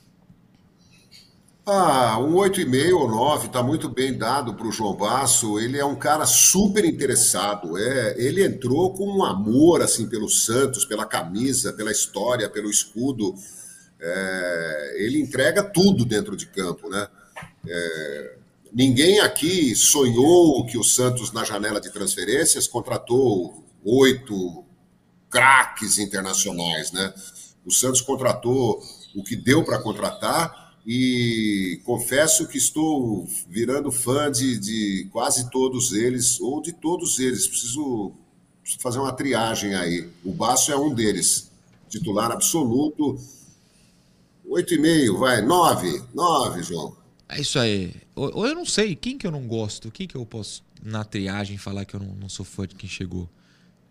Ah, 1.67 2.19
um 2.19 2.35
8,5 2.35 2.95
ou 2.95 3.09
9 3.09 3.47
está 3.47 3.63
muito 3.63 3.89
bem 3.89 4.17
dado 4.17 4.55
para 4.55 4.67
o 4.67 4.73
João 4.73 4.97
Basso. 4.97 5.61
Ele 5.61 5.79
é 5.79 5.85
um 5.85 5.95
cara 5.95 6.25
super 6.25 6.85
interessado. 6.85 7.77
É, 7.77 8.15
ele 8.19 8.45
entrou 8.45 8.95
com 8.95 9.07
um 9.07 9.23
amor 9.23 9.83
assim 9.83 10.09
pelo 10.09 10.29
Santos, 10.29 10.85
pela 10.87 11.05
camisa, 11.05 11.73
pela 11.75 11.93
história, 11.93 12.49
pelo 12.49 12.71
escudo. 12.71 13.35
É, 14.01 14.95
ele 14.97 15.21
entrega 15.21 15.63
tudo 15.63 16.05
dentro 16.07 16.35
de 16.35 16.47
campo, 16.47 16.89
né? 16.89 17.07
É, 17.69 18.37
ninguém 18.73 19.21
aqui 19.21 19.75
sonhou 19.75 20.65
que 20.67 20.79
o 20.79 20.85
Santos 20.85 21.33
na 21.33 21.45
janela 21.45 21.81
de 21.81 21.93
transferências 21.93 22.67
contratou 22.67 23.65
oito 23.85 24.65
craques 25.29 25.99
internacionais, 25.99 26.93
né? 26.93 27.15
O 27.65 27.71
Santos 27.71 28.01
contratou 28.01 28.83
o 29.15 29.23
que 29.23 29.37
deu 29.37 29.65
para 29.65 29.79
contratar 29.79 30.61
e 30.87 31.81
confesso 31.85 32.49
que 32.49 32.59
estou 32.59 33.29
virando 33.49 33.93
fã 33.93 34.31
de, 34.31 34.59
de, 34.59 35.09
quase 35.13 35.51
todos 35.51 35.93
eles, 35.93 36.41
ou 36.41 36.61
de 36.61 36.73
todos 36.73 37.19
eles. 37.19 37.47
Preciso, 37.47 38.13
preciso 38.63 38.83
fazer 38.83 38.99
uma 38.99 39.13
triagem 39.13 39.75
aí. 39.75 40.09
O 40.25 40.33
Baço 40.33 40.73
é 40.73 40.77
um 40.77 40.93
deles, 40.93 41.51
titular 41.89 42.31
absoluto. 42.31 43.19
Oito 44.49 44.75
e 44.75 44.79
meio, 44.79 45.19
vai, 45.19 45.43
nove, 45.43 46.03
nove, 46.15 46.63
João. 46.63 46.97
É 47.29 47.41
isso 47.41 47.59
aí. 47.59 47.95
Ou, 48.21 48.47
eu 48.47 48.55
não 48.55 48.67
sei, 48.67 48.95
quem 48.95 49.17
que 49.17 49.27
eu 49.27 49.31
não 49.31 49.47
gosto? 49.47 49.91
Quem 49.91 50.07
que 50.07 50.15
eu 50.15 50.27
posso, 50.27 50.63
na 50.83 51.05
triagem, 51.05 51.57
falar 51.57 51.87
que 51.87 51.95
eu 51.97 52.01
não, 52.01 52.15
não 52.15 52.29
sou 52.29 52.45
fã 52.45 52.67
de 52.67 52.75
quem 52.75 52.89
chegou? 52.89 53.27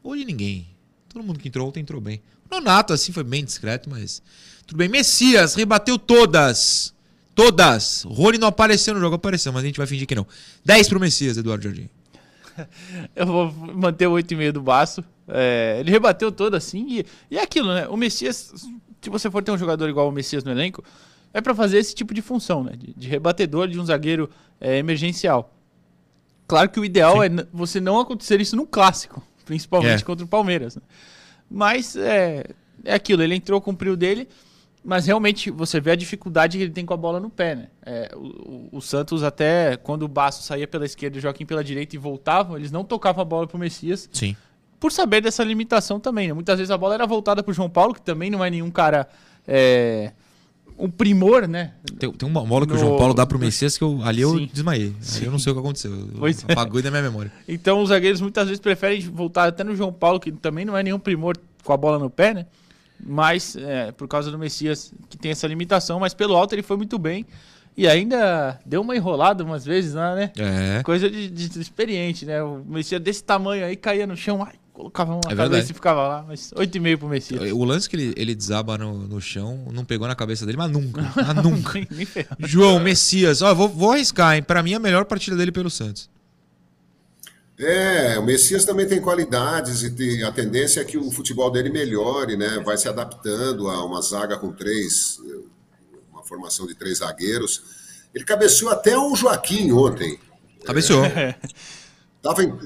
Ou 0.04 0.16
de 0.16 0.24
ninguém. 0.24 0.68
Todo 1.08 1.24
mundo 1.24 1.40
que 1.40 1.48
entrou 1.48 1.68
ontem 1.68 1.80
entrou 1.80 2.00
bem. 2.00 2.22
O 2.50 2.56
Nonato, 2.56 2.94
assim, 2.94 3.12
foi 3.12 3.24
bem 3.24 3.44
discreto, 3.44 3.90
mas 3.90 4.22
tudo 4.68 4.78
bem. 4.78 4.88
Messias 4.88 5.56
rebateu 5.56 5.98
todas. 5.98 6.94
Todas. 7.34 8.04
Rony 8.04 8.38
não 8.38 8.50
apareceu 8.50 8.94
no 8.94 9.00
jogo, 9.00 9.16
apareceu, 9.16 9.52
mas 9.52 9.64
a 9.64 9.66
gente 9.66 9.78
vai 9.78 9.88
fingir 9.88 10.06
que 10.06 10.14
não. 10.14 10.28
10 10.64 10.90
pro 10.90 11.00
Messias, 11.00 11.36
Eduardo 11.36 11.64
Jardim. 11.64 11.90
Eu 13.16 13.26
vou 13.26 13.52
manter 13.52 14.06
o 14.06 14.12
8,5 14.12 14.52
do 14.52 14.62
Baço. 14.62 15.04
É, 15.28 15.78
ele 15.80 15.90
rebateu 15.90 16.32
todas, 16.32 16.66
assim. 16.66 17.00
E, 17.00 17.06
e 17.32 17.38
é 17.38 17.42
aquilo, 17.42 17.74
né? 17.74 17.88
O 17.88 17.98
Messias, 17.98 18.54
se 19.02 19.10
você 19.10 19.32
for 19.32 19.42
ter 19.42 19.52
um 19.52 19.58
jogador 19.58 19.90
igual 19.90 20.08
o 20.08 20.12
Messias 20.12 20.44
no 20.44 20.52
elenco, 20.52 20.84
é 21.34 21.42
para 21.42 21.54
fazer 21.54 21.78
esse 21.78 21.94
tipo 21.94 22.14
de 22.14 22.22
função, 22.22 22.64
né? 22.64 22.74
De, 22.78 22.94
de 22.94 23.08
rebatedor 23.08 23.68
de 23.68 23.80
um 23.80 23.86
zagueiro 23.86 24.30
é, 24.60 24.78
emergencial. 24.78 25.54
Claro 26.48 26.70
que 26.70 26.80
o 26.80 26.86
ideal 26.86 27.22
Sim. 27.22 27.40
é 27.40 27.48
você 27.54 27.80
não 27.80 28.00
acontecer 28.00 28.42
isso 28.42 28.56
no 28.56 28.66
clássico, 28.66 29.22
principalmente 29.46 30.02
é. 30.02 30.06
contra 30.06 30.26
o 30.26 30.28
Palmeiras. 30.28 30.76
Né? 30.76 30.82
Mas 31.50 31.96
é, 31.96 32.46
é 32.84 32.94
aquilo, 32.94 33.22
ele 33.22 33.36
entrou, 33.36 33.62
cumpriu 33.62 33.96
dele, 33.96 34.28
mas 34.84 35.06
realmente 35.06 35.52
você 35.52 35.80
vê 35.80 35.92
a 35.92 35.96
dificuldade 35.96 36.58
que 36.58 36.64
ele 36.64 36.72
tem 36.72 36.86
com 36.86 36.94
a 36.94 36.98
bola 36.98 37.20
no 37.20 37.30
pé, 37.30 37.56
né? 37.56 37.68
É, 37.86 38.12
o, 38.16 38.70
o, 38.72 38.82
Santos 38.82 39.24
até, 39.24 39.78
quando 39.78 40.04
o 40.04 40.08
Baço 40.08 40.42
saía 40.42 40.68
pela 40.68 40.86
esquerda 40.86 41.18
e 41.18 41.20
o 41.20 41.22
Joaquim 41.22 41.46
pela 41.46 41.64
direita 41.64 41.96
e 41.96 42.00
voltavam, 42.00 42.58
eles 42.58 42.72
não 42.72 42.84
tocavam 42.84 43.22
a 43.22 43.26
bola 43.26 43.46
pro 43.46 43.60
Messias. 43.60 44.10
Sim. 44.12 44.36
Por 44.80 44.92
saber 44.92 45.22
dessa 45.22 45.44
limitação 45.44 46.00
também, 46.00 46.30
né? 46.30 46.34
Muitas 46.34 46.58
vezes 46.58 46.72
a 46.72 46.78
bola 46.78 46.94
era 46.94 47.06
voltada 47.06 47.44
pro 47.44 47.54
João 47.54 47.70
Paulo, 47.70 47.94
que 47.94 48.02
também 48.02 48.32
não 48.32 48.44
é 48.44 48.50
nenhum 48.50 48.72
cara... 48.72 49.08
É, 49.48 50.14
um 50.80 50.90
primor, 50.90 51.48
né? 51.48 51.74
Tem, 52.00 52.12
tem 52.12 52.30
uma 52.30 52.44
bola 52.44 52.66
que 52.66 52.72
no... 52.72 52.78
o 52.78 52.82
João 52.82 52.98
Paulo 52.98 53.14
dá 53.14 53.26
pro 53.26 53.38
Messias 53.38 53.78
que 53.78 53.84
eu, 53.84 54.02
ali 54.02 54.22
eu 54.22 54.38
Sim. 54.38 54.50
desmaiei. 54.52 54.96
Aí 55.16 55.26
eu 55.26 55.32
não 55.32 55.38
sei 55.38 55.52
o 55.52 55.56
que 55.56 55.60
aconteceu. 55.60 55.92
Pois 56.18 56.44
é. 56.48 56.52
apagou 56.52 56.80
é. 56.80 56.84
da 56.84 56.90
minha 56.90 57.04
memória. 57.04 57.32
Então 57.48 57.82
os 57.82 57.90
zagueiros 57.90 58.22
muitas 58.22 58.46
vezes 58.46 58.62
preferem 58.62 59.02
voltar 59.02 59.50
até 59.50 59.64
no 59.64 59.76
João 59.76 59.92
Paulo, 59.92 60.20
que 60.20 60.32
também 60.32 60.64
não 60.64 60.78
é 60.78 60.82
nenhum 60.82 61.00
primor 61.00 61.38
com 61.64 61.74
a 61.74 61.78
bola 61.78 62.00
no 62.00 62.10
pé, 62.10 62.34
né? 62.34 62.46
Mas 63.06 63.56
é, 63.56 63.92
por 63.92 64.08
causa 64.08 64.32
do 64.32 64.40
Messias, 64.40 64.94
que 65.10 65.18
tem 65.18 65.32
essa 65.32 65.48
limitação, 65.48 66.00
mas 66.00 66.14
pelo 66.14 66.36
alto 66.36 66.54
ele 66.54 66.64
foi 66.64 66.78
muito 66.78 66.98
bem. 66.98 67.26
E 67.78 67.88
ainda 67.88 68.60
deu 68.66 68.82
uma 68.82 68.96
enrolada 68.96 69.44
umas 69.44 69.66
vezes 69.66 69.94
lá, 69.94 70.14
né? 70.14 70.32
É. 70.38 70.84
Coisa 70.84 71.10
de, 71.10 71.30
de 71.30 71.62
experiente, 71.62 72.26
né? 72.26 72.44
O 72.44 72.64
Messias 72.66 73.02
desse 73.02 73.24
tamanho 73.24 73.66
aí 73.66 73.76
caía 73.76 74.06
no 74.06 74.18
chão. 74.18 74.44
Ai, 74.44 74.56
colocava 74.80 75.12
uma 75.12 75.20
É 75.20 75.24
cabeça 75.24 75.42
verdade. 75.50 75.72
e 75.72 75.74
ficava 75.74 76.08
lá, 76.08 76.26
mas 76.26 76.52
8,5 76.56 76.98
pro 76.98 77.08
Messias. 77.10 77.52
O 77.52 77.64
lance 77.66 77.90
que 77.90 77.98
ele, 77.98 78.14
ele 78.16 78.34
desaba 78.34 78.78
no, 78.78 78.94
no 79.08 79.20
chão 79.20 79.68
não 79.74 79.84
pegou 79.84 80.08
na 80.08 80.16
cabeça 80.16 80.46
dele, 80.46 80.58
mas 80.58 80.72
nunca. 80.72 81.02
Mas 81.16 81.44
nunca. 81.44 81.80
João 82.40 82.80
Messias, 82.80 83.42
ó, 83.42 83.54
vou, 83.54 83.68
vou 83.68 83.92
arriscar, 83.92 84.36
hein? 84.38 84.44
Pra 84.44 84.64
mim, 84.64 84.74
a 84.74 84.80
melhor 84.80 85.04
partida 85.06 85.36
dele 85.36 85.52
pelo 85.52 85.70
Santos. 85.70 86.10
É, 87.58 88.18
o 88.18 88.24
Messias 88.26 88.64
também 88.64 88.88
tem 88.88 89.02
qualidades 89.02 89.84
e 89.84 89.92
tem- 89.92 90.24
a 90.24 90.32
tendência 90.32 90.80
é 90.80 90.86
que 90.86 90.98
o 90.98 91.12
futebol 91.12 91.52
dele 91.52 91.70
melhore, 91.70 92.38
né? 92.38 92.62
Vai 92.66 92.78
se 92.78 92.88
adaptando 92.88 93.68
a 93.68 93.84
uma 93.86 94.02
zaga 94.02 94.38
com 94.38 94.54
três, 94.54 95.20
uma 96.10 96.24
formação 96.24 96.66
de 96.66 96.74
três 96.74 97.00
zagueiros. 97.00 97.62
Ele 98.16 98.24
cabeceou 98.24 98.72
até 98.72 98.98
o 98.98 99.14
Joaquim 99.14 99.72
ontem. 99.74 100.18
Cabeceou. 100.66 101.04
Tava 102.22 102.44
em- 102.44 102.58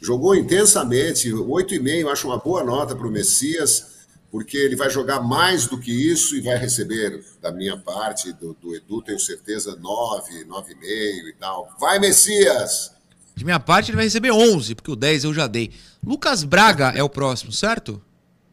jogou 0.00 0.34
intensamente, 0.34 1.30
8,5, 1.30 2.10
acho 2.10 2.28
uma 2.28 2.38
boa 2.38 2.62
nota 2.62 2.94
para 2.94 3.06
o 3.06 3.10
Messias, 3.10 3.96
porque 4.30 4.56
ele 4.56 4.76
vai 4.76 4.90
jogar 4.90 5.20
mais 5.20 5.66
do 5.66 5.78
que 5.78 5.90
isso 5.90 6.36
e 6.36 6.40
vai 6.40 6.56
receber, 6.56 7.24
da 7.40 7.50
minha 7.50 7.76
parte, 7.76 8.32
do, 8.32 8.54
do 8.60 8.74
Edu, 8.74 9.02
tenho 9.02 9.18
certeza, 9.18 9.76
9, 9.76 10.44
9,5 10.44 10.74
e 10.84 11.34
tal. 11.38 11.74
Vai, 11.80 11.98
Messias! 11.98 12.92
De 13.34 13.44
minha 13.44 13.60
parte, 13.60 13.90
ele 13.90 13.96
vai 13.96 14.06
receber 14.06 14.32
11, 14.32 14.74
porque 14.74 14.90
o 14.90 14.96
10 14.96 15.24
eu 15.24 15.34
já 15.34 15.46
dei. 15.46 15.70
Lucas 16.04 16.42
Braga 16.42 16.92
é 16.96 17.02
o 17.02 17.08
próximo, 17.08 17.52
certo? 17.52 18.02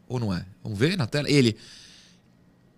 Ou 0.08 0.20
não 0.20 0.34
é? 0.34 0.46
Vamos 0.62 0.78
ver 0.78 0.98
na 0.98 1.08
tela? 1.08 1.30
Ele. 1.30 1.56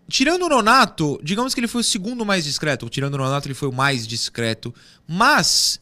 Tirando 0.08 0.44
o 0.44 0.50
Nonato, 0.50 1.20
digamos 1.24 1.56
que 1.56 1.60
ele 1.60 1.68
foi 1.68 1.82
o 1.82 1.84
segundo 1.84 2.24
mais 2.24 2.46
discreto. 2.46 2.88
Tirando 2.90 3.16
o 3.16 3.18
Nonato, 3.18 3.48
ele 3.48 3.56
foi 3.56 3.68
o 3.68 3.74
mais 3.74 4.06
discreto. 4.06 4.74
Mas, 5.08 5.80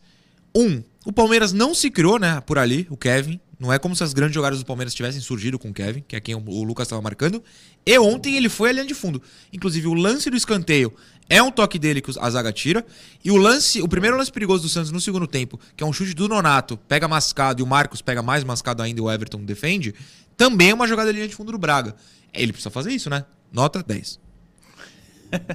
um, 0.55 0.81
o 1.05 1.11
Palmeiras 1.11 1.51
não 1.51 1.75
se 1.75 1.91
criou, 1.91 2.17
né, 2.17 2.39
por 2.41 2.57
ali, 2.57 2.87
o 2.89 2.97
Kevin. 2.97 3.39
Não 3.59 3.71
é 3.71 3.79
como 3.79 3.95
se 3.95 4.03
as 4.03 4.13
grandes 4.13 4.35
jogadas 4.35 4.59
do 4.59 4.65
Palmeiras 4.65 4.93
tivessem 4.93 5.21
surgido 5.21 5.57
com 5.57 5.69
o 5.69 5.73
Kevin, 5.73 6.03
que 6.05 6.15
é 6.15 6.19
quem 6.19 6.35
o 6.35 6.63
Lucas 6.63 6.85
estava 6.85 7.01
marcando. 7.01 7.41
E 7.85 7.97
ontem 7.97 8.35
ele 8.35 8.49
foi 8.49 8.69
a 8.69 8.71
linha 8.73 8.85
de 8.85 8.93
fundo. 8.93 9.21
Inclusive, 9.53 9.87
o 9.87 9.93
lance 9.93 10.29
do 10.29 10.35
escanteio 10.35 10.93
é 11.29 11.41
um 11.41 11.49
toque 11.49 11.79
dele 11.79 12.01
que 12.01 12.11
a 12.19 12.29
zaga 12.29 12.51
tira. 12.51 12.85
E 13.23 13.31
o 13.31 13.37
lance, 13.37 13.81
o 13.81 13.87
primeiro 13.87 14.17
lance 14.17 14.31
perigoso 14.31 14.63
do 14.63 14.69
Santos 14.69 14.91
no 14.91 14.99
segundo 14.99 15.25
tempo, 15.27 15.57
que 15.77 15.83
é 15.83 15.87
um 15.87 15.93
chute 15.93 16.13
do 16.13 16.27
Nonato, 16.27 16.75
pega 16.75 17.07
mascado 17.07 17.61
e 17.61 17.63
o 17.63 17.67
Marcos 17.67 18.01
pega 18.01 18.21
mais 18.21 18.43
mascado 18.43 18.81
ainda 18.81 18.99
e 18.99 19.03
o 19.03 19.09
Everton 19.09 19.43
defende, 19.45 19.93
também 20.35 20.71
é 20.71 20.73
uma 20.73 20.87
jogada 20.87 21.11
linha 21.11 21.27
de 21.27 21.35
fundo 21.35 21.51
do 21.51 21.57
Braga. 21.57 21.95
Ele 22.33 22.51
precisa 22.51 22.69
fazer 22.69 22.91
isso, 22.91 23.09
né? 23.09 23.25
Nota 23.51 23.81
10. 23.81 24.22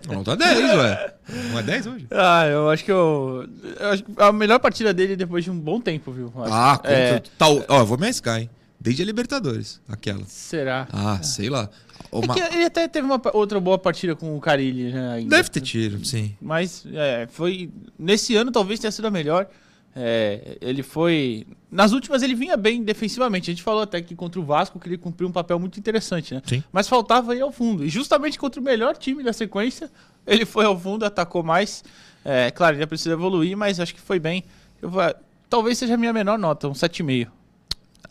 Nota 0.08 0.36
10, 0.36 0.58
ué. 0.76 1.14
Não 1.52 1.58
é 1.58 1.62
10 1.62 1.86
hoje? 1.86 2.06
Ah, 2.10 2.46
eu 2.46 2.70
acho 2.70 2.84
que 2.84 2.90
eu, 2.92 3.46
eu 3.80 3.88
acho 3.90 4.02
que 4.04 4.12
a 4.16 4.32
melhor 4.32 4.58
partida 4.58 4.92
dele 4.94 5.16
depois 5.16 5.44
de 5.44 5.50
um 5.50 5.58
bom 5.58 5.80
tempo, 5.80 6.10
viu? 6.12 6.32
Acho- 6.36 6.52
Ah, 6.52 6.76
contra... 6.76 6.92
é, 6.92 7.22
tal. 7.38 7.64
Ó, 7.68 7.78
eu 7.80 7.86
vou 7.86 7.98
me 7.98 8.04
arriscar, 8.04 8.40
hein? 8.40 8.50
Desde 8.80 9.02
a 9.02 9.06
Libertadores, 9.06 9.80
aquela. 9.88 10.22
será? 10.26 10.86
Ah, 10.92 11.20
sei 11.22 11.48
lá. 11.50 11.68
É 12.12 12.16
Uma- 12.16 12.34
que 12.34 12.40
ele 12.40 12.64
até 12.64 12.86
teve 12.86 13.04
uma 13.06 13.20
outra 13.34 13.58
boa 13.60 13.76
partida 13.76 14.14
com 14.14 14.36
o 14.36 14.40
Carilli, 14.40 14.92
né? 14.92 15.14
ainda. 15.14 15.36
Deve 15.36 15.48
ter 15.50 15.60
tido, 15.60 16.04
sim. 16.06 16.36
Mas 16.40 16.84
é, 16.92 17.26
foi. 17.30 17.70
Nesse 17.98 18.36
ano 18.36 18.52
talvez 18.52 18.78
tenha 18.78 18.90
sido 18.92 19.06
a 19.06 19.10
melhor. 19.10 19.48
É, 19.96 20.56
ele 20.60 20.82
foi. 20.82 21.46
Nas 21.70 21.92
últimas 21.92 22.22
ele 22.22 22.34
vinha 22.34 22.56
bem 22.56 22.82
defensivamente. 22.84 23.50
A 23.50 23.52
gente 23.54 23.62
falou 23.62 23.82
até 23.82 24.00
que 24.00 24.14
contra 24.14 24.40
o 24.40 24.44
Vasco 24.44 24.78
que 24.78 24.88
ele 24.88 24.96
cumpriu 24.98 25.28
um 25.28 25.32
papel 25.32 25.58
muito 25.58 25.78
interessante, 25.78 26.34
né? 26.34 26.42
Sim. 26.46 26.62
Mas 26.72 26.86
faltava 26.88 27.34
ir 27.34 27.40
ao 27.40 27.50
fundo. 27.50 27.84
E 27.84 27.88
justamente 27.88 28.38
contra 28.38 28.60
o 28.60 28.64
melhor 28.64 28.96
time 28.96 29.22
da 29.24 29.32
sequência, 29.32 29.90
ele 30.26 30.44
foi 30.44 30.64
ao 30.64 30.78
fundo, 30.78 31.04
atacou 31.04 31.42
mais. 31.42 31.82
É, 32.24 32.50
claro, 32.50 32.74
ainda 32.74 32.86
precisa 32.86 33.12
evoluir, 33.12 33.56
mas 33.56 33.80
acho 33.80 33.94
que 33.94 34.00
foi 34.00 34.18
bem. 34.20 34.44
Eu 34.80 34.88
vou- 34.90 35.02
talvez 35.50 35.78
seja 35.78 35.94
a 35.94 35.96
minha 35.96 36.12
menor 36.12 36.38
nota, 36.38 36.68
um 36.68 36.74
7,5. 36.74 37.30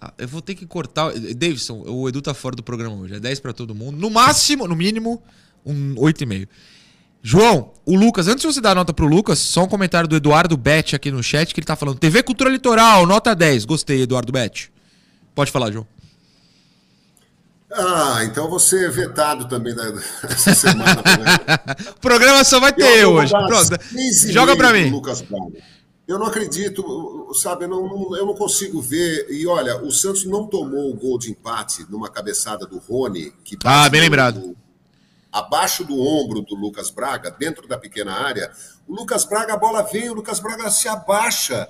Ah, 0.02 0.14
Eu 0.18 0.28
vou 0.28 0.42
ter 0.42 0.56
que 0.56 0.66
cortar. 0.66 1.12
Davidson, 1.14 1.84
o 1.88 2.08
Edu 2.10 2.22
tá 2.22 2.34
fora 2.34 2.56
do 2.56 2.62
programa 2.64 2.96
hoje. 2.98 3.16
É 3.16 3.20
10 3.20 3.40
pra 3.40 3.54
todo 3.54 3.74
mundo. 3.74 3.98
No 3.98 4.10
máximo, 4.10 4.68
no 4.68 4.76
mínimo, 4.76 5.22
um 5.66 5.96
8,5. 5.98 6.48
João, 7.32 7.74
o 7.86 7.94
Lucas, 7.98 8.30
antes 8.30 8.42
de 8.44 8.48
você 8.54 8.62
dar 8.62 8.72
a 8.72 8.76
nota 8.76 8.94
pro 8.94 9.06
Lucas, 9.06 9.38
só 9.40 9.64
um 9.66 9.68
comentário 9.68 10.08
do 10.08 10.16
Eduardo 10.16 10.56
Bet 10.56 10.96
aqui 10.96 11.12
no 11.12 11.22
chat, 11.22 11.54
que 11.54 11.60
ele 11.60 11.68
tá 11.68 11.76
falando: 11.76 12.00
TV 12.00 12.24
Cultura 12.24 12.50
Litoral, 12.50 13.06
nota 13.06 13.36
10. 13.36 13.66
Gostei, 13.66 14.04
Eduardo 14.04 14.32
Bet. 14.32 14.72
Pode 15.36 15.52
falar, 15.52 15.70
João. 15.70 15.86
Ah, 17.70 18.22
então 18.24 18.50
você 18.50 18.86
é 18.86 18.90
vetado 18.90 19.46
também 19.50 19.76
da- 19.76 19.92
dessa 19.92 20.56
semana. 20.56 20.96
né? 20.96 21.76
O 21.98 22.00
programa 22.00 22.46
só 22.46 22.62
vai 22.62 22.72
ter 22.72 23.00
eu 23.00 23.12
hoje. 23.16 23.34
Pronto. 23.34 23.78
Joga 24.32 24.56
pro 24.56 24.72
mim. 24.72 24.90
Lucas 24.90 25.22
Braga. 25.22 25.58
Eu 26.08 26.18
não 26.18 26.28
acredito, 26.28 27.30
sabe, 27.34 27.66
eu 27.66 27.68
não, 27.70 27.84
não- 27.90 28.16
eu 28.16 28.26
não 28.26 28.36
consigo 28.36 28.82
ver. 28.82 29.28
E 29.30 29.46
olha, 29.46 29.84
o 29.84 29.92
Santos 29.92 30.24
não 30.24 30.48
tomou 30.48 30.90
o 30.92 30.96
gol 30.96 31.20
de 31.20 31.30
empate 31.30 31.86
numa 31.90 32.08
cabeçada 32.08 32.66
do 32.66 32.78
Rony. 32.78 33.34
Que 33.44 33.58
Ah, 33.66 33.90
bem 33.90 34.00
lembrado. 34.00 34.56
Abaixo 35.40 35.84
do 35.84 36.00
ombro 36.00 36.42
do 36.42 36.56
Lucas 36.56 36.90
Braga, 36.90 37.32
dentro 37.32 37.68
da 37.68 37.78
pequena 37.78 38.14
área. 38.14 38.52
O 38.88 38.96
Lucas 38.96 39.26
Braga, 39.26 39.54
a 39.54 39.58
bola 39.58 39.82
vem, 39.84 40.10
o 40.10 40.14
Lucas 40.14 40.40
Braga 40.40 40.70
se 40.70 40.88
abaixa 40.88 41.68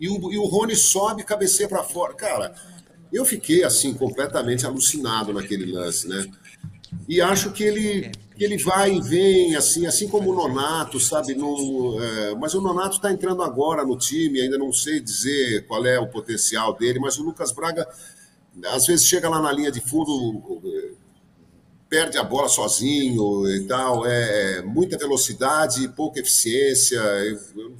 e 0.00 0.08
o, 0.08 0.32
e 0.32 0.38
o 0.38 0.44
Rony 0.44 0.76
sobe 0.76 1.22
e 1.22 1.24
cabeceia 1.24 1.68
para 1.68 1.82
fora. 1.82 2.14
Cara, 2.14 2.54
eu 3.12 3.24
fiquei 3.24 3.64
assim 3.64 3.94
completamente 3.94 4.66
alucinado 4.66 5.32
naquele 5.32 5.70
lance, 5.72 6.06
né? 6.08 6.26
E 7.08 7.20
acho 7.20 7.52
que 7.52 7.64
ele, 7.64 8.10
que 8.36 8.44
ele 8.44 8.56
vai 8.62 8.94
e 8.94 9.00
vem, 9.00 9.56
assim, 9.56 9.86
assim 9.86 10.08
como 10.08 10.30
o 10.30 10.34
Nonato, 10.34 11.00
sabe? 11.00 11.34
Não, 11.34 12.02
é, 12.02 12.34
mas 12.34 12.54
o 12.54 12.60
Nonato 12.60 12.96
está 12.96 13.10
entrando 13.10 13.42
agora 13.42 13.84
no 13.84 13.96
time, 13.96 14.40
ainda 14.40 14.56
não 14.56 14.72
sei 14.72 15.00
dizer 15.00 15.66
qual 15.66 15.84
é 15.84 15.98
o 15.98 16.08
potencial 16.08 16.76
dele, 16.76 16.98
mas 16.98 17.18
o 17.18 17.22
Lucas 17.22 17.52
Braga, 17.52 17.86
às 18.66 18.86
vezes, 18.86 19.06
chega 19.06 19.28
lá 19.28 19.40
na 19.40 19.52
linha 19.52 19.70
de 19.70 19.80
fundo, 19.80 20.60
perde 21.88 22.18
a 22.18 22.22
bola 22.22 22.48
sozinho 22.48 23.48
e 23.48 23.66
tal, 23.66 24.04
é 24.06 24.62
muita 24.62 24.98
velocidade, 24.98 25.88
pouca 25.88 26.20
eficiência. 26.20 26.98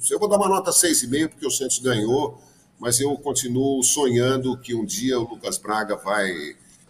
Eu, 0.09 0.19
vou 0.19 0.27
dar 0.27 0.37
uma 0.37 0.49
nota 0.49 0.71
6,5 0.71 1.29
porque 1.29 1.45
o 1.45 1.51
Santos 1.51 1.79
ganhou, 1.79 2.41
mas 2.79 2.99
eu 2.99 3.15
continuo 3.17 3.83
sonhando 3.83 4.57
que 4.57 4.73
um 4.73 4.85
dia 4.85 5.19
o 5.19 5.29
Lucas 5.29 5.57
Braga 5.57 5.95
vai. 5.95 6.31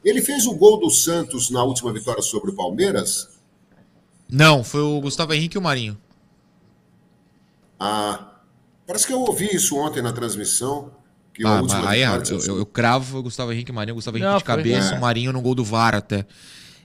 Ele 0.04 0.22
fez 0.22 0.46
o 0.46 0.56
gol 0.56 0.80
do 0.80 0.90
Santos 0.90 1.50
na 1.50 1.64
última 1.64 1.92
vitória 1.92 2.22
sobre 2.22 2.52
o 2.52 2.56
Palmeiras. 2.56 3.28
Não, 4.32 4.64
foi 4.64 4.82
o 4.82 5.02
Gustavo 5.02 5.34
Henrique 5.34 5.58
e 5.58 5.60
o 5.60 5.62
Marinho. 5.62 5.98
Ah, 7.80 8.36
parece 8.86 9.08
que 9.08 9.14
eu 9.14 9.20
ouvi 9.22 9.50
isso 9.54 9.76
ontem 9.78 10.02
na 10.02 10.14
transmissão. 10.14 10.92
Que 11.34 11.46
Ah, 11.46 11.62
mas 11.62 11.74
aí 11.74 12.02
é, 12.02 12.08
eu, 12.08 12.40
eu, 12.40 12.58
eu 12.60 12.66
cravo 12.66 13.20
o 13.20 13.24
Gustavo 13.24 13.52
Henrique 13.52 13.72
e 13.72 13.74
Marinho, 13.74 13.94
o 13.94 13.96
Gustavo 13.96 14.18
Henrique 14.18 14.32
Não, 14.32 14.38
de 14.38 14.46
foi. 14.46 14.56
cabeça, 14.56 14.96
É. 14.96 14.98
o 14.98 15.02
Marinho 15.02 15.34
no 15.34 15.42
gol 15.42 15.56
do 15.56 15.64
VAR 15.64 15.96
até. 15.96 16.26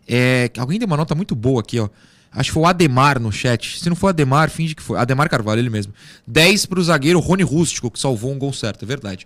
É, 0.09 0.51
alguém 0.59 0.79
deu 0.79 0.87
uma 0.87 0.97
nota 0.97 1.15
muito 1.15 1.35
boa 1.35 1.61
aqui, 1.61 1.79
ó. 1.81 1.89
Acho 2.31 2.51
que 2.51 2.55
foi 2.55 2.63
o 2.65 2.67
Ademar 2.67 3.21
no 3.21 3.31
chat. 3.31 3.79
Se 3.79 3.89
não 3.89 3.95
for 3.95 4.09
Ademar, 4.09 4.51
finge 4.51 4.75
que 4.75 4.83
foi. 4.83 4.99
Ademar 4.99 5.29
Carvalho, 5.31 5.61
ele 5.61 5.71
mesmo. 5.71 5.93
10 6.27 6.67
pro 6.67 6.83
zagueiro 6.83 7.21
Rony 7.21 7.45
Rústico, 7.45 7.91
que 7.91 7.99
salvou 7.99 8.33
um 8.33 8.39
gol 8.39 8.53
certo, 8.53 8.83
é 8.83 8.87
verdade. 8.87 9.25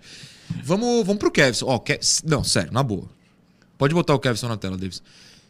Vamos, 0.63 1.05
vamos 1.05 1.17
pro 1.19 1.31
Kevson. 1.31 1.65
Ó, 1.67 1.79
Ke- 1.79 1.99
Não, 2.23 2.43
sério, 2.43 2.71
na 2.71 2.83
boa. 2.83 3.07
Pode 3.79 3.93
botar 3.95 4.13
o 4.13 4.19
Kevson 4.19 4.47
na 4.47 4.57
tela, 4.57 4.77
Davis. 4.77 5.01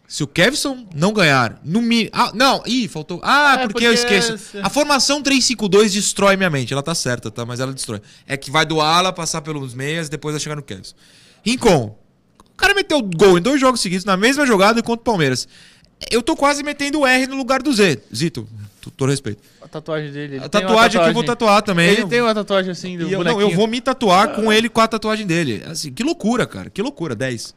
Se 0.08 0.24
o 0.24 0.28
Kevson 0.28 0.88
não 0.96 1.12
ganhar, 1.14 1.60
no 1.64 1.82
mínimo. 1.82 2.10
Ah, 2.14 2.32
não, 2.34 2.64
ih, 2.66 2.88
faltou. 2.88 3.20
Ah, 3.24 3.58
É, 3.60 3.68
porque, 3.68 3.86
eu 3.86 3.92
porque 3.94 4.16
esqueço. 4.16 4.34
esse- 4.34 4.58
A 4.60 4.70
formação 4.70 5.22
352 5.22 5.94
destrói 5.94 6.36
minha 6.38 6.50
mente. 6.50 6.72
Ela 6.74 6.82
tá 6.82 6.96
certa, 6.96 7.30
tá? 7.30 7.46
Mas 7.46 7.60
ela 7.60 7.74
destrói. 7.74 8.02
É 8.26 8.36
que 8.38 8.50
vai 8.50 8.66
do 8.66 8.80
ala, 8.82 9.12
passar 9.14 9.42
pelos 9.42 9.74
meias 9.74 10.08
e 10.08 10.10
depois 10.12 10.34
vai 10.34 10.40
chegar 10.40 10.56
no 10.56 10.64
Kevson. 10.64 10.96
Rincon. 11.46 11.96
O 12.60 12.62
cara 12.62 12.74
meteu 12.74 13.02
gol 13.02 13.38
em 13.38 13.42
dois 13.42 13.58
jogos 13.62 13.80
seguidos, 13.80 14.04
na 14.04 14.18
mesma 14.18 14.46
jogada 14.46 14.84
contra 14.84 15.00
o 15.00 15.04
Palmeiras. 15.06 15.48
Eu 16.12 16.22
tô 16.22 16.36
quase 16.36 16.62
metendo 16.62 17.00
o 17.00 17.08
R 17.08 17.26
no 17.26 17.38
lugar 17.38 17.62
do 17.62 17.72
Z. 17.72 18.02
Zito, 18.14 18.46
todo 18.98 19.10
respeito. 19.10 19.42
A 19.62 19.68
tatuagem 19.70 20.12
dele. 20.12 20.36
ele 20.36 20.44
A 20.44 20.50
tatuagem 20.50 21.00
aqui 21.00 21.10
eu 21.10 21.14
vou 21.14 21.24
tatuar 21.24 21.62
também. 21.62 21.88
Ele 21.88 22.06
tem 22.08 22.20
uma 22.22 22.36
tatuagem 22.36 22.70
assim 22.72 22.98
do 22.98 23.08
E 23.08 23.14
eu, 23.14 23.24
não, 23.24 23.40
eu 23.40 23.52
vou 23.52 23.66
me 23.66 23.80
tatuar 23.80 24.36
com 24.36 24.52
ele 24.52 24.68
com 24.68 24.82
a 24.82 24.88
tatuagem 24.90 25.26
dele. 25.26 25.64
Assim, 25.68 25.90
que 25.90 26.04
loucura, 26.04 26.46
cara. 26.46 26.70
Que 26.70 26.82
loucura. 26.82 27.16
10. 27.16 27.56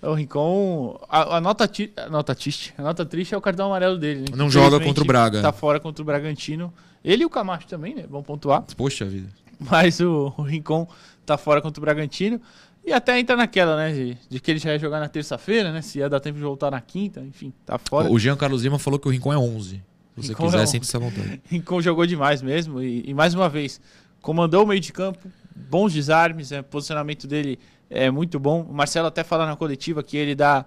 O 0.00 0.14
Rincon. 0.14 0.98
A, 1.10 1.36
a 1.36 1.40
nota, 1.42 1.68
ti- 1.68 1.92
a 1.94 2.08
nota 2.08 2.34
triste. 2.34 2.72
A 2.78 2.82
nota 2.82 3.04
triste 3.04 3.34
é 3.34 3.36
o 3.36 3.42
cartão 3.42 3.66
amarelo 3.66 3.98
dele. 3.98 4.20
Né? 4.20 4.26
Não 4.34 4.50
joga 4.50 4.80
contra 4.80 5.04
o 5.04 5.06
Braga. 5.06 5.42
Tá 5.42 5.52
fora 5.52 5.78
contra 5.78 6.00
o 6.02 6.06
Bragantino. 6.06 6.72
Ele 7.04 7.22
e 7.22 7.26
o 7.26 7.30
Camacho 7.30 7.66
também, 7.66 7.94
né? 7.94 8.04
Vão 8.08 8.22
pontuar. 8.22 8.64
Poxa 8.78 9.04
vida. 9.04 9.28
Mas 9.60 10.00
o, 10.00 10.32
o 10.38 10.42
Rincon 10.42 10.88
tá 11.26 11.36
fora 11.36 11.60
contra 11.60 11.80
o 11.80 11.82
Bragantino. 11.84 12.40
E 12.88 12.92
até 12.94 13.20
entra 13.20 13.36
naquela, 13.36 13.76
né? 13.76 13.92
De, 13.92 14.18
de 14.30 14.40
que 14.40 14.50
ele 14.50 14.58
já 14.58 14.72
ia 14.72 14.78
jogar 14.78 14.98
na 14.98 15.10
terça-feira, 15.10 15.70
né? 15.70 15.82
Se 15.82 15.98
ia 15.98 16.08
dar 16.08 16.20
tempo 16.20 16.38
de 16.38 16.42
voltar 16.42 16.70
na 16.70 16.80
quinta, 16.80 17.20
enfim, 17.20 17.52
tá 17.66 17.76
fora. 17.76 18.10
O 18.10 18.18
Jean 18.18 18.34
Carlos 18.34 18.62
Lima 18.62 18.78
falou 18.78 18.98
que 18.98 19.06
o 19.06 19.10
Rincon 19.10 19.30
é 19.30 19.36
11. 19.36 19.74
Se 19.74 19.82
você 20.16 20.28
Rincon 20.28 20.44
é 20.44 20.46
quiser, 20.46 20.62
11. 20.62 20.72
sente-se 20.72 20.96
à 20.96 20.98
vontade. 20.98 21.42
Rincon 21.52 21.82
jogou 21.82 22.06
demais 22.06 22.40
mesmo. 22.40 22.80
E, 22.80 23.04
e 23.06 23.12
mais 23.12 23.34
uma 23.34 23.46
vez, 23.46 23.78
comandou 24.22 24.64
o 24.64 24.66
meio 24.66 24.80
de 24.80 24.90
campo, 24.90 25.30
bons 25.54 25.92
desarmes, 25.92 26.50
é, 26.50 26.60
o 26.60 26.64
posicionamento 26.64 27.26
dele 27.26 27.58
é 27.90 28.10
muito 28.10 28.40
bom. 28.40 28.62
O 28.62 28.72
Marcelo 28.72 29.06
até 29.06 29.22
fala 29.22 29.44
na 29.44 29.54
coletiva 29.54 30.02
que 30.02 30.16
ele 30.16 30.34
dá. 30.34 30.64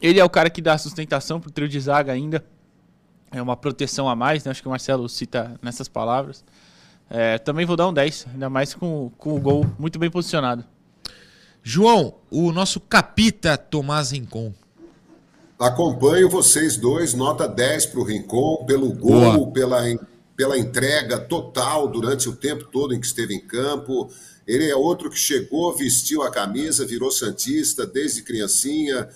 Ele 0.00 0.20
é 0.20 0.24
o 0.24 0.30
cara 0.30 0.48
que 0.48 0.62
dá 0.62 0.78
sustentação 0.78 1.40
pro 1.40 1.50
trio 1.50 1.68
de 1.68 1.80
zaga 1.80 2.12
ainda. 2.12 2.44
É 3.32 3.42
uma 3.42 3.56
proteção 3.56 4.08
a 4.08 4.14
mais, 4.14 4.44
né? 4.44 4.52
Acho 4.52 4.62
que 4.62 4.68
o 4.68 4.70
Marcelo 4.70 5.08
cita 5.08 5.58
nessas 5.60 5.88
palavras. 5.88 6.44
É, 7.10 7.36
também 7.36 7.66
vou 7.66 7.74
dar 7.74 7.88
um 7.88 7.92
10, 7.92 8.28
ainda 8.32 8.48
mais 8.48 8.74
com, 8.74 9.10
com 9.18 9.34
o 9.34 9.40
gol 9.40 9.66
muito 9.76 9.98
bem 9.98 10.08
posicionado. 10.08 10.64
João, 11.62 12.14
o 12.30 12.52
nosso 12.52 12.80
capita 12.80 13.56
Tomás 13.56 14.12
Rincon. 14.12 14.54
Acompanho 15.58 16.28
vocês 16.28 16.76
dois, 16.76 17.14
nota 17.14 17.48
10 17.48 17.86
para 17.86 18.00
o 18.00 18.04
Rincon, 18.04 18.64
pelo 18.64 18.92
gol, 18.92 19.50
pela, 19.50 19.82
pela 20.36 20.56
entrega 20.56 21.18
total 21.18 21.88
durante 21.88 22.28
o 22.28 22.36
tempo 22.36 22.64
todo 22.64 22.94
em 22.94 23.00
que 23.00 23.06
esteve 23.06 23.34
em 23.34 23.40
campo. 23.40 24.08
Ele 24.46 24.70
é 24.70 24.76
outro 24.76 25.10
que 25.10 25.18
chegou, 25.18 25.76
vestiu 25.76 26.22
a 26.22 26.30
camisa, 26.30 26.86
virou 26.86 27.10
Santista 27.10 27.84
desde 27.84 28.22
criancinha. 28.22 29.08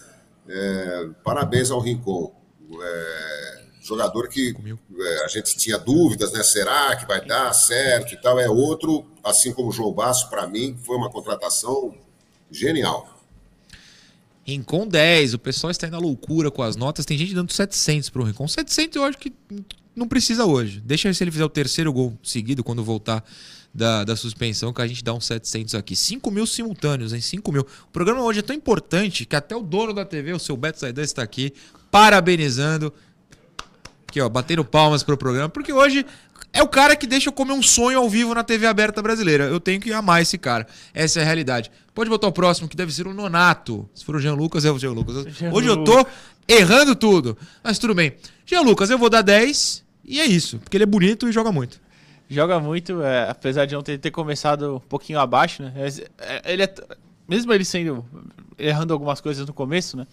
É, 0.48 1.08
parabéns 1.22 1.70
ao 1.70 1.80
Rincon. 1.80 2.34
É, 2.82 3.62
jogador 3.80 4.28
que 4.28 4.54
é, 4.98 5.24
a 5.24 5.28
gente 5.28 5.56
tinha 5.56 5.78
dúvidas, 5.78 6.32
né? 6.32 6.42
Será 6.42 6.96
que 6.96 7.06
vai 7.06 7.24
dar 7.24 7.52
certo 7.52 8.14
e 8.14 8.20
tal? 8.20 8.38
É 8.38 8.48
outro, 8.48 9.06
assim 9.22 9.52
como 9.52 9.68
o 9.68 9.72
João 9.72 9.92
Basso, 9.92 10.28
para 10.28 10.46
mim, 10.46 10.76
foi 10.82 10.96
uma 10.96 11.08
contratação 11.10 11.94
genial. 12.52 13.08
Rincon 14.44 14.86
10, 14.86 15.34
o 15.34 15.38
pessoal 15.38 15.70
está 15.70 15.86
indo 15.86 15.96
à 15.96 15.98
loucura 15.98 16.50
com 16.50 16.62
as 16.62 16.76
notas. 16.76 17.06
Tem 17.06 17.16
gente 17.16 17.34
dando 17.34 17.52
700 17.52 18.10
para 18.10 18.22
o 18.22 18.24
Rincon. 18.24 18.48
700 18.48 18.96
eu 18.96 19.04
acho 19.04 19.18
que 19.18 19.32
não 19.94 20.08
precisa 20.08 20.44
hoje. 20.44 20.80
Deixa 20.80 21.12
se 21.12 21.22
ele 21.22 21.30
fizer 21.30 21.44
o 21.44 21.48
terceiro 21.48 21.92
gol 21.92 22.18
seguido 22.22 22.64
quando 22.64 22.82
voltar 22.82 23.24
da, 23.72 24.04
da 24.04 24.16
suspensão, 24.16 24.72
que 24.72 24.82
a 24.82 24.86
gente 24.86 25.02
dá 25.02 25.14
uns 25.14 25.26
700 25.26 25.74
aqui. 25.74 25.94
5 25.94 26.30
mil 26.30 26.46
simultâneos, 26.46 27.12
hein? 27.12 27.20
5 27.20 27.52
mil. 27.52 27.62
O 27.62 27.90
programa 27.92 28.20
hoje 28.22 28.40
é 28.40 28.42
tão 28.42 28.54
importante 28.54 29.24
que 29.24 29.36
até 29.36 29.56
o 29.56 29.62
dono 29.62 29.92
da 29.92 30.04
TV, 30.04 30.32
o 30.32 30.38
seu 30.38 30.56
Beto 30.56 30.80
Zaidan, 30.80 31.02
está 31.02 31.22
aqui 31.22 31.52
parabenizando. 31.90 32.92
Aqui, 34.08 34.20
ó, 34.20 34.28
batendo 34.28 34.64
palmas 34.64 35.02
pro 35.02 35.16
programa, 35.16 35.48
porque 35.48 35.72
hoje 35.72 36.04
é 36.52 36.62
o 36.62 36.68
cara 36.68 36.94
que 36.94 37.06
deixa 37.06 37.28
eu 37.28 37.32
comer 37.32 37.52
um 37.52 37.62
sonho 37.62 37.98
ao 37.98 38.08
vivo 38.08 38.34
na 38.34 38.44
TV 38.44 38.66
aberta 38.66 39.00
brasileira. 39.00 39.44
Eu 39.44 39.58
tenho 39.58 39.80
que 39.80 39.92
amar 39.92 40.20
esse 40.20 40.36
cara. 40.36 40.66
Essa 40.92 41.20
é 41.20 41.22
a 41.22 41.24
realidade. 41.24 41.70
Pode 41.94 42.10
botar 42.10 42.26
o 42.26 42.32
próximo, 42.32 42.68
que 42.68 42.76
deve 42.76 42.92
ser 42.92 43.06
o 43.06 43.14
Nonato. 43.14 43.88
Se 43.94 44.04
for 44.04 44.16
o 44.16 44.20
Jean 44.20 44.34
Lucas, 44.34 44.64
é 44.64 44.70
o 44.70 44.78
Jean 44.78 44.92
Lucas. 44.92 45.24
Jean 45.34 45.50
Hoje 45.52 45.68
eu 45.68 45.82
tô 45.82 46.06
errando 46.46 46.94
tudo. 46.94 47.38
Mas 47.64 47.78
tudo 47.78 47.94
bem. 47.94 48.14
Jean 48.44 48.60
Lucas, 48.60 48.90
eu 48.90 48.98
vou 48.98 49.08
dar 49.08 49.22
10 49.22 49.82
e 50.04 50.20
é 50.20 50.26
isso. 50.26 50.58
Porque 50.58 50.76
ele 50.76 50.84
é 50.84 50.86
bonito 50.86 51.28
e 51.28 51.32
joga 51.32 51.50
muito. 51.50 51.80
Joga 52.28 52.58
muito, 52.58 53.02
é, 53.02 53.28
apesar 53.28 53.66
de 53.66 53.76
ontem 53.76 53.98
ter 53.98 54.10
começado 54.10 54.76
um 54.76 54.80
pouquinho 54.80 55.18
abaixo, 55.18 55.62
né? 55.62 55.72
É, 56.18 56.52
ele 56.52 56.62
é, 56.62 56.74
mesmo 57.28 57.52
ele 57.52 57.64
sendo 57.64 58.04
errando 58.58 58.92
algumas 58.92 59.20
coisas 59.20 59.46
no 59.46 59.52
começo, 59.52 59.96
né? 59.96 60.06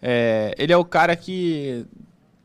É, 0.00 0.54
ele 0.58 0.72
é 0.72 0.76
o 0.76 0.84
cara 0.84 1.14
que 1.14 1.84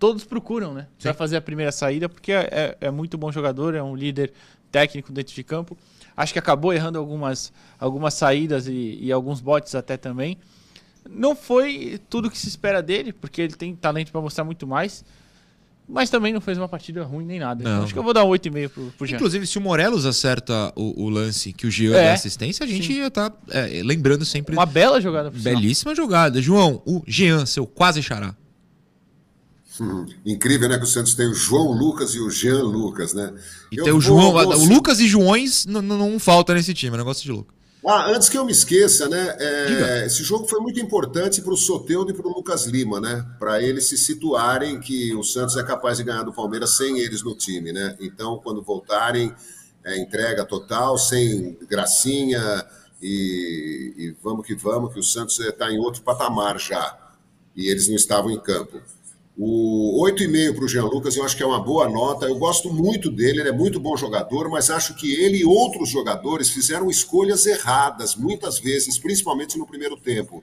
todos 0.06 0.24
procuram, 0.24 0.72
né? 0.72 0.86
Para 1.02 1.16
fazer 1.16 1.36
a 1.36 1.42
primeira 1.42 1.72
saída, 1.72 2.08
porque 2.08 2.32
é, 2.32 2.48
é, 2.52 2.78
é, 2.82 2.92
muito 2.92 3.18
bom 3.18 3.32
jogador, 3.32 3.74
é 3.74 3.82
um 3.82 3.96
líder 3.96 4.32
técnico 4.72 5.12
dentro 5.12 5.34
de 5.34 5.44
campo. 5.44 5.76
Acho 6.16 6.32
que 6.32 6.38
acabou 6.38 6.72
errando 6.72 7.00
algumas, 7.00 7.52
algumas 7.80 8.14
saídas 8.14 8.68
e, 8.68 9.00
e 9.02 9.12
alguns 9.12 9.42
botes 9.42 9.74
até 9.74 9.98
também. 9.98 10.38
Não 11.10 11.36
foi 11.36 12.00
tudo 12.08 12.30
que 12.30 12.38
se 12.38 12.48
espera 12.48 12.84
dele, 12.84 13.14
porque 13.14 13.42
ele 13.42 13.54
tem 13.54 13.76
talento 13.76 14.12
para 14.12 14.22
mostrar 14.22 14.44
muito 14.44 14.68
mais. 14.68 15.04
Mas 15.90 16.12
também 16.12 16.32
não 16.32 16.42
fez 16.42 16.56
uma 16.56 16.70
partida 16.70 17.04
ruim 17.04 17.26
nem 17.26 17.40
nada. 17.40 17.64
Não. 17.64 17.84
Acho 17.84 17.94
que 17.94 17.98
eu 17.98 18.04
vou 18.04 18.14
dar 18.14 18.24
um 18.26 18.30
8,5 18.30 18.70
pro, 18.70 18.94
pro 18.96 19.08
Jean. 19.08 19.16
Inclusive, 19.16 19.48
se 19.48 19.58
o 19.58 19.62
Morelos 19.62 20.06
acerta 20.06 20.72
o, 20.76 21.06
o 21.06 21.10
lance 21.10 21.52
que 21.52 21.66
o 21.66 21.72
Jean 21.72 21.96
é, 21.96 22.10
dá 22.10 22.14
assistência, 22.14 22.64
a 22.64 22.68
gente 22.68 22.86
sim. 22.86 23.00
ia 23.00 23.08
estar 23.08 23.32
tá, 23.32 23.38
é, 23.50 23.82
lembrando 23.84 24.24
sempre. 24.24 24.56
Uma 24.56 24.68
bela 24.68 25.02
jogada. 25.02 25.32
Belíssima 25.32 25.96
jogada. 25.96 26.40
João, 26.40 26.84
o 26.86 27.02
Jean, 27.08 27.48
seu 27.48 27.66
quase 27.66 28.04
xará. 28.04 28.36
Hum, 29.80 30.06
incrível, 30.26 30.70
né? 30.70 30.78
Que 30.78 30.84
o 30.84 30.88
Santos 30.88 31.14
tem 31.14 31.28
o 31.28 31.34
João 31.34 31.72
Lucas 31.72 32.16
e 32.16 32.20
o 32.20 32.30
Jean 32.30 32.64
Lucas, 32.64 33.14
né? 33.14 33.34
E 33.72 33.76
tem 33.76 33.92
o 33.92 34.00
João. 34.00 34.32
Vou... 34.32 34.58
O 34.58 34.66
Lucas 34.66 35.00
e 35.00 35.08
Joões 35.08 35.66
não, 35.66 35.82
não 35.82 36.20
falta 36.20 36.54
nesse 36.54 36.74
time, 36.74 36.92
é 36.92 36.96
um 36.96 36.98
negócio 36.98 37.24
de 37.24 37.32
louco. 37.32 37.54
Ah, 37.88 38.10
antes 38.10 38.30
que 38.30 38.38
eu 38.38 38.44
me 38.44 38.52
esqueça, 38.52 39.08
né? 39.08 39.36
É, 39.40 40.06
esse 40.08 40.24
jogo 40.24 40.48
foi 40.48 40.60
muito 40.60 40.80
importante 40.80 41.40
para 41.40 41.54
o 41.54 41.58
Soteudo 41.58 42.10
e 42.10 42.14
para 42.16 42.28
o 42.28 42.34
Lucas 42.34 42.66
Lima, 42.66 43.00
né? 43.00 43.24
Para 43.38 43.62
eles 43.62 43.88
se 43.88 43.96
situarem 43.96 44.80
que 44.80 45.14
o 45.14 45.24
Santos 45.24 45.56
é 45.56 45.64
capaz 45.64 45.98
de 45.98 46.04
ganhar 46.04 46.24
do 46.24 46.34
Palmeiras 46.34 46.78
sem 46.78 47.00
eles 47.00 47.22
no 47.22 47.36
time, 47.36 47.72
né? 47.72 47.96
Então, 48.00 48.40
quando 48.44 48.64
voltarem, 48.64 49.32
é, 49.84 50.00
entrega 50.00 50.44
total, 50.46 50.98
sem 50.98 51.56
gracinha 51.70 52.66
e, 53.00 53.94
e 53.98 54.16
vamos 54.24 54.48
que 54.48 54.56
vamos, 54.56 54.92
que 54.92 55.00
o 55.00 55.04
Santos 55.04 55.40
está 55.40 55.72
em 55.72 55.78
outro 55.78 56.02
patamar 56.02 56.60
já. 56.60 56.98
E 57.56 57.70
eles 57.70 57.88
não 57.88 57.96
estavam 57.96 58.32
em 58.32 58.40
campo. 58.40 58.82
O 59.38 60.02
8,5 60.06 60.56
para 60.56 60.64
o 60.64 60.68
Jean 60.68 60.86
Lucas 60.86 61.18
eu 61.18 61.24
acho 61.26 61.36
que 61.36 61.44
é 61.44 61.46
uma 61.46 61.62
boa 61.62 61.90
nota. 61.90 62.26
Eu 62.26 62.38
gosto 62.38 62.72
muito 62.72 63.12
dele, 63.12 63.42
ele 63.42 63.50
é 63.50 63.52
muito 63.52 63.80
bom 63.80 63.98
jogador, 63.98 64.50
mas 64.50 64.70
acho 64.70 64.96
que 64.96 65.14
ele 65.14 65.40
e 65.40 65.46
outros 65.46 65.90
jogadores 65.90 66.50
fizeram 66.50 66.90
escolhas 66.90 67.46
erradas, 67.46 68.16
muitas 68.16 68.60
vezes, 68.60 68.98
principalmente 68.98 69.58
no 69.58 69.68
primeiro 69.68 69.98
tempo. 69.98 70.42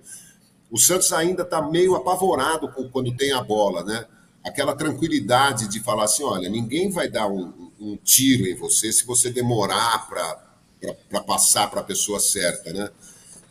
O 0.71 0.79
Santos 0.79 1.11
ainda 1.13 1.43
está 1.43 1.63
meio 1.63 1.95
apavorado 1.95 2.71
quando 2.93 3.17
tem 3.17 3.33
a 3.33 3.43
bola, 3.43 3.83
né? 3.83 4.05
Aquela 4.45 4.75
tranquilidade 4.75 5.69
de 5.69 5.81
falar 5.81 6.05
assim: 6.05 6.25
olha, 6.25 6.51
ninguém 6.51 6.91
vai 6.91 7.09
dar 7.09 7.29
um, 7.29 7.71
um 7.81 7.97
tiro 7.97 8.47
em 8.47 8.55
você 8.55 8.93
se 8.93 9.07
você 9.07 9.31
demorar 9.31 10.07
para 10.09 11.21
passar 11.23 11.71
para 11.71 11.81
a 11.81 11.85
pessoa 11.85 12.21
certa, 12.21 12.73
né? 12.73 12.91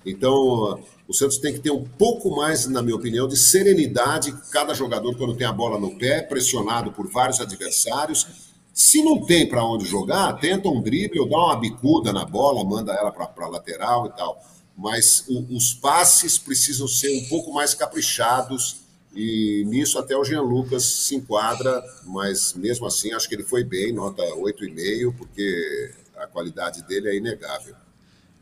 Então, 0.06 0.84
o 1.12 1.14
Santos 1.14 1.38
tem 1.38 1.52
que 1.52 1.60
ter 1.60 1.72
um 1.72 1.84
pouco 1.84 2.34
mais, 2.34 2.66
na 2.68 2.82
minha 2.82 2.96
opinião, 2.96 3.28
de 3.28 3.36
serenidade. 3.36 4.34
Cada 4.50 4.74
jogador, 4.74 5.14
quando 5.18 5.36
tem 5.36 5.46
a 5.46 5.52
bola 5.52 5.78
no 5.78 5.98
pé, 5.98 6.22
pressionado 6.22 6.94
por 6.94 7.06
vários 7.12 7.42
adversários. 7.42 8.26
Se 8.74 9.04
não 9.04 9.26
tem 9.26 9.46
para 9.46 9.62
onde 9.62 9.86
jogar, 9.86 10.32
tenta 10.40 10.70
um 10.70 10.82
drible 10.82 11.20
ou 11.20 11.28
dá 11.28 11.36
uma 11.36 11.58
bicuda 11.58 12.14
na 12.14 12.24
bola, 12.24 12.64
manda 12.64 12.94
ela 12.94 13.12
para 13.12 13.48
lateral 13.50 14.06
e 14.06 14.12
tal. 14.12 14.42
Mas 14.78 15.26
o, 15.28 15.54
os 15.54 15.74
passes 15.74 16.38
precisam 16.38 16.88
ser 16.88 17.14
um 17.22 17.28
pouco 17.28 17.52
mais 17.52 17.74
caprichados. 17.74 18.78
E 19.14 19.66
nisso 19.68 20.00
até 20.00 20.16
o 20.16 20.24
Jean 20.24 20.44
Lucas 20.44 20.86
se 20.86 21.18
enquadra, 21.18 21.84
mas 22.06 22.54
mesmo 22.54 22.86
assim 22.86 23.12
acho 23.12 23.28
que 23.28 23.36
ele 23.36 23.44
foi 23.44 23.66
bem, 23.66 23.92
nota 23.92 24.24
8,5, 24.24 25.14
porque 25.18 25.92
a 26.16 26.26
qualidade 26.26 26.82
dele 26.84 27.10
é 27.10 27.18
inegável. 27.18 27.76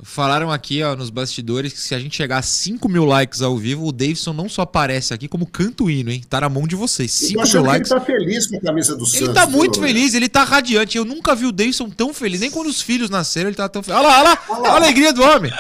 Falaram 0.02 0.50
aqui 0.50 0.82
ó, 0.82 0.96
nos 0.96 1.10
bastidores 1.10 1.74
que 1.74 1.80
se 1.80 1.94
a 1.94 2.00
gente 2.00 2.16
chegar 2.16 2.38
a 2.38 2.42
5 2.42 2.88
mil 2.88 3.04
likes 3.04 3.42
ao 3.42 3.58
vivo, 3.58 3.86
o 3.86 3.92
Davidson 3.92 4.32
não 4.32 4.48
só 4.48 4.62
aparece 4.62 5.14
aqui, 5.14 5.28
como 5.28 5.46
canta 5.46 5.84
o 5.84 5.92
hino, 5.92 6.10
hein? 6.10 6.24
Tá 6.30 6.40
na 6.40 6.48
mão 6.48 6.66
de 6.66 6.76
vocês. 6.76 7.12
5 7.12 7.34
mil 7.34 7.64
likes. 7.64 7.92
Ele 7.92 8.00
tá 8.00 8.06
feliz 8.06 8.48
com 8.48 8.58
a 8.58 8.62
camisa 8.62 8.96
do 8.96 9.04
ele 9.04 9.12
Santos. 9.12 9.28
Ele 9.28 9.34
tá 9.34 9.46
muito 9.46 9.80
feliz, 9.80 10.14
ele 10.14 10.30
tá 10.30 10.44
radiante. 10.46 10.98
Eu 10.98 11.04
nunca 11.04 11.36
vi 11.36 11.46
o 11.46 11.52
Davidson 11.52 11.90
tão 11.90 12.14
feliz. 12.14 12.40
Nem 12.40 12.50
quando 12.50 12.68
os 12.68 12.82
filhos 12.82 13.10
nasceram, 13.10 13.50
ele 13.50 13.58
tá 13.58 13.68
tão 13.68 13.84
feliz. 13.84 14.00
Olha 14.00 14.08
lá, 14.08 14.20
olha 14.20 14.30
lá, 14.30 14.40
olha 14.50 14.62
lá. 14.62 14.70
a 14.70 14.76
alegria 14.78 15.12
do 15.12 15.22
homem. 15.22 15.52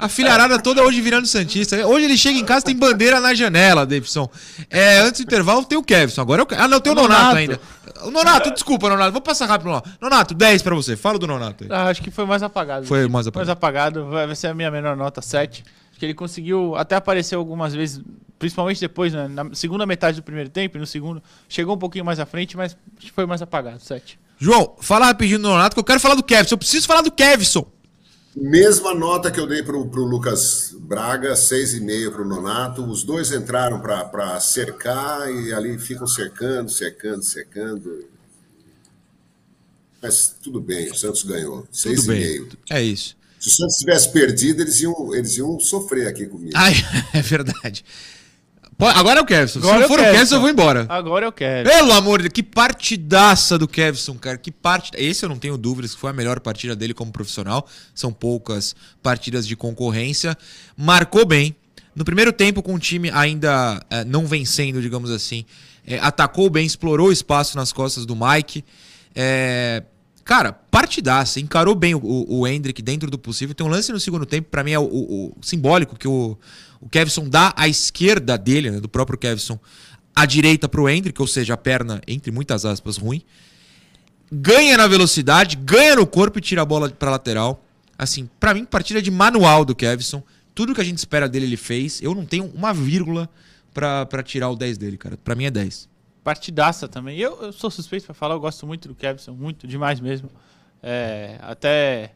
A 0.00 0.08
filharada 0.08 0.58
toda 0.58 0.82
hoje 0.82 1.00
virando 1.00 1.26
Santista. 1.26 1.86
Hoje 1.86 2.06
ele 2.06 2.16
chega 2.16 2.38
em 2.38 2.44
casa 2.44 2.64
tem 2.64 2.74
bandeira 2.74 3.20
na 3.20 3.34
janela, 3.34 3.84
Davidson. 3.84 4.30
É, 4.70 4.98
antes 5.00 5.20
do 5.20 5.24
intervalo 5.24 5.62
tem 5.64 5.76
o 5.76 5.82
Kevson. 5.82 6.22
Agora 6.22 6.42
é 6.42 6.44
o... 6.44 6.48
Ah, 6.58 6.66
não, 6.66 6.80
tem 6.80 6.90
o 6.90 6.94
Nonato, 6.94 7.20
Nonato 7.20 7.36
ainda. 7.36 7.60
O 8.02 8.10
Nonato, 8.10 8.50
desculpa, 8.50 8.88
Nonato. 8.88 9.12
Vou 9.12 9.20
passar 9.20 9.44
rápido. 9.46 9.66
Nonato, 9.66 9.90
Nonato 10.00 10.34
10 10.34 10.62
pra 10.62 10.74
você. 10.74 10.96
Fala 10.96 11.18
do 11.18 11.26
Nonato 11.26 11.64
aí. 11.64 11.70
Ah, 11.70 11.88
acho 11.88 12.00
que 12.02 12.10
foi 12.10 12.24
mais 12.24 12.42
apagado. 12.42 12.86
Foi 12.86 13.06
mais 13.08 13.26
apagado. 13.26 13.38
Mais 13.38 13.48
apagado. 13.50 14.06
Vai 14.06 14.34
ser 14.34 14.46
a 14.46 14.54
minha 14.54 14.70
menor 14.70 14.96
nota, 14.96 15.20
7. 15.20 15.64
Acho 15.90 15.98
que 15.98 16.06
ele 16.06 16.14
conseguiu 16.14 16.74
até 16.76 16.96
aparecer 16.96 17.34
algumas 17.34 17.74
vezes, 17.74 18.00
principalmente 18.38 18.80
depois, 18.80 19.12
né, 19.12 19.28
na 19.28 19.52
segunda 19.52 19.84
metade 19.84 20.16
do 20.16 20.22
primeiro 20.22 20.48
tempo, 20.48 20.78
no 20.78 20.86
segundo. 20.86 21.22
Chegou 21.46 21.74
um 21.74 21.78
pouquinho 21.78 22.06
mais 22.06 22.18
à 22.18 22.24
frente, 22.24 22.56
mas 22.56 22.74
foi 23.14 23.26
mais 23.26 23.42
apagado, 23.42 23.80
7. 23.80 24.18
João, 24.38 24.76
fala 24.80 25.04
rapidinho 25.04 25.38
do 25.38 25.48
Nonato 25.48 25.76
que 25.76 25.80
eu 25.80 25.84
quero 25.84 26.00
falar 26.00 26.14
do 26.14 26.22
Kevson. 26.22 26.54
Eu 26.54 26.58
preciso 26.58 26.86
falar 26.86 27.02
do 27.02 27.12
Kevson. 27.12 27.66
Mesma 28.34 28.94
nota 28.94 29.30
que 29.30 29.40
eu 29.40 29.46
dei 29.46 29.62
para 29.62 29.76
o 29.76 30.04
Lucas 30.04 30.74
Braga, 30.78 31.32
6,5 31.32 32.12
para 32.12 32.22
o 32.22 32.24
Nonato. 32.24 32.84
Os 32.84 33.02
dois 33.02 33.32
entraram 33.32 33.80
para 33.80 34.38
cercar 34.38 35.32
e 35.32 35.52
ali 35.52 35.78
ficam 35.78 36.06
cercando, 36.06 36.70
cercando, 36.70 37.24
cercando. 37.24 38.08
Mas 40.00 40.34
tudo 40.40 40.60
bem, 40.60 40.90
o 40.90 40.94
Santos 40.94 41.24
ganhou. 41.24 41.66
6,5. 41.72 42.56
É 42.70 42.82
isso. 42.82 43.16
Se 43.38 43.48
o 43.48 43.50
Santos 43.50 43.76
tivesse 43.76 44.12
perdido, 44.12 44.62
eles 44.62 44.80
iam, 44.80 45.14
eles 45.14 45.36
iam 45.36 45.58
sofrer 45.58 46.06
aqui 46.06 46.26
comigo. 46.26 46.52
Ai, 46.54 46.74
é 47.12 47.22
verdade. 47.22 47.84
Agora 48.88 49.20
é 49.20 49.22
o 49.22 49.26
Kevson. 49.26 49.58
Agora 49.58 49.74
Se 49.74 49.80
não 49.80 49.88
for 49.88 50.00
o 50.00 50.02
Kevson, 50.02 50.34
eu 50.36 50.40
vou 50.40 50.50
embora. 50.50 50.86
Agora 50.88 51.26
é 51.26 51.28
o 51.28 51.32
Kevson. 51.32 51.70
Pelo 51.70 51.92
amor 51.92 52.18
de 52.18 52.28
Deus, 52.28 52.32
que 52.32 52.42
partidaça 52.42 53.58
do 53.58 53.68
Kevson, 53.68 54.14
cara. 54.14 54.38
Que 54.38 54.50
parte. 54.50 54.90
Esse 54.96 55.24
eu 55.24 55.28
não 55.28 55.38
tenho 55.38 55.56
dúvidas 55.58 55.94
que 55.94 56.00
foi 56.00 56.10
a 56.10 56.12
melhor 56.12 56.40
partida 56.40 56.74
dele 56.74 56.94
como 56.94 57.12
profissional. 57.12 57.66
São 57.94 58.12
poucas 58.12 58.74
partidas 59.02 59.46
de 59.46 59.56
concorrência. 59.56 60.36
Marcou 60.76 61.26
bem. 61.26 61.54
No 61.94 62.04
primeiro 62.04 62.32
tempo, 62.32 62.62
com 62.62 62.74
o 62.74 62.78
time 62.78 63.10
ainda 63.10 63.84
é, 63.90 64.04
não 64.04 64.26
vencendo, 64.26 64.80
digamos 64.80 65.10
assim, 65.10 65.44
é, 65.86 65.98
atacou 65.98 66.48
bem, 66.48 66.64
explorou 66.64 67.08
o 67.08 67.12
espaço 67.12 67.56
nas 67.56 67.72
costas 67.72 68.06
do 68.06 68.16
Mike. 68.16 68.64
É, 69.14 69.82
cara, 70.24 70.52
partidaça. 70.52 71.40
Encarou 71.40 71.74
bem 71.74 71.94
o, 71.94 71.98
o, 71.98 72.40
o 72.40 72.46
Hendrick 72.46 72.80
dentro 72.80 73.10
do 73.10 73.18
possível. 73.18 73.54
Tem 73.54 73.66
um 73.66 73.70
lance 73.70 73.92
no 73.92 73.98
segundo 73.98 74.24
tempo, 74.24 74.48
para 74.50 74.62
mim 74.62 74.72
é 74.72 74.78
o, 74.78 74.84
o, 74.84 75.34
o 75.36 75.36
simbólico 75.42 75.96
que 75.96 76.06
o 76.06 76.38
o 76.80 76.88
Kevson 76.88 77.28
dá 77.28 77.52
à 77.56 77.68
esquerda 77.68 78.38
dele, 78.38 78.70
né, 78.70 78.80
do 78.80 78.88
próprio 78.88 79.18
Kevson, 79.18 79.58
a 80.14 80.24
direita 80.24 80.68
para 80.68 80.80
o 80.80 80.88
Hendrick, 80.88 81.20
ou 81.20 81.26
seja, 81.26 81.54
a 81.54 81.56
perna, 81.56 82.00
entre 82.06 82.30
muitas 82.30 82.64
aspas, 82.64 82.96
ruim. 82.96 83.22
Ganha 84.32 84.76
na 84.76 84.86
velocidade, 84.86 85.56
ganha 85.56 85.96
no 85.96 86.06
corpo 86.06 86.38
e 86.38 86.42
tira 86.42 86.62
a 86.62 86.64
bola 86.64 86.88
para 86.88 87.10
lateral. 87.10 87.64
Assim, 87.98 88.28
para 88.38 88.54
mim, 88.54 88.64
partida 88.64 89.02
de 89.02 89.10
manual 89.10 89.64
do 89.64 89.74
Kevson. 89.74 90.22
tudo 90.54 90.74
que 90.74 90.80
a 90.80 90.84
gente 90.84 90.98
espera 90.98 91.28
dele 91.28 91.46
ele 91.46 91.56
fez. 91.56 92.00
Eu 92.00 92.14
não 92.14 92.24
tenho 92.24 92.46
uma 92.54 92.72
vírgula 92.72 93.28
pra 93.72 94.22
tirar 94.22 94.50
o 94.50 94.56
10 94.56 94.78
dele, 94.78 94.96
cara. 94.96 95.16
Pra 95.16 95.34
mim 95.34 95.44
é 95.44 95.50
10. 95.50 95.88
partidaça 96.24 96.88
também. 96.88 97.18
Eu, 97.18 97.40
eu 97.42 97.52
sou 97.52 97.70
suspeito 97.70 98.06
pra 98.06 98.14
falar, 98.14 98.34
eu 98.34 98.40
gosto 98.40 98.66
muito 98.66 98.88
do 98.88 98.94
Kevson, 98.94 99.32
muito, 99.32 99.66
demais 99.66 100.00
mesmo. 100.00 100.30
É, 100.82 101.38
até 101.42 102.12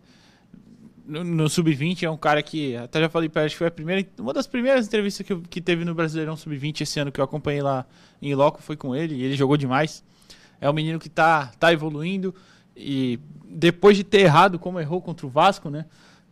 no, 1.06 1.22
no 1.24 1.48
Sub-20 1.48 2.02
é 2.04 2.10
um 2.10 2.16
cara 2.16 2.42
que, 2.42 2.76
até 2.76 3.00
já 3.00 3.08
falei 3.08 3.28
pra 3.28 3.42
ele, 3.42 3.46
acho 3.46 3.54
que 3.54 3.58
foi 3.58 3.66
a 3.66 3.70
primeira, 3.70 4.06
uma 4.18 4.32
das 4.32 4.46
primeiras 4.46 4.86
entrevistas 4.86 5.26
que, 5.26 5.32
eu- 5.32 5.42
que 5.42 5.60
teve 5.60 5.84
no 5.84 5.94
Brasileirão 5.94 6.36
Sub-20 6.36 6.80
esse 6.82 6.98
ano 7.00 7.12
que 7.12 7.20
eu 7.20 7.24
acompanhei 7.24 7.62
lá 7.62 7.86
em 8.22 8.34
loco 8.34 8.62
foi 8.62 8.76
com 8.76 8.94
ele, 8.96 9.14
e 9.14 9.22
ele 9.22 9.36
jogou 9.36 9.56
demais. 9.56 10.02
É 10.60 10.68
um 10.68 10.72
menino 10.72 10.98
que 10.98 11.08
tá, 11.10 11.52
tá 11.58 11.72
evoluindo 11.72 12.34
e 12.76 13.18
depois 13.48 13.96
de 13.96 14.02
ter 14.04 14.20
errado 14.20 14.58
como 14.58 14.80
errou 14.80 15.00
contra 15.02 15.26
o 15.26 15.28
Vasco, 15.30 15.68
né? 15.70 15.84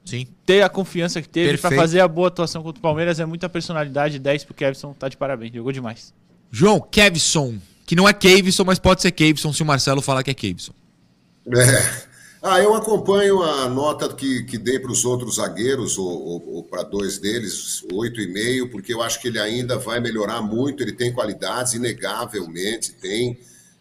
Sim. 0.05 0.27
Ter 0.47 0.63
a 0.63 0.69
confiança 0.69 1.21
que 1.23 1.29
teve 1.29 1.51
pra 1.59 1.69
Perfeito. 1.69 1.81
fazer 1.81 2.01
a 2.01 2.09
boa 2.09 2.29
atuação 2.29 2.63
contra 2.63 2.79
o 2.79 2.83
Palmeiras 2.83 3.21
é 3.21 3.27
muita 3.27 3.49
personalidade. 3.49 4.19
10 4.19 4.45
pro 4.45 4.55
Kevson, 4.55 4.93
tá 4.95 5.09
de 5.09 5.17
parabéns, 5.17 5.53
jogou 5.55 5.71
demais. 5.71 6.13
João, 6.51 6.81
Kevson. 6.81 7.59
Que 7.87 7.95
não 7.95 8.09
é 8.09 8.13
Kevson, 8.13 8.65
mas 8.65 8.79
pode 8.79 9.03
ser 9.03 9.13
Kevson 9.13 9.53
se 9.53 9.63
o 9.63 9.67
Marcelo 9.67 10.01
falar 10.03 10.23
que 10.25 10.31
é 10.31 10.35
Kevson. 10.35 10.73
É. 11.47 12.12
Ah, 12.45 12.61
eu 12.61 12.75
acompanho 12.75 13.41
a 13.41 13.69
nota 13.69 14.13
que, 14.13 14.43
que 14.43 14.59
dei 14.59 14.77
para 14.81 14.91
os 14.91 15.05
outros 15.05 15.37
zagueiros, 15.37 15.97
ou, 15.97 16.09
ou, 16.09 16.55
ou 16.57 16.65
para 16.65 16.83
dois 16.83 17.17
deles, 17.19 17.85
8,5, 17.93 18.69
porque 18.71 18.93
eu 18.93 19.01
acho 19.01 19.21
que 19.21 19.29
ele 19.29 19.39
ainda 19.39 19.79
vai 19.79 20.01
melhorar 20.01 20.43
muito. 20.43 20.83
Ele 20.83 20.93
tem 20.93 21.13
qualidades, 21.13 21.75
inegavelmente 21.75 22.95
tem. 22.95 23.39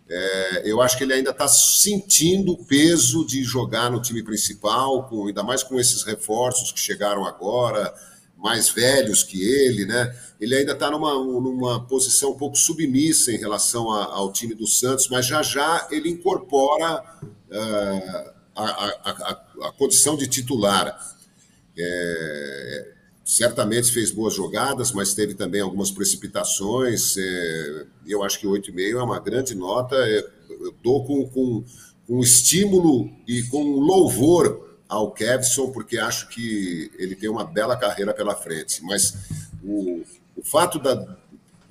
É, 0.08 0.62
eu 0.66 0.80
acho 0.80 0.96
que 0.96 1.04
ele 1.04 1.14
ainda 1.14 1.32
está 1.32 1.48
sentindo 1.48 2.52
o 2.52 2.64
peso 2.66 3.26
de 3.26 3.42
jogar 3.44 3.90
no 3.90 4.00
time 4.00 4.22
principal, 4.22 5.08
com, 5.08 5.26
ainda 5.28 5.42
mais 5.42 5.64
com 5.64 5.80
esses 5.80 6.04
reforços 6.04 6.72
que 6.72 6.80
chegaram 6.80 7.26
agora, 7.26 7.92
mais 8.38 8.70
velhos 8.70 9.24
que 9.24 9.42
ele, 9.42 9.86
né? 9.86 10.16
Ele 10.40 10.54
ainda 10.56 10.74
está 10.74 10.92
numa, 10.92 11.14
numa 11.16 11.84
posição 11.88 12.32
um 12.32 12.38
pouco 12.38 12.56
submissa 12.58 13.32
em 13.32 13.38
relação 13.38 13.90
a- 13.92 14.06
ao 14.06 14.32
time 14.32 14.54
do 14.54 14.68
Santos, 14.68 15.08
mas 15.10 15.26
já 15.26 15.42
já 15.42 15.88
ele 15.92 16.10
incorpora 16.10 17.04
ah, 17.52 18.34
a, 18.66 19.12
a- 19.12 19.68
a- 19.68 19.72
condição 19.74 20.16
de 20.18 20.28
titular. 20.28 20.98
É, 21.78 22.92
certamente 23.24 23.92
fez 23.92 24.12
boas 24.12 24.34
jogadas, 24.34 24.92
mas 24.92 25.14
teve 25.14 25.34
também 25.34 25.62
algumas 25.62 25.90
precipitações. 25.92 27.16
é, 27.18 27.86
eu 28.08 28.24
acho 28.24 28.40
que 28.40 28.48
8,5 28.48 29.00
é 29.00 29.04
uma 29.04 29.20
grande 29.20 29.56
nota. 29.56 29.96
é, 29.96 30.20
eu 30.50 30.74
dou 30.84 31.06
com, 31.06 31.28
com, 31.30 31.64
com 32.08 32.20
estímulo 32.20 33.10
e 33.28 33.44
com 33.44 33.64
louvor 33.64 34.70
ao 34.88 35.12
Kevson, 35.12 35.72
porque 35.72 35.98
acho 35.98 36.28
que 36.28 36.92
ele 37.00 37.16
tem 37.16 37.30
uma 37.30 37.46
bela 37.46 37.78
carreira 37.78 38.14
pela 38.14 38.36
frente. 38.36 38.84
Mas 38.84 39.16
o, 39.64 40.02
o 40.36 40.44
fato 40.44 40.78
da, 40.78 41.18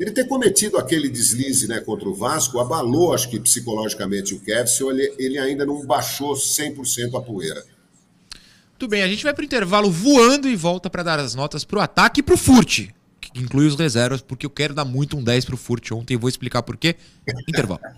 ele 0.01 0.11
ter 0.12 0.26
cometido 0.26 0.78
aquele 0.78 1.11
deslize 1.11 1.68
né, 1.68 1.78
contra 1.78 2.09
o 2.09 2.14
Vasco 2.14 2.59
abalou, 2.59 3.12
acho 3.12 3.28
que 3.28 3.38
psicologicamente, 3.38 4.34
o 4.34 4.40
Kevson. 4.40 4.92
Ele, 4.92 5.14
ele 5.18 5.38
ainda 5.38 5.66
não 5.66 5.84
baixou 5.84 6.32
100% 6.32 7.18
a 7.18 7.20
poeira. 7.20 7.62
Muito 8.70 8.88
bem, 8.88 9.03
a 9.03 9.09
gente 9.09 9.22
vai 9.22 9.34
pro 9.34 9.44
intervalo 9.44 9.90
voando 9.90 10.48
e 10.48 10.57
volta 10.57 10.88
pra 10.88 11.03
dar 11.03 11.18
as 11.18 11.34
notas 11.34 11.64
pro 11.64 11.80
ataque 11.80 12.20
e 12.20 12.22
pro 12.22 12.38
Furt. 12.38 12.88
Que 13.20 13.42
inclui 13.42 13.66
os 13.66 13.76
reservas, 13.76 14.22
porque 14.22 14.46
eu 14.46 14.51
quero 14.51 14.72
dar 14.72 14.86
muito 14.86 15.18
um 15.18 15.22
10 15.22 15.44
pro 15.44 15.59
Furt 15.59 15.92
ontem 15.92 16.14
e 16.14 16.16
vou 16.16 16.30
explicar 16.30 16.62
por 16.62 16.78
quê. 16.78 16.96
Intervalo. 17.46 17.80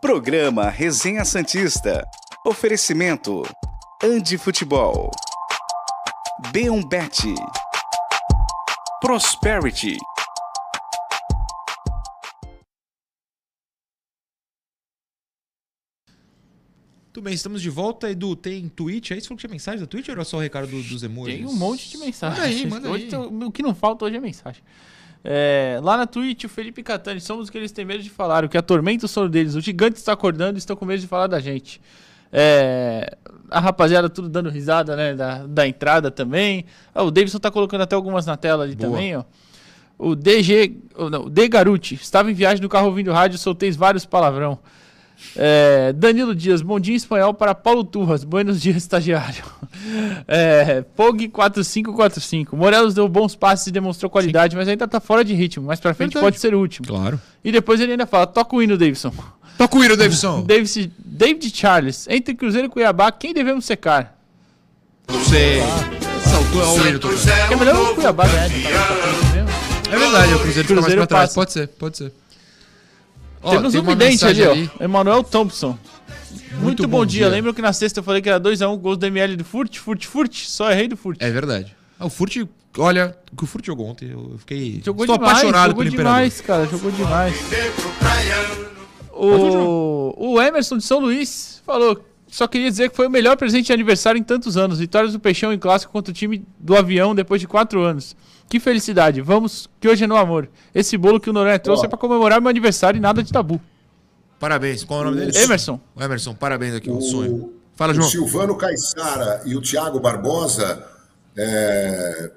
Programa 0.00 0.70
Resenha 0.70 1.24
Santista. 1.24 2.04
Oferecimento. 2.46 3.42
Andi 4.00 4.38
Futebol. 4.38 5.10
B1 6.52 6.88
Bet. 6.88 7.24
Prosperity. 9.10 9.96
Muito 17.04 17.22
bem, 17.22 17.32
estamos 17.32 17.62
de 17.62 17.70
volta. 17.70 18.10
Edu, 18.10 18.36
tem 18.36 18.68
tweet 18.68 19.14
aí? 19.14 19.20
Você 19.20 19.28
falou 19.28 19.36
que 19.38 19.40
tinha 19.46 19.50
mensagem 19.50 19.80
da 19.80 19.86
Twitch 19.86 20.08
ou 20.08 20.12
era 20.12 20.24
só 20.24 20.36
o 20.36 20.40
recado 20.40 20.66
do- 20.66 20.82
dos 20.82 21.02
emojis? 21.02 21.36
Tem 21.36 21.46
um 21.46 21.54
monte 21.54 21.88
de 21.88 21.96
mensagens. 21.98 22.38
Manda 22.38 22.46
aí, 22.48 22.66
manda 22.66 22.90
hoje 22.90 23.04
aí. 23.04 23.10
tem- 23.10 23.44
o 23.44 23.50
que 23.50 23.62
não 23.62 23.74
falta 23.74 24.04
hoje 24.04 24.16
é 24.16 24.20
mensagem. 24.20 24.62
É, 25.24 25.80
lá 25.82 25.96
na 25.96 26.06
Twitch, 26.06 26.44
o 26.44 26.48
Felipe 26.48 26.82
Catani, 26.82 27.20
somos 27.20 27.48
o 27.48 27.52
que 27.52 27.56
eles 27.58 27.72
têm 27.72 27.84
medo 27.84 28.02
de 28.02 28.10
falar, 28.10 28.44
o 28.44 28.48
que 28.48 28.56
atormenta 28.58 29.06
o 29.06 29.08
sono 29.08 29.28
deles. 29.30 29.54
O 29.54 29.60
gigante 29.60 29.96
está 29.96 30.12
acordando 30.12 30.56
e 30.56 30.60
estão 30.60 30.76
com 30.76 30.84
medo 30.84 31.00
de 31.00 31.06
falar 31.06 31.26
da 31.26 31.40
gente. 31.40 31.80
É, 32.32 33.16
a 33.50 33.60
rapaziada 33.60 34.08
tudo 34.08 34.28
dando 34.28 34.50
risada, 34.50 34.96
né? 34.96 35.14
Da, 35.14 35.46
da 35.46 35.66
entrada 35.66 36.10
também. 36.10 36.64
Ah, 36.94 37.02
o 37.02 37.10
Davidson 37.10 37.38
tá 37.38 37.50
colocando 37.50 37.82
até 37.82 37.94
algumas 37.94 38.26
na 38.26 38.36
tela 38.36 38.64
ali 38.64 38.74
Boa. 38.74 38.90
também, 38.90 39.16
ó. 39.16 39.24
O 39.98 40.14
DG. 40.14 40.76
oh, 40.96 41.08
Não, 41.08 41.24
o 41.24 41.30
D 41.30 41.48
Garuti, 41.48 41.94
estava 41.94 42.30
em 42.30 42.34
viagem 42.34 42.62
no 42.62 42.68
carro 42.68 42.86
ouvindo 42.86 43.12
rádio, 43.12 43.38
soltei 43.38 43.70
vários 43.72 44.04
palavrão. 44.04 44.58
É, 45.34 45.94
Danilo 45.94 46.34
Dias, 46.34 46.60
bom 46.60 46.78
dia 46.78 46.92
em 46.92 46.96
espanhol 46.96 47.32
para 47.32 47.54
Paulo 47.54 47.82
Turras, 47.82 48.22
buenos 48.22 48.60
dias, 48.60 48.76
estagiário. 48.76 49.44
É, 50.28 50.80
Pog 50.80 51.28
4545, 51.28 52.56
Morelos 52.56 52.94
deu 52.94 53.06
bons 53.08 53.36
passes 53.36 53.66
e 53.68 53.70
demonstrou 53.70 54.10
qualidade, 54.10 54.56
mas 54.56 54.66
ainda 54.66 54.88
tá 54.88 54.98
fora 54.98 55.22
de 55.24 55.34
ritmo. 55.34 55.66
Mais 55.66 55.78
pra 55.78 55.94
frente 55.94 56.14
Verdade. 56.14 56.32
pode 56.32 56.40
ser 56.40 56.54
o 56.54 56.58
último. 56.58 56.88
Claro. 56.88 57.20
E 57.44 57.52
depois 57.52 57.80
ele 57.80 57.92
ainda 57.92 58.06
fala: 58.06 58.26
toca 58.26 58.56
o 58.56 58.62
hino, 58.62 58.76
Davidson. 58.76 59.12
Toca 59.58 59.76
o 59.78 59.84
hino, 59.84 59.96
Davidson. 59.96 60.42
David, 60.46 60.92
David 60.98 61.52
Charles, 61.56 62.06
entre 62.08 62.34
Cruzeiro 62.34 62.66
e 62.66 62.70
Cuiabá, 62.70 63.10
quem 63.10 63.32
devemos 63.32 63.64
secar? 63.64 64.18
Não 65.08 65.24
sei. 65.24 65.60
Saltou 66.24 66.62
é 66.62 66.66
o 66.66 66.98
tocando. 66.98 67.16
Santos 67.18 67.28
é 67.28 67.40
É 67.52 67.56
o 67.56 67.58
melhor 67.58 67.74
o 67.74 67.78
novo 67.78 67.94
Cuiabá, 67.94 68.26
né? 68.26 68.48
campeão. 68.48 69.46
É 69.92 69.98
verdade, 69.98 70.34
o 70.34 70.38
Cruzeiro 70.40 70.68
fica 70.68 70.74
mais 70.74 70.84
Cruzeiro 70.84 71.00
pra 71.02 71.06
trás. 71.06 71.28
passa. 71.30 71.34
Pode 71.34 71.52
ser, 71.52 71.68
pode 71.68 71.96
ser. 71.96 72.12
Ó, 73.42 73.50
Temos 73.50 73.72
tem 73.72 73.80
um 73.80 73.84
vidente 73.84 74.24
ali, 74.24 74.42
ó. 74.78 74.84
Emanuel 74.84 75.22
Thompson. 75.22 75.78
Muito, 76.60 76.82
bom, 76.88 76.98
bom 76.98 77.06
dia. 77.06 77.20
dia. 77.20 77.28
Lembram 77.28 77.54
que 77.54 77.62
na 77.62 77.72
sexta 77.72 78.00
eu 78.00 78.04
falei 78.04 78.20
que 78.20 78.28
era 78.28 78.40
2x1 78.40 78.76
gols 78.78 78.98
do 78.98 79.06
ML 79.06 79.36
do 79.36 79.44
Furt, 79.44 79.76
Furt, 79.78 80.04
Furt? 80.06 80.34
Só 80.46 80.70
errei 80.70 80.88
do 80.88 80.96
Furt. 80.96 81.18
É 81.20 81.30
verdade. 81.30 81.74
Ah, 81.98 82.06
o 82.06 82.10
Furt, 82.10 82.36
olha, 82.78 83.16
o 83.32 83.36
que 83.36 83.44
o 83.44 83.46
Furt 83.46 83.64
jogou 83.64 83.86
ontem, 83.86 84.10
eu 84.10 84.34
fiquei. 84.38 84.82
Jogou 84.84 85.04
Estou 85.04 85.16
demais, 85.18 85.38
apaixonado 85.38 85.68
jogou 85.70 85.84
pelo 85.84 85.96
demais, 85.96 86.40
cara. 86.40 86.66
Jogou 86.66 86.90
demais. 86.90 87.34
O, 89.18 90.14
o 90.34 90.40
Emerson 90.42 90.76
de 90.78 90.84
São 90.84 90.98
Luís 91.00 91.62
falou. 91.64 92.04
Só 92.28 92.46
queria 92.48 92.68
dizer 92.68 92.90
que 92.90 92.96
foi 92.96 93.06
o 93.06 93.10
melhor 93.10 93.36
presente 93.36 93.66
de 93.66 93.72
aniversário 93.72 94.18
em 94.18 94.22
tantos 94.22 94.56
anos. 94.56 94.78
Vitórias 94.80 95.12
do 95.12 95.20
Peixão 95.20 95.52
em 95.52 95.58
clássico 95.58 95.92
contra 95.92 96.10
o 96.10 96.14
time 96.14 96.44
do 96.58 96.76
avião 96.76 97.14
depois 97.14 97.40
de 97.40 97.46
quatro 97.46 97.80
anos. 97.82 98.16
Que 98.48 98.58
felicidade. 98.60 99.20
Vamos, 99.20 99.68
que 99.80 99.88
hoje 99.88 100.04
é 100.04 100.06
no 100.06 100.16
amor. 100.16 100.48
Esse 100.74 100.96
bolo 100.98 101.18
que 101.20 101.30
o 101.30 101.32
Noronha 101.32 101.58
trouxe 101.58 101.86
é 101.86 101.88
pra 101.88 101.96
comemorar 101.96 102.40
meu 102.40 102.50
aniversário 102.50 102.98
e 102.98 103.00
nada 103.00 103.22
de 103.22 103.32
tabu. 103.32 103.60
Parabéns. 104.38 104.84
Qual 104.84 105.00
é 105.00 105.02
o 105.02 105.04
nome 105.10 105.16
dele? 105.24 105.38
Emerson. 105.38 105.80
O 105.94 106.02
Emerson, 106.02 106.34
parabéns 106.34 106.74
aqui, 106.74 106.90
um 106.90 106.98
O- 106.98 107.00
sonho. 107.02 107.52
Fala, 107.74 107.92
O 107.92 107.94
João. 107.94 108.08
Silvano 108.08 108.56
Caissara 108.56 109.42
e 109.46 109.54
o 109.56 109.60
Thiago 109.62 110.00
Barbosa 110.00 110.84
é, 111.36 112.30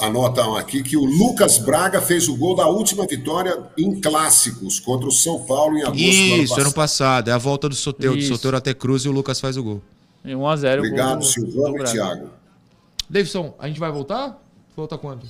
anotam 0.00 0.56
aqui 0.56 0.82
que 0.82 0.96
o 0.96 1.04
Lucas 1.04 1.58
Braga 1.58 2.00
fez 2.00 2.28
o 2.28 2.36
gol 2.36 2.54
da 2.56 2.66
última 2.66 3.06
vitória 3.06 3.58
em 3.78 4.00
clássicos 4.00 4.80
contra 4.80 5.08
o 5.08 5.12
São 5.12 5.40
Paulo 5.44 5.76
em 5.78 5.82
agosto 5.82 5.96
do 5.96 6.02
Isso, 6.02 6.60
ano 6.60 6.72
passado. 6.72 7.28
É 7.28 7.32
a 7.32 7.38
volta 7.38 7.68
do 7.68 7.74
Soteu, 7.74 8.12
do 8.12 8.18
Isso. 8.18 8.34
Soteu 8.34 8.56
até 8.56 8.72
Cruz 8.74 9.04
e 9.04 9.08
o 9.08 9.12
Lucas 9.12 9.40
faz 9.40 9.56
o 9.56 9.62
gol. 9.62 9.82
E 10.24 10.30
1x0. 10.32 10.78
Obrigado, 10.78 11.24
Silvano 11.24 11.78
e 11.80 11.84
Thiago. 11.84 12.30
Davidson, 13.08 13.54
a 13.58 13.66
gente 13.68 13.80
vai 13.80 13.90
voltar? 13.90 14.38
Volta 14.76 14.96
quando? 14.98 15.22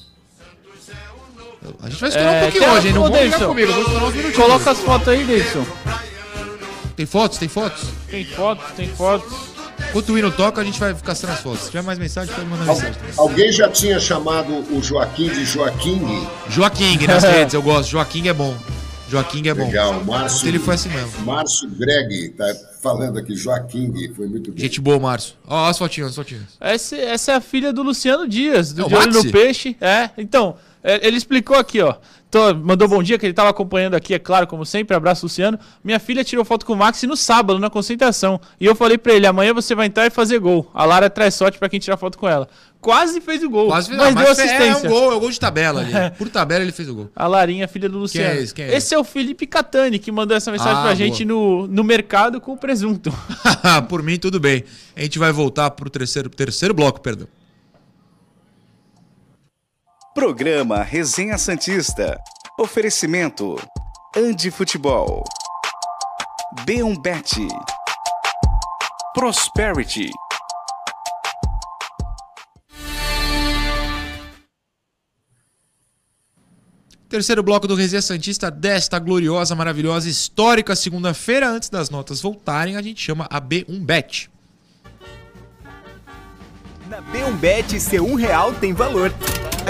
A 1.82 1.88
gente 1.90 2.00
vai 2.00 2.08
esperar 2.08 2.30
um 2.32 2.34
É, 2.34 2.40
pouquinho 2.42 2.64
tem- 2.64 2.72
hoje, 2.72 2.88
hein? 2.88 2.94
Não 2.94 3.10
Davidson, 3.10 3.46
comigo, 3.48 3.70
esperar 3.70 3.88
uns 4.04 4.14
minutinhos. 4.14 4.36
Coloca 4.36 4.70
as 4.70 4.78
fotos 4.78 5.08
aí, 5.08 5.24
Davidson. 5.24 5.66
Tem 6.96 7.06
fotos? 7.06 7.38
Tem 7.38 7.48
fotos? 7.48 7.82
Tem 8.10 8.24
fotos, 8.24 8.70
tem 8.72 8.88
fotos. 8.88 9.49
Enquanto 9.90 10.12
o 10.12 10.18
hino 10.18 10.30
toca, 10.30 10.60
a 10.60 10.64
gente 10.64 10.78
vai 10.78 10.94
caçando 10.94 11.32
as 11.32 11.40
fotos. 11.40 11.60
Se 11.62 11.66
tiver 11.66 11.82
mais 11.82 11.98
mensagem, 11.98 12.32
pode 12.34 12.46
mandar 12.46 12.64
mensagem. 12.64 12.94
Alguém 13.16 13.50
já 13.52 13.68
tinha 13.68 13.98
chamado 13.98 14.52
o 14.74 14.80
Joaquim 14.82 15.28
de 15.28 15.44
Joaquim? 15.44 16.00
Joaquim 16.48 16.96
nas 17.06 17.24
redes, 17.24 17.54
eu 17.54 17.62
gosto. 17.62 17.90
Joaquim 17.90 18.28
é 18.28 18.32
bom. 18.32 18.56
Joaquim 19.08 19.48
é 19.48 19.52
bom. 19.52 19.66
Legal, 19.66 20.04
Márcio. 20.04 20.46
Ele 20.46 20.60
foi 20.60 20.74
assim 20.76 20.88
mesmo. 20.90 21.10
Márcio 21.24 21.68
Greg 21.70 22.28
tá 22.30 22.46
falando 22.80 23.18
aqui, 23.18 23.34
Joaquim, 23.34 23.92
foi 24.14 24.28
muito 24.28 24.52
bem. 24.52 24.60
Gente 24.62 24.80
boa, 24.80 25.00
Márcio. 25.00 25.34
Ó, 25.48 25.66
as 25.68 25.76
fotinhas, 25.76 26.10
as 26.10 26.14
fotinhas. 26.16 26.44
Essa, 26.60 26.96
essa 26.96 27.32
é 27.32 27.34
a 27.34 27.40
filha 27.40 27.72
do 27.72 27.82
Luciano 27.82 28.28
Dias, 28.28 28.72
do 28.72 28.82
É 28.82 28.84
o 28.84 28.88
De 28.88 28.94
Olho 28.94 29.06
Maxi? 29.12 29.26
no 29.26 29.32
Peixe. 29.32 29.76
É, 29.80 30.10
então, 30.16 30.54
ele 30.82 31.16
explicou 31.16 31.56
aqui, 31.56 31.80
ó. 31.80 31.94
Tô- 32.30 32.54
mandou 32.54 32.86
bom 32.86 33.02
dia, 33.02 33.18
que 33.18 33.26
ele 33.26 33.32
tava 33.34 33.50
acompanhando 33.50 33.94
aqui, 33.96 34.14
é 34.14 34.18
claro, 34.18 34.46
como 34.46 34.64
sempre. 34.64 34.96
Abraço, 34.96 35.26
Luciano. 35.26 35.58
Minha 35.82 35.98
filha 35.98 36.22
tirou 36.22 36.44
foto 36.44 36.64
com 36.64 36.74
o 36.74 36.76
Maxi 36.76 37.04
no 37.04 37.16
sábado, 37.16 37.58
na 37.58 37.68
concentração. 37.68 38.40
E 38.60 38.64
eu 38.66 38.74
falei 38.76 38.96
pra 38.96 39.12
ele: 39.12 39.26
amanhã 39.26 39.52
você 39.52 39.74
vai 39.74 39.86
entrar 39.86 40.06
e 40.06 40.10
fazer 40.10 40.38
gol. 40.38 40.70
A 40.72 40.84
Lara 40.84 41.10
traz 41.10 41.34
sorte 41.34 41.58
pra 41.58 41.68
quem 41.68 41.80
tirar 41.80 41.96
foto 41.96 42.16
com 42.16 42.28
ela. 42.28 42.48
quase 42.80 43.20
fez 43.20 43.42
o 43.42 43.50
gol. 43.50 43.66
Quase 43.66 43.88
fez, 43.88 43.98
mas, 43.98 44.14
mas 44.14 44.24
deu 44.24 44.28
é- 44.28 44.32
assistência. 44.46 44.86
É 44.86 44.88
um 44.88 44.92
gol, 44.92 45.12
é 45.12 45.16
um 45.16 45.20
gol 45.20 45.30
de 45.30 45.40
tabela 45.40 45.80
ali. 45.80 45.92
Por 46.16 46.28
tabela 46.28 46.62
ele 46.62 46.70
fez 46.72 46.88
o 46.88 46.94
gol. 46.94 47.10
A 47.16 47.26
Larinha, 47.26 47.66
filha 47.66 47.88
do 47.88 47.98
Luciano. 47.98 48.38
é 48.38 48.40
esse? 48.42 48.54
Quem 48.54 48.64
é 48.64 48.76
esse 48.76 48.94
é 48.94 48.98
o 48.98 49.02
Felipe 49.02 49.44
Catani, 49.46 49.98
que 49.98 50.12
mandou 50.12 50.36
essa 50.36 50.52
mensagem 50.52 50.78
Ah, 50.78 50.82
pra 50.82 50.94
gente 50.94 51.24
no, 51.24 51.66
no 51.66 51.82
mercado 51.82 52.40
com 52.40 52.52
o 52.52 52.56
presunto. 52.56 53.12
Por 53.88 54.04
mim, 54.04 54.16
tudo 54.18 54.38
bem. 54.38 54.62
A 54.96 55.02
gente 55.02 55.18
vai 55.18 55.32
voltar 55.32 55.68
pro 55.72 55.90
terceiro, 55.90 56.28
terceiro 56.30 56.72
bloco, 56.72 57.00
perdão. 57.00 57.26
Programa 60.12 60.82
Resenha 60.82 61.38
Santista. 61.38 62.20
Oferecimento. 62.58 63.56
Andi 64.16 64.50
Futebol. 64.50 65.22
B1Bet. 66.66 67.46
Prosperity. 69.14 70.10
Terceiro 77.08 77.44
bloco 77.44 77.68
do 77.68 77.76
Resenha 77.76 78.02
Santista 78.02 78.50
desta 78.50 78.98
gloriosa, 78.98 79.54
maravilhosa, 79.54 80.08
histórica 80.08 80.74
segunda-feira. 80.74 81.48
Antes 81.48 81.68
das 81.68 81.88
notas 81.88 82.20
voltarem, 82.20 82.76
a 82.76 82.82
gente 82.82 83.00
chama 83.00 83.28
a 83.30 83.40
B1Bet. 83.40 84.28
Na 86.88 87.00
B1Bet, 87.00 87.78
seu 87.78 88.04
um 88.04 88.16
real 88.16 88.52
tem 88.54 88.72
valor. 88.72 89.12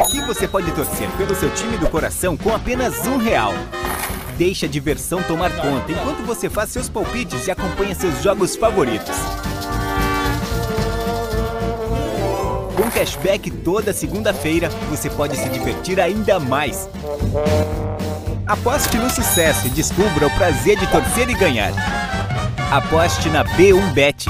Aqui 0.00 0.18
você 0.22 0.48
pode 0.48 0.72
torcer 0.72 1.10
pelo 1.18 1.34
seu 1.34 1.50
time 1.50 1.76
do 1.76 1.86
coração 1.86 2.34
com 2.34 2.54
apenas 2.54 3.06
um 3.06 3.18
real. 3.18 3.52
Deixe 4.38 4.64
a 4.64 4.68
diversão 4.68 5.22
tomar 5.22 5.54
conta 5.54 5.92
enquanto 5.92 6.24
você 6.24 6.48
faz 6.48 6.70
seus 6.70 6.88
palpites 6.88 7.46
e 7.46 7.50
acompanha 7.50 7.94
seus 7.94 8.22
jogos 8.22 8.56
favoritos. 8.56 9.14
Com 12.74 12.90
cashback 12.90 13.50
toda 13.50 13.92
segunda-feira, 13.92 14.70
você 14.88 15.10
pode 15.10 15.36
se 15.36 15.50
divertir 15.50 16.00
ainda 16.00 16.40
mais. 16.40 16.88
Aposte 18.46 18.96
no 18.96 19.10
sucesso 19.10 19.66
e 19.66 19.70
descubra 19.70 20.26
o 20.26 20.30
prazer 20.30 20.78
de 20.78 20.86
torcer 20.86 21.28
e 21.28 21.34
ganhar. 21.34 21.72
Aposte 22.72 23.28
na 23.28 23.44
B1Bet. 23.44 24.28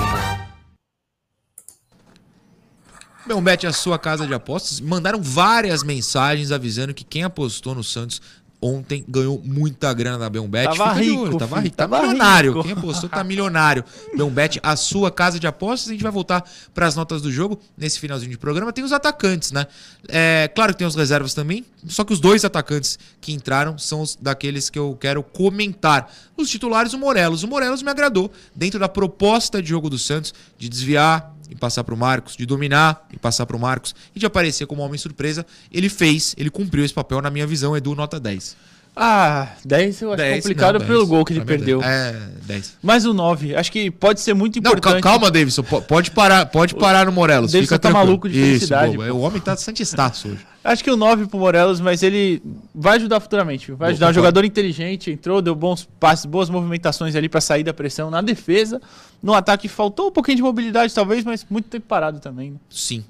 B1Bet 3.29 3.65
é 3.65 3.69
a 3.69 3.73
sua 3.73 3.99
casa 3.99 4.27
de 4.27 4.35
apostas. 4.35 4.81
Mandaram 4.81 5.21
várias 5.23 5.83
mensagens 5.83 6.51
avisando 6.53 6.95
que 6.95 7.05
quem 7.05 7.23
apostou 7.23 7.75
no 7.75 7.85
Santos 7.85 8.21
ontem 8.63 9.03
ganhou 9.09 9.41
muita 9.43 9.93
grana 9.95 10.19
da 10.19 10.31
B1Bet. 10.31 10.65
Tava 10.65 10.73
Fica 10.73 10.93
rico, 10.93 11.23
olho, 11.23 11.39
tava 11.39 11.61
rico, 11.61 11.77
tá 11.77 11.89
tava 11.89 12.03
milionário. 12.03 12.53
rico. 12.53 12.63
Quem 12.63 12.73
apostou 12.73 13.09
tá 13.09 13.25
milionário. 13.25 13.85
B1Bet, 14.15 14.61
a 14.63 14.77
sua 14.77 15.11
casa 15.11 15.41
de 15.41 15.47
apostas. 15.47 15.89
A 15.89 15.93
gente 15.93 16.03
vai 16.03 16.13
voltar 16.13 16.45
para 16.75 16.87
as 16.87 16.95
notas 16.95 17.23
do 17.23 17.33
jogo 17.33 17.59
nesse 17.77 17.99
finalzinho 17.99 18.31
de 18.31 18.39
programa. 18.39 18.73
Tem 18.73 18.85
os 18.85 18.93
atacantes, 18.93 19.51
né? 19.53 19.67
É, 20.09 20.51
claro 20.55 20.73
que 20.73 20.79
tem 20.79 20.87
os 20.87 20.95
reservas 20.95 21.33
também, 21.33 21.65
só 21.87 22.05
que 22.05 22.13
os 22.13 22.21
dois 22.21 22.45
atacantes 22.45 22.99
que 23.21 23.33
entraram 23.33 23.79
são 23.79 24.03
os 24.03 24.17
daqueles 24.17 24.69
que 24.69 24.79
eu 24.79 24.97
quero 25.01 25.23
comentar. 25.23 26.13
Os 26.37 26.51
titulares, 26.51 26.93
o 26.93 26.99
Morelos. 26.99 27.43
O 27.43 27.49
Morelos 27.49 27.83
me 27.83 27.91
agradou 27.91 28.31
dentro 28.55 28.79
da 28.79 28.89
proposta 28.89 29.63
de 29.63 29.69
jogo 29.69 29.89
do 29.89 29.99
Santos 29.99 30.35
de 30.59 30.69
desviar 30.69 31.35
e 31.51 31.57
passar 31.57 31.85
pro 31.85 31.97
Marcos, 31.97 32.37
de 32.37 32.47
dominar 32.47 33.07
e 33.13 33.19
passar 33.19 33.45
pro 33.45 33.59
Marcos 33.59 33.95
e 34.15 34.19
de 34.19 34.27
aparecer 34.27 34.67
como 34.67 34.83
homem 34.83 34.97
surpresa. 34.97 35.45
Ele 35.71 35.89
fez, 35.89 36.35
ele 36.39 36.49
cumpriu 36.49 36.85
esse 36.85 36.95
papel 36.95 37.21
na 37.21 37.31
minha 37.31 37.47
visão, 37.47 37.77
Edu, 37.77 37.95
nota 37.95 38.21
10. 38.21 38.57
Ah, 39.03 39.49
10 39.65 40.03
eu 40.03 40.09
acho 40.13 40.17
10, 40.19 40.43
complicado 40.43 40.79
não, 40.79 40.87
pelo 40.87 40.99
10. 40.99 41.09
gol 41.09 41.25
que 41.25 41.33
ele 41.33 41.41
é 41.41 41.45
perdeu. 41.45 41.81
10. 41.81 41.91
É, 41.91 42.21
10. 42.43 42.77
Mas 42.83 43.07
o 43.07 43.15
9, 43.15 43.57
acho 43.57 43.73
que 43.73 43.91
pode 43.91 44.21
ser 44.21 44.35
muito 44.35 44.57
Não, 44.61 44.71
importante. 44.73 45.01
cal- 45.01 45.13
calma, 45.13 45.31
Davidson. 45.31 45.63
po- 45.63 45.81
Pode 45.81 46.11
parar, 46.11 46.45
pode 46.47 46.75
parar 46.75 47.07
no 47.07 47.13
Morelos. 47.13 47.51
Davidson 47.53 47.75
Fica 47.75 47.79
tá 47.79 47.89
tranquilo. 47.89 48.07
maluco 48.07 48.29
de 48.29 48.39
Isso, 48.39 48.47
felicidade, 48.47 48.97
boa. 48.99 49.09
pô. 49.09 49.15
O 49.15 49.21
homem 49.23 49.41
tá 49.41 49.57
santistaço 49.57 50.29
hoje. 50.29 50.47
Acho 50.63 50.85
que 50.85 50.91
o 50.91 50.97
9 50.99 51.27
pro 51.27 51.39
Morelos, 51.39 51.81
mas 51.81 52.03
ele 52.03 52.43
vai 52.75 52.97
ajudar 52.99 53.19
futuramente. 53.21 53.73
Vai 53.73 53.93
ajudar. 53.93 54.11
Um 54.11 54.13
jogador 54.13 54.45
inteligente, 54.45 55.11
entrou, 55.11 55.41
deu 55.41 55.55
bons 55.55 55.89
passes, 55.99 56.27
boas 56.27 56.51
movimentações 56.51 57.17
ali 57.17 57.31
pra 57.31 57.41
sair 57.41 57.65
da 57.65 57.73
pressão 57.73 58.11
na 58.11 58.21
defesa. 58.21 58.83
No 59.23 59.33
ataque 59.33 59.67
faltou 59.69 60.09
um 60.09 60.13
pouquinho 60.13 60.37
de 60.37 60.43
mobilidade, 60.43 60.93
talvez, 60.93 61.25
mas 61.25 61.47
muito 61.49 61.71
tempo 61.71 61.87
parado 61.89 62.21
também. 62.21 62.51
né? 62.51 62.57
Sim. 62.69 63.03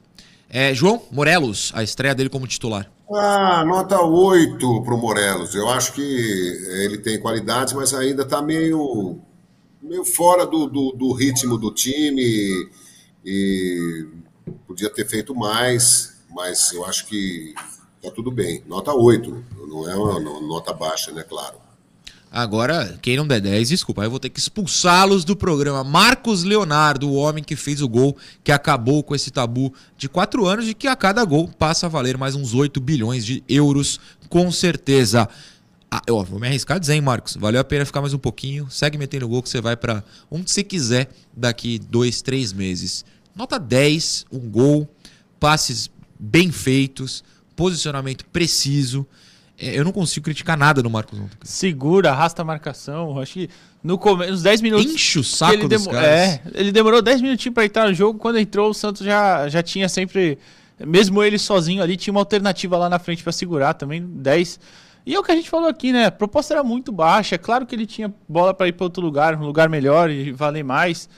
É, 0.48 0.72
João 0.72 1.02
Morelos, 1.10 1.72
a 1.74 1.82
estreia 1.82 2.14
dele 2.14 2.28
como 2.28 2.46
titular. 2.46 2.86
Ah, 3.12 3.64
nota 3.64 4.00
8 4.02 4.82
para 4.82 4.94
o 4.94 4.98
Morelos. 4.98 5.54
Eu 5.54 5.68
acho 5.68 5.92
que 5.92 6.00
ele 6.02 6.98
tem 6.98 7.20
qualidades, 7.20 7.72
mas 7.74 7.92
ainda 7.92 8.22
está 8.22 8.40
meio, 8.40 9.18
meio 9.82 10.04
fora 10.04 10.46
do, 10.46 10.66
do, 10.68 10.92
do 10.92 11.12
ritmo 11.12 11.58
do 11.58 11.72
time 11.72 12.70
e 13.24 14.08
podia 14.66 14.90
ter 14.90 15.06
feito 15.08 15.34
mais, 15.34 16.22
mas 16.30 16.72
eu 16.72 16.84
acho 16.86 17.06
que 17.06 17.54
tá 18.02 18.10
tudo 18.12 18.30
bem. 18.32 18.64
Nota 18.66 18.94
8, 18.94 19.44
não 19.68 19.88
é 19.90 19.96
uma 19.96 20.20
no- 20.20 20.42
nota 20.42 20.72
baixa, 20.74 21.12
né? 21.12 21.24
Claro. 21.24 21.59
Agora, 22.32 22.96
quem 23.02 23.16
não 23.16 23.26
der 23.26 23.40
10, 23.40 23.70
desculpa, 23.70 24.04
eu 24.04 24.10
vou 24.10 24.20
ter 24.20 24.28
que 24.28 24.38
expulsá-los 24.38 25.24
do 25.24 25.34
programa. 25.34 25.82
Marcos 25.82 26.44
Leonardo, 26.44 27.08
o 27.08 27.14
homem 27.14 27.42
que 27.42 27.56
fez 27.56 27.82
o 27.82 27.88
gol, 27.88 28.16
que 28.44 28.52
acabou 28.52 29.02
com 29.02 29.16
esse 29.16 29.32
tabu 29.32 29.74
de 29.98 30.08
4 30.08 30.46
anos 30.46 30.68
e 30.68 30.74
que 30.74 30.86
a 30.86 30.94
cada 30.94 31.24
gol 31.24 31.48
passa 31.48 31.86
a 31.86 31.88
valer 31.88 32.16
mais 32.16 32.36
uns 32.36 32.54
8 32.54 32.80
bilhões 32.80 33.26
de 33.26 33.42
euros, 33.48 33.98
com 34.28 34.52
certeza. 34.52 35.28
Ah, 35.90 36.00
vou 36.06 36.38
me 36.38 36.46
arriscar 36.46 36.76
a 36.76 36.80
dizer, 36.80 36.94
hein, 36.94 37.00
Marcos? 37.00 37.34
Valeu 37.34 37.60
a 37.60 37.64
pena 37.64 37.84
ficar 37.84 38.00
mais 38.00 38.14
um 38.14 38.18
pouquinho. 38.18 38.70
Segue 38.70 38.96
metendo 38.96 39.26
gol 39.26 39.42
que 39.42 39.48
você 39.48 39.60
vai 39.60 39.76
pra 39.76 40.04
onde 40.30 40.52
você 40.52 40.62
quiser 40.62 41.10
daqui 41.36 41.80
2, 41.80 42.22
3 42.22 42.52
meses. 42.52 43.04
Nota 43.34 43.58
10, 43.58 44.26
um 44.30 44.48
gol, 44.48 44.88
passes 45.40 45.90
bem 46.16 46.52
feitos, 46.52 47.24
posicionamento 47.56 48.24
preciso. 48.26 49.04
É, 49.60 49.78
Eu 49.78 49.84
não 49.84 49.92
consigo 49.92 50.24
criticar 50.24 50.56
nada 50.56 50.82
no 50.82 50.88
Marcos 50.88 51.18
ontem. 51.18 51.36
Segura, 51.42 52.10
arrasta 52.10 52.42
a 52.42 52.44
marcação. 52.44 53.20
Acho 53.20 53.34
que 53.34 53.50
no 53.84 53.98
começo, 53.98 54.30
nos 54.30 54.42
10 54.42 54.60
minutos. 54.62 54.92
Enche 54.92 55.18
o 55.18 55.24
saco 55.24 55.54
ele 55.54 55.68
dos 55.68 55.86
caras. 55.86 56.04
É, 56.04 56.42
ele 56.54 56.72
demorou 56.72 57.02
10 57.02 57.20
minutinhos 57.20 57.54
pra 57.54 57.64
entrar 57.64 57.86
no 57.86 57.94
jogo. 57.94 58.18
Quando 58.18 58.38
entrou, 58.38 58.70
o 58.70 58.74
Santos 58.74 59.04
já, 59.04 59.48
já 59.48 59.62
tinha 59.62 59.88
sempre. 59.88 60.38
Mesmo 60.84 61.22
ele 61.22 61.38
sozinho 61.38 61.82
ali, 61.82 61.94
tinha 61.96 62.10
uma 62.10 62.22
alternativa 62.22 62.78
lá 62.78 62.88
na 62.88 62.98
frente 62.98 63.22
pra 63.22 63.32
segurar 63.32 63.74
também. 63.74 64.02
10. 64.02 64.58
E 65.04 65.14
é 65.14 65.18
o 65.18 65.22
que 65.22 65.32
a 65.32 65.34
gente 65.34 65.50
falou 65.50 65.68
aqui, 65.68 65.92
né? 65.92 66.06
A 66.06 66.10
proposta 66.10 66.54
era 66.54 66.62
muito 66.62 66.90
baixa. 66.90 67.34
É 67.34 67.38
claro 67.38 67.66
que 67.66 67.74
ele 67.74 67.86
tinha 67.86 68.12
bola 68.28 68.54
pra 68.54 68.66
ir 68.68 68.72
pra 68.72 68.84
outro 68.84 69.02
lugar, 69.02 69.34
um 69.36 69.44
lugar 69.44 69.68
melhor 69.68 70.10
e 70.10 70.32
valer 70.32 70.64
mais. 70.64 71.08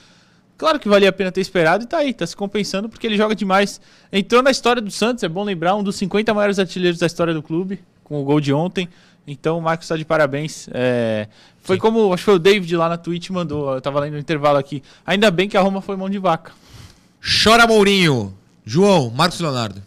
Claro 0.57 0.79
que 0.79 0.87
valia 0.87 1.09
a 1.09 1.13
pena 1.13 1.31
ter 1.31 1.41
esperado 1.41 1.83
e 1.83 1.87
tá 1.87 1.97
aí, 1.97 2.13
tá 2.13 2.25
se 2.25 2.35
compensando 2.35 2.87
porque 2.87 3.07
ele 3.07 3.17
joga 3.17 3.35
demais. 3.35 3.81
Entrou 4.11 4.41
na 4.41 4.51
história 4.51 4.81
do 4.81 4.91
Santos, 4.91 5.23
é 5.23 5.27
bom 5.27 5.43
lembrar, 5.43 5.75
um 5.75 5.83
dos 5.83 5.95
50 5.95 6.33
maiores 6.33 6.59
artilheiros 6.59 6.99
da 6.99 7.07
história 7.07 7.33
do 7.33 7.41
clube, 7.41 7.79
com 8.13 8.21
o 8.21 8.25
gol 8.25 8.39
de 8.39 8.53
ontem. 8.53 8.87
Então 9.25 9.57
o 9.57 9.61
Marcos 9.61 9.87
tá 9.87 9.95
de 9.97 10.05
parabéns. 10.05 10.67
É, 10.71 11.27
foi 11.61 11.77
como, 11.77 12.13
acho 12.13 12.21
que 12.21 12.25
foi 12.25 12.35
o 12.35 12.39
David 12.39 12.75
lá 12.75 12.89
na 12.89 12.97
Twitch 12.97 13.29
mandou, 13.29 13.73
eu 13.73 13.81
tava 13.81 13.99
lendo 14.01 14.13
no 14.13 14.19
intervalo 14.19 14.57
aqui. 14.57 14.83
Ainda 15.05 15.31
bem 15.31 15.47
que 15.49 15.57
a 15.57 15.61
Roma 15.61 15.81
foi 15.81 15.95
mão 15.95 16.09
de 16.09 16.19
vaca. 16.19 16.51
Chora 17.43 17.65
Mourinho. 17.65 18.33
João, 18.65 19.09
Marcos 19.09 19.39
Leonardo. 19.39 19.81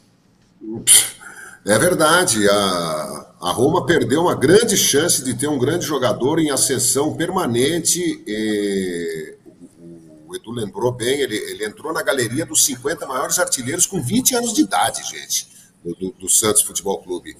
É 1.65 1.79
verdade, 1.79 2.49
a, 2.49 3.27
a 3.41 3.51
Roma 3.53 3.85
perdeu 3.85 4.23
uma 4.23 4.35
grande 4.35 4.77
chance 4.77 5.23
de 5.25 5.35
ter 5.35 5.49
um 5.49 5.59
grande 5.59 5.85
jogador 5.85 6.39
em 6.39 6.51
ascensão 6.51 7.15
permanente. 7.15 8.01
e 8.27 9.35
o, 9.81 10.29
o 10.29 10.37
Edu 10.37 10.51
lembrou 10.53 10.93
bem, 10.93 11.21
ele, 11.21 11.37
ele 11.37 11.65
entrou 11.67 11.93
na 11.93 12.03
galeria 12.03 12.47
dos 12.47 12.65
50 12.65 13.07
maiores 13.07 13.39
artilheiros 13.39 13.85
com 13.87 14.01
20 14.01 14.35
anos 14.37 14.53
de 14.55 14.63
idade, 14.63 15.03
gente, 15.11 15.49
do- 15.85 16.13
do 16.19 16.29
Santos 16.29 16.63
Futebol 16.63 16.99
Clube. 17.03 17.37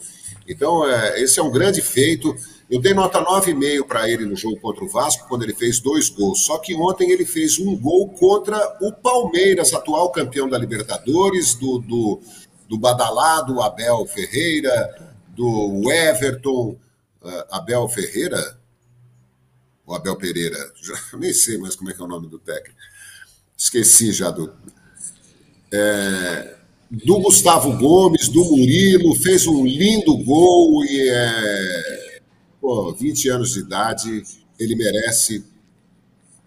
Então, 0.49 0.89
é, 0.89 1.21
esse 1.21 1.39
é 1.39 1.43
um 1.43 1.51
grande 1.51 1.81
feito. 1.83 2.35
Eu 2.69 2.81
dei 2.81 2.95
nota 2.95 3.21
9,5 3.21 3.87
para 3.87 4.11
ele 4.11 4.25
no 4.25 4.37
jogo 4.37 4.59
contra 4.61 4.85
o 4.85 4.89
Vasco, 4.89 5.29
quando 5.29 5.45
ele 5.45 5.55
fez 5.55 5.79
dois 5.81 6.09
gols. 6.09 6.45
Só 6.45 6.59
que 6.59 6.75
ontem 6.75 7.11
ele 7.11 7.25
fez 7.25 7.59
um 7.59 7.77
gol 7.77 8.09
contra 8.11 8.59
o 8.81 8.93
Palmeiras, 8.93 9.73
atual 9.73 10.11
campeão 10.11 10.49
da 10.49 10.59
Libertadores, 10.59 11.55
do, 11.55 11.79
do, 11.79 12.21
do 12.69 12.79
badalado 12.79 13.61
Abel 13.63 14.05
Ferreira, 14.07 15.15
do 15.29 15.91
Everton. 15.93 16.77
eh, 17.25 17.47
Abel 17.51 17.89
Ferreira? 17.89 18.59
Ou 19.87 19.95
Abel 19.95 20.17
Pereira? 20.17 20.59
Já, 20.83 20.95
nem 21.17 21.33
sei 21.33 21.59
mais 21.59 21.77
como 21.77 21.91
é 21.91 21.95
que 21.95 22.01
é 22.03 22.05
o 22.05 22.09
nome 22.09 22.29
do 22.29 22.39
técnico. 22.39 22.77
Esqueci 23.57 24.13
já 24.13 24.31
do. 24.31 24.53
É, 25.73 26.56
do 27.05 27.21
Gustavo 27.21 27.77
Gomes, 27.77 28.29
do 28.29 28.43
Murilo, 28.45 29.15
fez 29.17 29.47
um 29.47 29.67
lindo 29.67 30.17
gol 30.19 30.83
e 30.85 31.09
é, 31.11 32.21
pô, 32.61 32.93
20 32.95 33.29
anos 33.29 33.53
de 33.53 33.61
idade, 33.61 34.23
ele 34.59 34.75
merece 34.77 35.45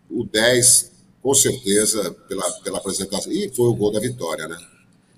o 0.09 0.23
10, 0.23 0.91
com 1.21 1.33
certeza, 1.35 2.11
pela, 2.27 2.49
pela 2.63 2.77
apresentação. 2.79 3.31
E 3.31 3.49
foi 3.49 3.67
o 3.67 3.75
gol 3.75 3.91
da 3.91 3.99
vitória, 3.99 4.47
né? 4.47 4.57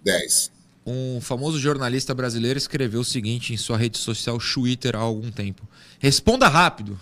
10. 0.04 0.52
Um 0.86 1.22
famoso 1.22 1.58
jornalista 1.60 2.14
brasileiro 2.14 2.58
escreveu 2.58 3.02
o 3.02 3.06
seguinte 3.06 3.54
em 3.54 3.58
sua 3.58 3.78
rede 3.78 3.98
social 3.98 4.38
Twitter 4.38 4.96
há 4.96 5.00
algum 5.00 5.32
tempo. 5.32 5.66
Responda 6.00 6.50
rápido. 6.50 7.00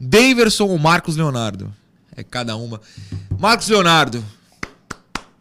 Daverson 0.00 0.68
ou 0.68 0.78
Marcos 0.78 1.16
Leonardo? 1.16 1.72
É 2.16 2.22
cada 2.22 2.56
uma. 2.56 2.80
Marcos 3.38 3.68
Leonardo. 3.68 4.24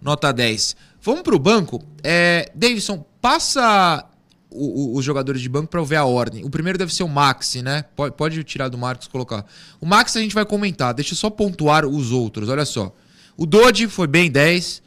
Nota 0.01 0.31
10. 0.33 0.75
Vamos 1.01 1.21
pro 1.21 1.39
banco. 1.39 1.81
É, 2.03 2.51
Davidson, 2.55 3.05
passa 3.19 4.07
os 4.53 5.03
jogadores 5.05 5.41
de 5.41 5.47
banco 5.47 5.67
pra 5.67 5.79
eu 5.79 5.85
ver 5.85 5.95
a 5.95 6.05
ordem. 6.05 6.43
O 6.43 6.49
primeiro 6.49 6.77
deve 6.77 6.93
ser 6.93 7.03
o 7.03 7.07
Maxi, 7.07 7.61
né? 7.61 7.85
Pode, 7.95 8.15
pode 8.15 8.43
tirar 8.43 8.67
do 8.67 8.77
Marcos 8.77 9.07
e 9.07 9.09
colocar. 9.09 9.45
O 9.79 9.85
Maxi 9.85 10.17
a 10.17 10.21
gente 10.21 10.35
vai 10.35 10.45
comentar. 10.45 10.93
Deixa 10.93 11.13
eu 11.13 11.17
só 11.17 11.29
pontuar 11.29 11.85
os 11.85 12.11
outros. 12.11 12.49
Olha 12.49 12.65
só. 12.65 12.93
O 13.37 13.45
Dodge 13.45 13.87
foi 13.87 14.07
bem 14.07 14.29
10. 14.29 14.81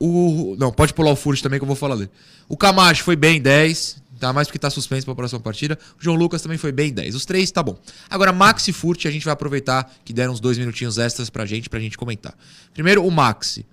O. 0.00 0.56
Não, 0.58 0.72
pode 0.72 0.92
pular 0.92 1.12
o 1.12 1.16
Furt 1.16 1.40
também 1.40 1.58
que 1.58 1.62
eu 1.62 1.66
vou 1.66 1.76
falar 1.76 1.94
dele. 1.94 2.10
O 2.48 2.56
Camacho 2.56 3.04
foi 3.04 3.14
bem 3.14 3.40
10. 3.40 4.02
Tá 4.18 4.32
mais 4.32 4.48
porque 4.48 4.58
tá 4.58 4.68
suspenso 4.68 5.06
pra 5.06 5.14
próxima 5.14 5.38
partida. 5.38 5.78
O 5.98 6.02
João 6.02 6.16
Lucas 6.16 6.42
também 6.42 6.58
foi 6.58 6.72
bem 6.72 6.92
10. 6.92 7.14
Os 7.14 7.24
três 7.24 7.52
tá 7.52 7.62
bom. 7.62 7.78
Agora, 8.10 8.32
Maxi 8.32 8.70
e 8.70 8.74
Furt, 8.74 9.06
a 9.06 9.10
gente 9.12 9.24
vai 9.24 9.32
aproveitar 9.32 9.94
que 10.04 10.12
deram 10.12 10.32
uns 10.32 10.40
dois 10.40 10.58
minutinhos 10.58 10.98
extras 10.98 11.30
pra 11.30 11.46
gente, 11.46 11.70
pra 11.70 11.78
gente 11.78 11.96
comentar. 11.96 12.34
Primeiro, 12.74 13.06
o 13.06 13.10
Maxi. 13.12 13.64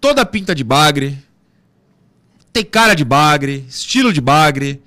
Toda 0.00 0.24
pinta 0.24 0.54
de 0.54 0.64
bagre. 0.64 1.18
Tem 2.52 2.64
cara 2.64 2.94
de 2.94 3.04
bagre. 3.04 3.64
Estilo 3.68 4.12
de 4.12 4.20
bagre. 4.20 4.82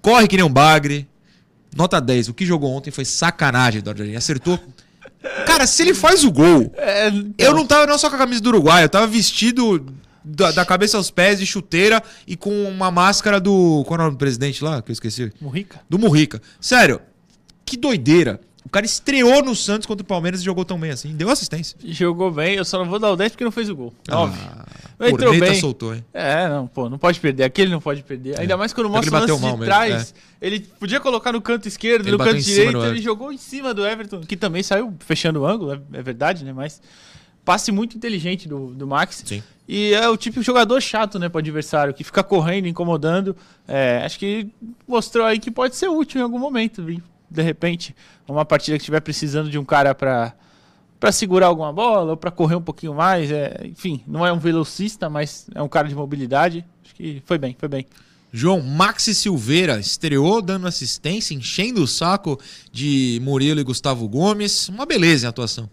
Corre 0.00 0.28
que 0.28 0.36
nem 0.36 0.44
um 0.44 0.52
bagre. 0.52 1.08
Nota 1.74 2.00
10. 2.00 2.28
O 2.28 2.34
que 2.34 2.46
jogou 2.46 2.72
ontem 2.72 2.90
foi 2.90 3.04
sacanagem, 3.04 3.80
Eduardo. 3.80 4.04
Acertou. 4.16 4.58
Cara, 5.46 5.66
se 5.66 5.82
ele 5.82 5.94
faz 5.94 6.22
o 6.24 6.30
gol. 6.30 6.72
É, 6.76 7.10
Eu 7.38 7.54
não 7.54 7.66
tava 7.66 7.86
não 7.86 7.98
só 7.98 8.08
com 8.08 8.16
a 8.16 8.18
camisa 8.18 8.40
do 8.40 8.50
Uruguai, 8.50 8.84
eu 8.84 8.88
tava 8.88 9.06
vestido 9.06 9.84
da, 10.22 10.50
da 10.52 10.64
cabeça 10.64 10.96
aos 10.96 11.10
pés, 11.10 11.38
de 11.38 11.46
chuteira 11.46 12.02
e 12.26 12.36
com 12.36 12.68
uma 12.68 12.90
máscara 12.90 13.40
do. 13.40 13.84
Qual 13.86 13.98
é 13.98 14.02
o 14.02 14.04
nome 14.04 14.16
do 14.16 14.18
presidente 14.18 14.62
lá? 14.62 14.80
Que 14.82 14.90
eu 14.90 14.92
esqueci. 14.92 15.32
Murrica. 15.40 15.80
Do 15.88 15.98
Murrica. 15.98 16.40
Sério, 16.60 17.00
que 17.64 17.76
doideira. 17.76 18.40
O 18.64 18.68
cara 18.70 18.86
estreou 18.86 19.42
no 19.44 19.54
Santos 19.54 19.86
contra 19.86 20.02
o 20.02 20.06
Palmeiras 20.06 20.40
e 20.40 20.44
jogou 20.44 20.64
tão 20.64 20.78
bem 20.78 20.90
assim. 20.90 21.14
Deu 21.14 21.28
assistência. 21.28 21.76
Jogou 21.84 22.30
bem, 22.30 22.54
eu 22.54 22.64
só 22.64 22.78
não 22.78 22.88
vou 22.88 22.98
dar 22.98 23.12
o 23.12 23.16
10 23.16 23.32
porque 23.32 23.44
não 23.44 23.52
fez 23.52 23.68
o 23.68 23.76
gol. 23.76 23.92
Ah, 24.08 24.20
Óbvio. 24.20 24.42
Entrou 25.00 25.38
bem. 25.38 25.54
soltou, 25.60 25.94
hein? 25.94 26.04
É, 26.14 26.48
não, 26.48 26.66
pô, 26.66 26.88
não 26.88 26.98
pode 26.98 27.20
perder. 27.20 27.44
Aquele 27.44 27.70
não 27.70 27.80
pode 27.80 28.02
perder. 28.02 28.40
Ainda 28.40 28.56
mais 28.56 28.72
quando 28.72 28.88
mostra 28.88 29.10
o 29.10 29.20
lance 29.20 29.34
de 29.34 29.42
mesmo, 29.42 29.64
trás. 29.64 30.14
Ele 30.40 30.60
podia 30.60 31.00
colocar 31.00 31.32
no 31.32 31.42
canto 31.42 31.68
esquerdo, 31.68 32.06
Ele 32.06 32.12
no 32.12 32.18
canto 32.18 32.40
direito. 32.40 32.84
Ele 32.84 33.02
jogou 33.02 33.32
em 33.32 33.38
cima 33.38 33.74
do 33.74 33.86
Everton, 33.86 34.20
que 34.20 34.36
também 34.36 34.62
saiu 34.62 34.94
fechando 35.00 35.40
o 35.40 35.46
ângulo, 35.46 35.74
é, 35.74 35.98
é 35.98 36.02
verdade, 36.02 36.44
né? 36.44 36.52
Mas 36.52 36.80
passe 37.44 37.70
muito 37.70 37.96
inteligente 37.96 38.48
do, 38.48 38.68
do 38.68 38.86
Max. 38.86 39.22
Sim. 39.24 39.42
E 39.68 39.92
é 39.94 40.08
o 40.08 40.16
tipo 40.16 40.40
de 40.40 40.46
jogador 40.46 40.80
chato, 40.80 41.18
né, 41.18 41.28
pro 41.28 41.38
adversário, 41.38 41.94
que 41.94 42.04
fica 42.04 42.22
correndo, 42.22 42.66
incomodando. 42.68 43.36
É, 43.66 44.02
acho 44.04 44.18
que 44.18 44.48
mostrou 44.86 45.26
aí 45.26 45.38
que 45.38 45.50
pode 45.50 45.76
ser 45.76 45.88
útil 45.88 46.20
em 46.20 46.24
algum 46.24 46.38
momento, 46.38 46.82
viu? 46.82 47.00
De 47.30 47.42
repente. 47.42 47.94
Uma 48.26 48.44
partida 48.44 48.76
que 48.76 48.82
estiver 48.82 49.00
precisando 49.00 49.50
de 49.50 49.58
um 49.58 49.64
cara 49.64 49.94
pra, 49.94 50.34
pra 50.98 51.12
segurar 51.12 51.46
alguma 51.46 51.72
bola 51.72 52.12
ou 52.12 52.16
pra 52.16 52.30
correr 52.30 52.56
um 52.56 52.62
pouquinho 52.62 52.94
mais. 52.94 53.30
É, 53.30 53.60
enfim, 53.64 54.02
não 54.06 54.26
é 54.26 54.32
um 54.32 54.38
velocista, 54.38 55.10
mas 55.10 55.46
é 55.54 55.62
um 55.62 55.68
cara 55.68 55.88
de 55.88 55.94
mobilidade. 55.94 56.64
Acho 56.84 56.94
que 56.94 57.22
foi 57.26 57.38
bem, 57.38 57.56
foi 57.58 57.68
bem. 57.68 57.86
João, 58.32 58.60
Maxi 58.60 59.14
Silveira 59.14 59.78
estreou 59.78 60.42
dando 60.42 60.66
assistência, 60.66 61.34
enchendo 61.34 61.82
o 61.82 61.86
saco 61.86 62.40
de 62.72 63.20
Murilo 63.22 63.60
e 63.60 63.62
Gustavo 63.62 64.08
Gomes. 64.08 64.68
Uma 64.68 64.84
beleza 64.84 65.26
em 65.26 65.28
atuação. 65.28 65.70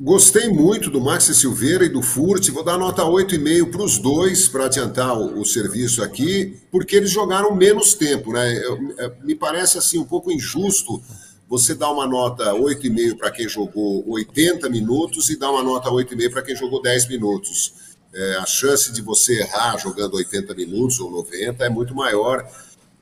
Gostei 0.00 0.48
muito 0.48 0.90
do 0.90 1.00
Maxi 1.00 1.32
Silveira 1.34 1.84
e 1.84 1.88
do 1.88 2.02
Furt. 2.02 2.48
Vou 2.50 2.64
dar 2.64 2.76
nota 2.76 3.02
8,5 3.04 3.70
para 3.70 3.82
os 3.82 3.98
dois, 3.98 4.48
para 4.48 4.66
adiantar 4.66 5.16
o, 5.16 5.40
o 5.40 5.44
serviço 5.44 6.02
aqui, 6.02 6.58
porque 6.70 6.96
eles 6.96 7.10
jogaram 7.10 7.54
menos 7.54 7.94
tempo. 7.94 8.32
Né? 8.32 8.58
Eu- 8.64 8.78
é, 8.98 9.12
me 9.22 9.34
parece 9.36 9.78
assim 9.78 9.98
um 9.98 10.04
pouco 10.04 10.32
injusto 10.32 11.00
você 11.48 11.74
dar 11.74 11.92
uma 11.92 12.08
nota 12.08 12.52
8,5 12.54 13.16
para 13.16 13.30
quem 13.30 13.48
jogou 13.48 14.04
80 14.10 14.68
minutos 14.68 15.30
e 15.30 15.38
dar 15.38 15.50
uma 15.52 15.62
nota 15.62 15.88
8,5 15.90 16.30
para 16.32 16.42
quem 16.42 16.56
jogou 16.56 16.82
10 16.82 17.08
minutos. 17.08 17.72
É, 18.12 18.36
a 18.36 18.46
chance 18.46 18.92
de 18.92 19.00
você 19.00 19.40
errar 19.40 19.76
jogando 19.78 20.14
80 20.14 20.54
minutos 20.54 20.98
ou 20.98 21.10
90 21.10 21.64
é 21.64 21.68
muito 21.68 21.94
maior. 21.94 22.44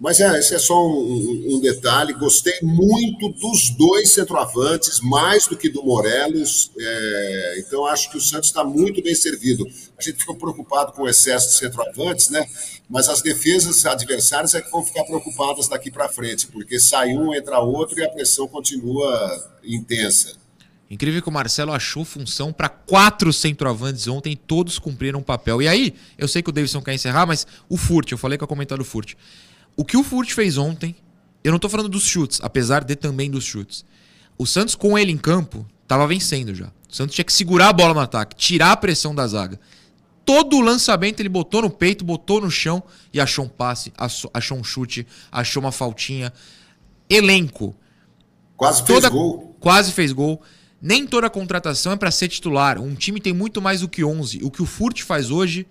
Mas 0.00 0.18
é, 0.18 0.36
esse 0.38 0.52
é 0.52 0.58
só 0.58 0.74
um, 0.84 0.90
um- 0.90 1.56
um 1.56 1.60
detalhe. 1.60 2.12
Gostei 2.14 2.54
muito 2.60 3.28
dos 3.28 3.70
dois 3.76 4.10
centroavantes, 4.10 4.98
mais 5.00 5.46
do 5.46 5.56
que 5.56 5.68
do 5.68 5.80
Morelos. 5.84 6.72
É, 6.76 7.56
então, 7.60 7.86
acho 7.86 8.10
que 8.10 8.16
o 8.16 8.20
Santos 8.20 8.48
está 8.48 8.64
muito 8.64 9.00
bem 9.00 9.14
servido. 9.14 9.64
A 9.96 10.02
gente 10.02 10.18
ficou 10.18 10.34
preocupado 10.34 10.90
com 10.92 11.02
o 11.02 11.08
excesso 11.08 11.50
de 11.50 11.54
centroavantes, 11.58 12.30
né? 12.30 12.44
Mas 12.90 13.08
as 13.08 13.22
defesas 13.22 13.86
adversárias 13.86 14.54
é 14.56 14.60
que 14.60 14.70
vão 14.72 14.84
ficar 14.84 15.04
preocupadas 15.04 15.68
daqui 15.68 15.88
para 15.88 16.08
frente, 16.08 16.48
porque 16.48 16.80
sai 16.80 17.12
um, 17.16 17.32
entra 17.32 17.60
outro 17.60 17.96
e 18.00 18.04
a 18.04 18.08
pressão 18.08 18.48
continua 18.48 19.50
intensa. 19.62 20.34
Incrível 20.90 21.22
que 21.22 21.28
o 21.28 21.32
Marcelo 21.32 21.72
achou 21.72 22.04
função 22.04 22.52
para 22.52 22.68
quatro 22.68 23.32
centroavantes 23.32 24.08
ontem, 24.08 24.36
todos 24.36 24.78
cumpriram 24.80 25.20
o 25.20 25.24
papel. 25.24 25.62
E 25.62 25.68
aí, 25.68 25.94
eu 26.18 26.26
sei 26.26 26.42
que 26.42 26.50
o 26.50 26.52
Davidson 26.52 26.82
quer 26.82 26.92
encerrar, 26.92 27.24
mas 27.24 27.46
o 27.68 27.76
Furt, 27.78 28.10
eu 28.10 28.18
falei 28.18 28.36
que 28.36 28.42
eu 28.44 28.48
comentar 28.48 28.76
do 28.76 28.84
Furt. 28.84 29.14
O 29.76 29.84
que 29.84 29.96
o 29.96 30.02
Furt 30.04 30.30
fez 30.32 30.58
ontem, 30.58 30.94
eu 31.42 31.52
não 31.52 31.58
tô 31.58 31.68
falando 31.68 31.88
dos 31.88 32.04
chutes, 32.04 32.38
apesar 32.42 32.84
de 32.84 32.94
também 32.96 33.30
dos 33.30 33.44
chutes. 33.44 33.84
O 34.38 34.46
Santos, 34.46 34.74
com 34.74 34.98
ele 34.98 35.12
em 35.12 35.18
campo, 35.18 35.66
tava 35.86 36.06
vencendo 36.06 36.54
já. 36.54 36.66
O 36.88 36.94
Santos 36.94 37.14
tinha 37.14 37.24
que 37.24 37.32
segurar 37.32 37.68
a 37.68 37.72
bola 37.72 37.94
no 37.94 38.00
ataque, 38.00 38.36
tirar 38.36 38.72
a 38.72 38.76
pressão 38.76 39.14
da 39.14 39.26
zaga. 39.26 39.58
Todo 40.24 40.56
o 40.56 40.60
lançamento 40.60 41.20
ele 41.20 41.28
botou 41.28 41.62
no 41.62 41.70
peito, 41.70 42.04
botou 42.04 42.40
no 42.40 42.50
chão 42.50 42.82
e 43.12 43.20
achou 43.20 43.44
um 43.44 43.48
passe, 43.48 43.92
achou 44.32 44.58
um 44.58 44.62
chute, 44.62 45.06
achou 45.32 45.60
uma 45.62 45.72
faltinha. 45.72 46.32
Elenco. 47.08 47.74
Quase 48.56 48.82
fez 48.84 48.88
Toda- 49.00 49.08
gol. 49.10 49.56
Quase 49.58 49.92
fez 49.92 50.12
gol. 50.12 50.40
Nem 50.80 51.06
toda 51.06 51.28
contratação 51.30 51.92
é 51.92 51.96
para 51.96 52.10
ser 52.10 52.28
titular. 52.28 52.80
Um 52.80 52.94
time 52.94 53.20
tem 53.20 53.32
muito 53.32 53.60
mais 53.62 53.80
do 53.80 53.88
que 53.88 54.04
11. 54.04 54.40
O 54.42 54.50
que 54.50 54.62
o 54.62 54.66
Furt 54.66 55.02
faz 55.02 55.30
hoje 55.30 55.66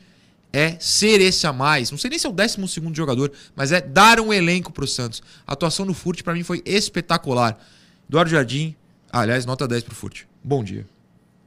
é 0.53 0.77
ser 0.79 1.21
esse 1.21 1.47
a 1.47 1.53
mais. 1.53 1.91
Não 1.91 1.97
sei 1.97 2.09
nem 2.09 2.19
se 2.19 2.27
é 2.27 2.29
o 2.29 2.33
12 2.33 2.67
segundo 2.67 2.95
jogador, 2.95 3.31
mas 3.55 3.71
é 3.71 3.81
dar 3.81 4.19
um 4.19 4.33
elenco 4.33 4.71
pro 4.71 4.87
Santos. 4.87 5.21
A 5.45 5.53
atuação 5.53 5.85
do 5.85 5.93
Furt 5.93 6.23
para 6.23 6.33
mim 6.33 6.43
foi 6.43 6.61
espetacular. 6.65 7.57
Eduardo 8.07 8.29
Jardim, 8.29 8.75
aliás, 9.11 9.45
nota 9.45 9.67
10 9.67 9.83
pro 9.83 9.95
Furt. 9.95 10.23
Bom 10.43 10.63
dia. 10.63 10.85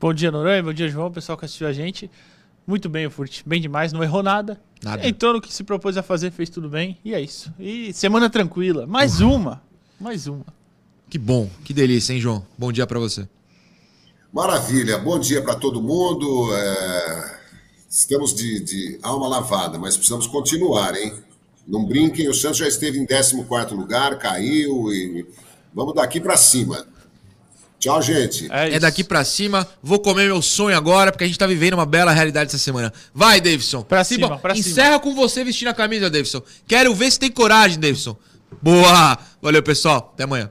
Bom 0.00 0.12
dia, 0.12 0.30
Noronha. 0.30 0.62
Bom 0.62 0.72
dia, 0.72 0.88
João. 0.88 1.10
Pessoal 1.10 1.36
que 1.36 1.44
assistiu 1.44 1.66
a 1.66 1.72
gente. 1.72 2.10
Muito 2.66 2.88
bem, 2.88 3.06
o 3.06 3.10
Furt. 3.10 3.42
Bem 3.44 3.60
demais. 3.60 3.92
Não 3.92 4.02
errou 4.02 4.22
nada. 4.22 4.60
Nada. 4.82 5.06
Entrou 5.06 5.34
no 5.34 5.40
que 5.40 5.52
se 5.52 5.64
propôs 5.64 5.96
a 5.96 6.02
fazer, 6.02 6.30
fez 6.30 6.48
tudo 6.50 6.68
bem. 6.68 6.98
E 7.04 7.14
é 7.14 7.20
isso. 7.20 7.52
E 7.58 7.92
semana 7.92 8.28
tranquila. 8.28 8.86
Mais 8.86 9.20
uma. 9.20 9.62
Mais 10.00 10.26
uma. 10.26 10.46
Que 11.08 11.18
bom, 11.18 11.48
que 11.64 11.72
delícia, 11.72 12.12
hein, 12.12 12.20
João? 12.20 12.44
Bom 12.58 12.72
dia 12.72 12.86
para 12.86 12.98
você. 12.98 13.28
Maravilha, 14.32 14.98
bom 14.98 15.18
dia 15.18 15.40
para 15.42 15.54
todo 15.54 15.80
mundo. 15.80 16.52
É, 16.54 17.33
Estamos 17.94 18.34
de, 18.34 18.58
de 18.58 18.98
alma 19.04 19.28
lavada, 19.28 19.78
mas 19.78 19.96
precisamos 19.96 20.26
continuar, 20.26 20.96
hein? 20.96 21.14
Não 21.64 21.84
brinquem, 21.84 22.28
o 22.28 22.34
Santos 22.34 22.58
já 22.58 22.66
esteve 22.66 22.98
em 22.98 23.06
14 23.06 23.72
lugar, 23.72 24.18
caiu 24.18 24.92
e 24.92 25.24
vamos 25.72 25.94
daqui 25.94 26.20
para 26.20 26.36
cima. 26.36 26.84
Tchau, 27.78 28.02
gente. 28.02 28.50
É, 28.50 28.74
É 28.74 28.78
daqui 28.80 29.04
pra 29.04 29.24
cima. 29.24 29.64
Vou 29.80 30.00
comer 30.00 30.26
meu 30.26 30.42
sonho 30.42 30.76
agora, 30.76 31.12
porque 31.12 31.22
a 31.22 31.26
gente 31.28 31.38
tá 31.38 31.46
vivendo 31.46 31.74
uma 31.74 31.86
bela 31.86 32.10
realidade 32.10 32.48
essa 32.48 32.58
semana. 32.58 32.92
Vai, 33.14 33.40
Davidson. 33.40 33.82
Pra 33.82 34.02
cima, 34.02 34.38
pra 34.38 34.56
cima. 34.56 34.68
Encerra 34.68 34.98
com 34.98 35.14
você 35.14 35.44
vestindo 35.44 35.68
a 35.68 35.74
camisa, 35.74 36.10
Davidson. 36.10 36.42
Quero 36.66 36.92
ver 36.96 37.12
se 37.12 37.20
tem 37.20 37.30
coragem, 37.30 37.78
Davidson. 37.78 38.16
Boa! 38.60 39.16
Valeu, 39.40 39.62
pessoal. 39.62 40.10
Até 40.14 40.24
amanhã. 40.24 40.50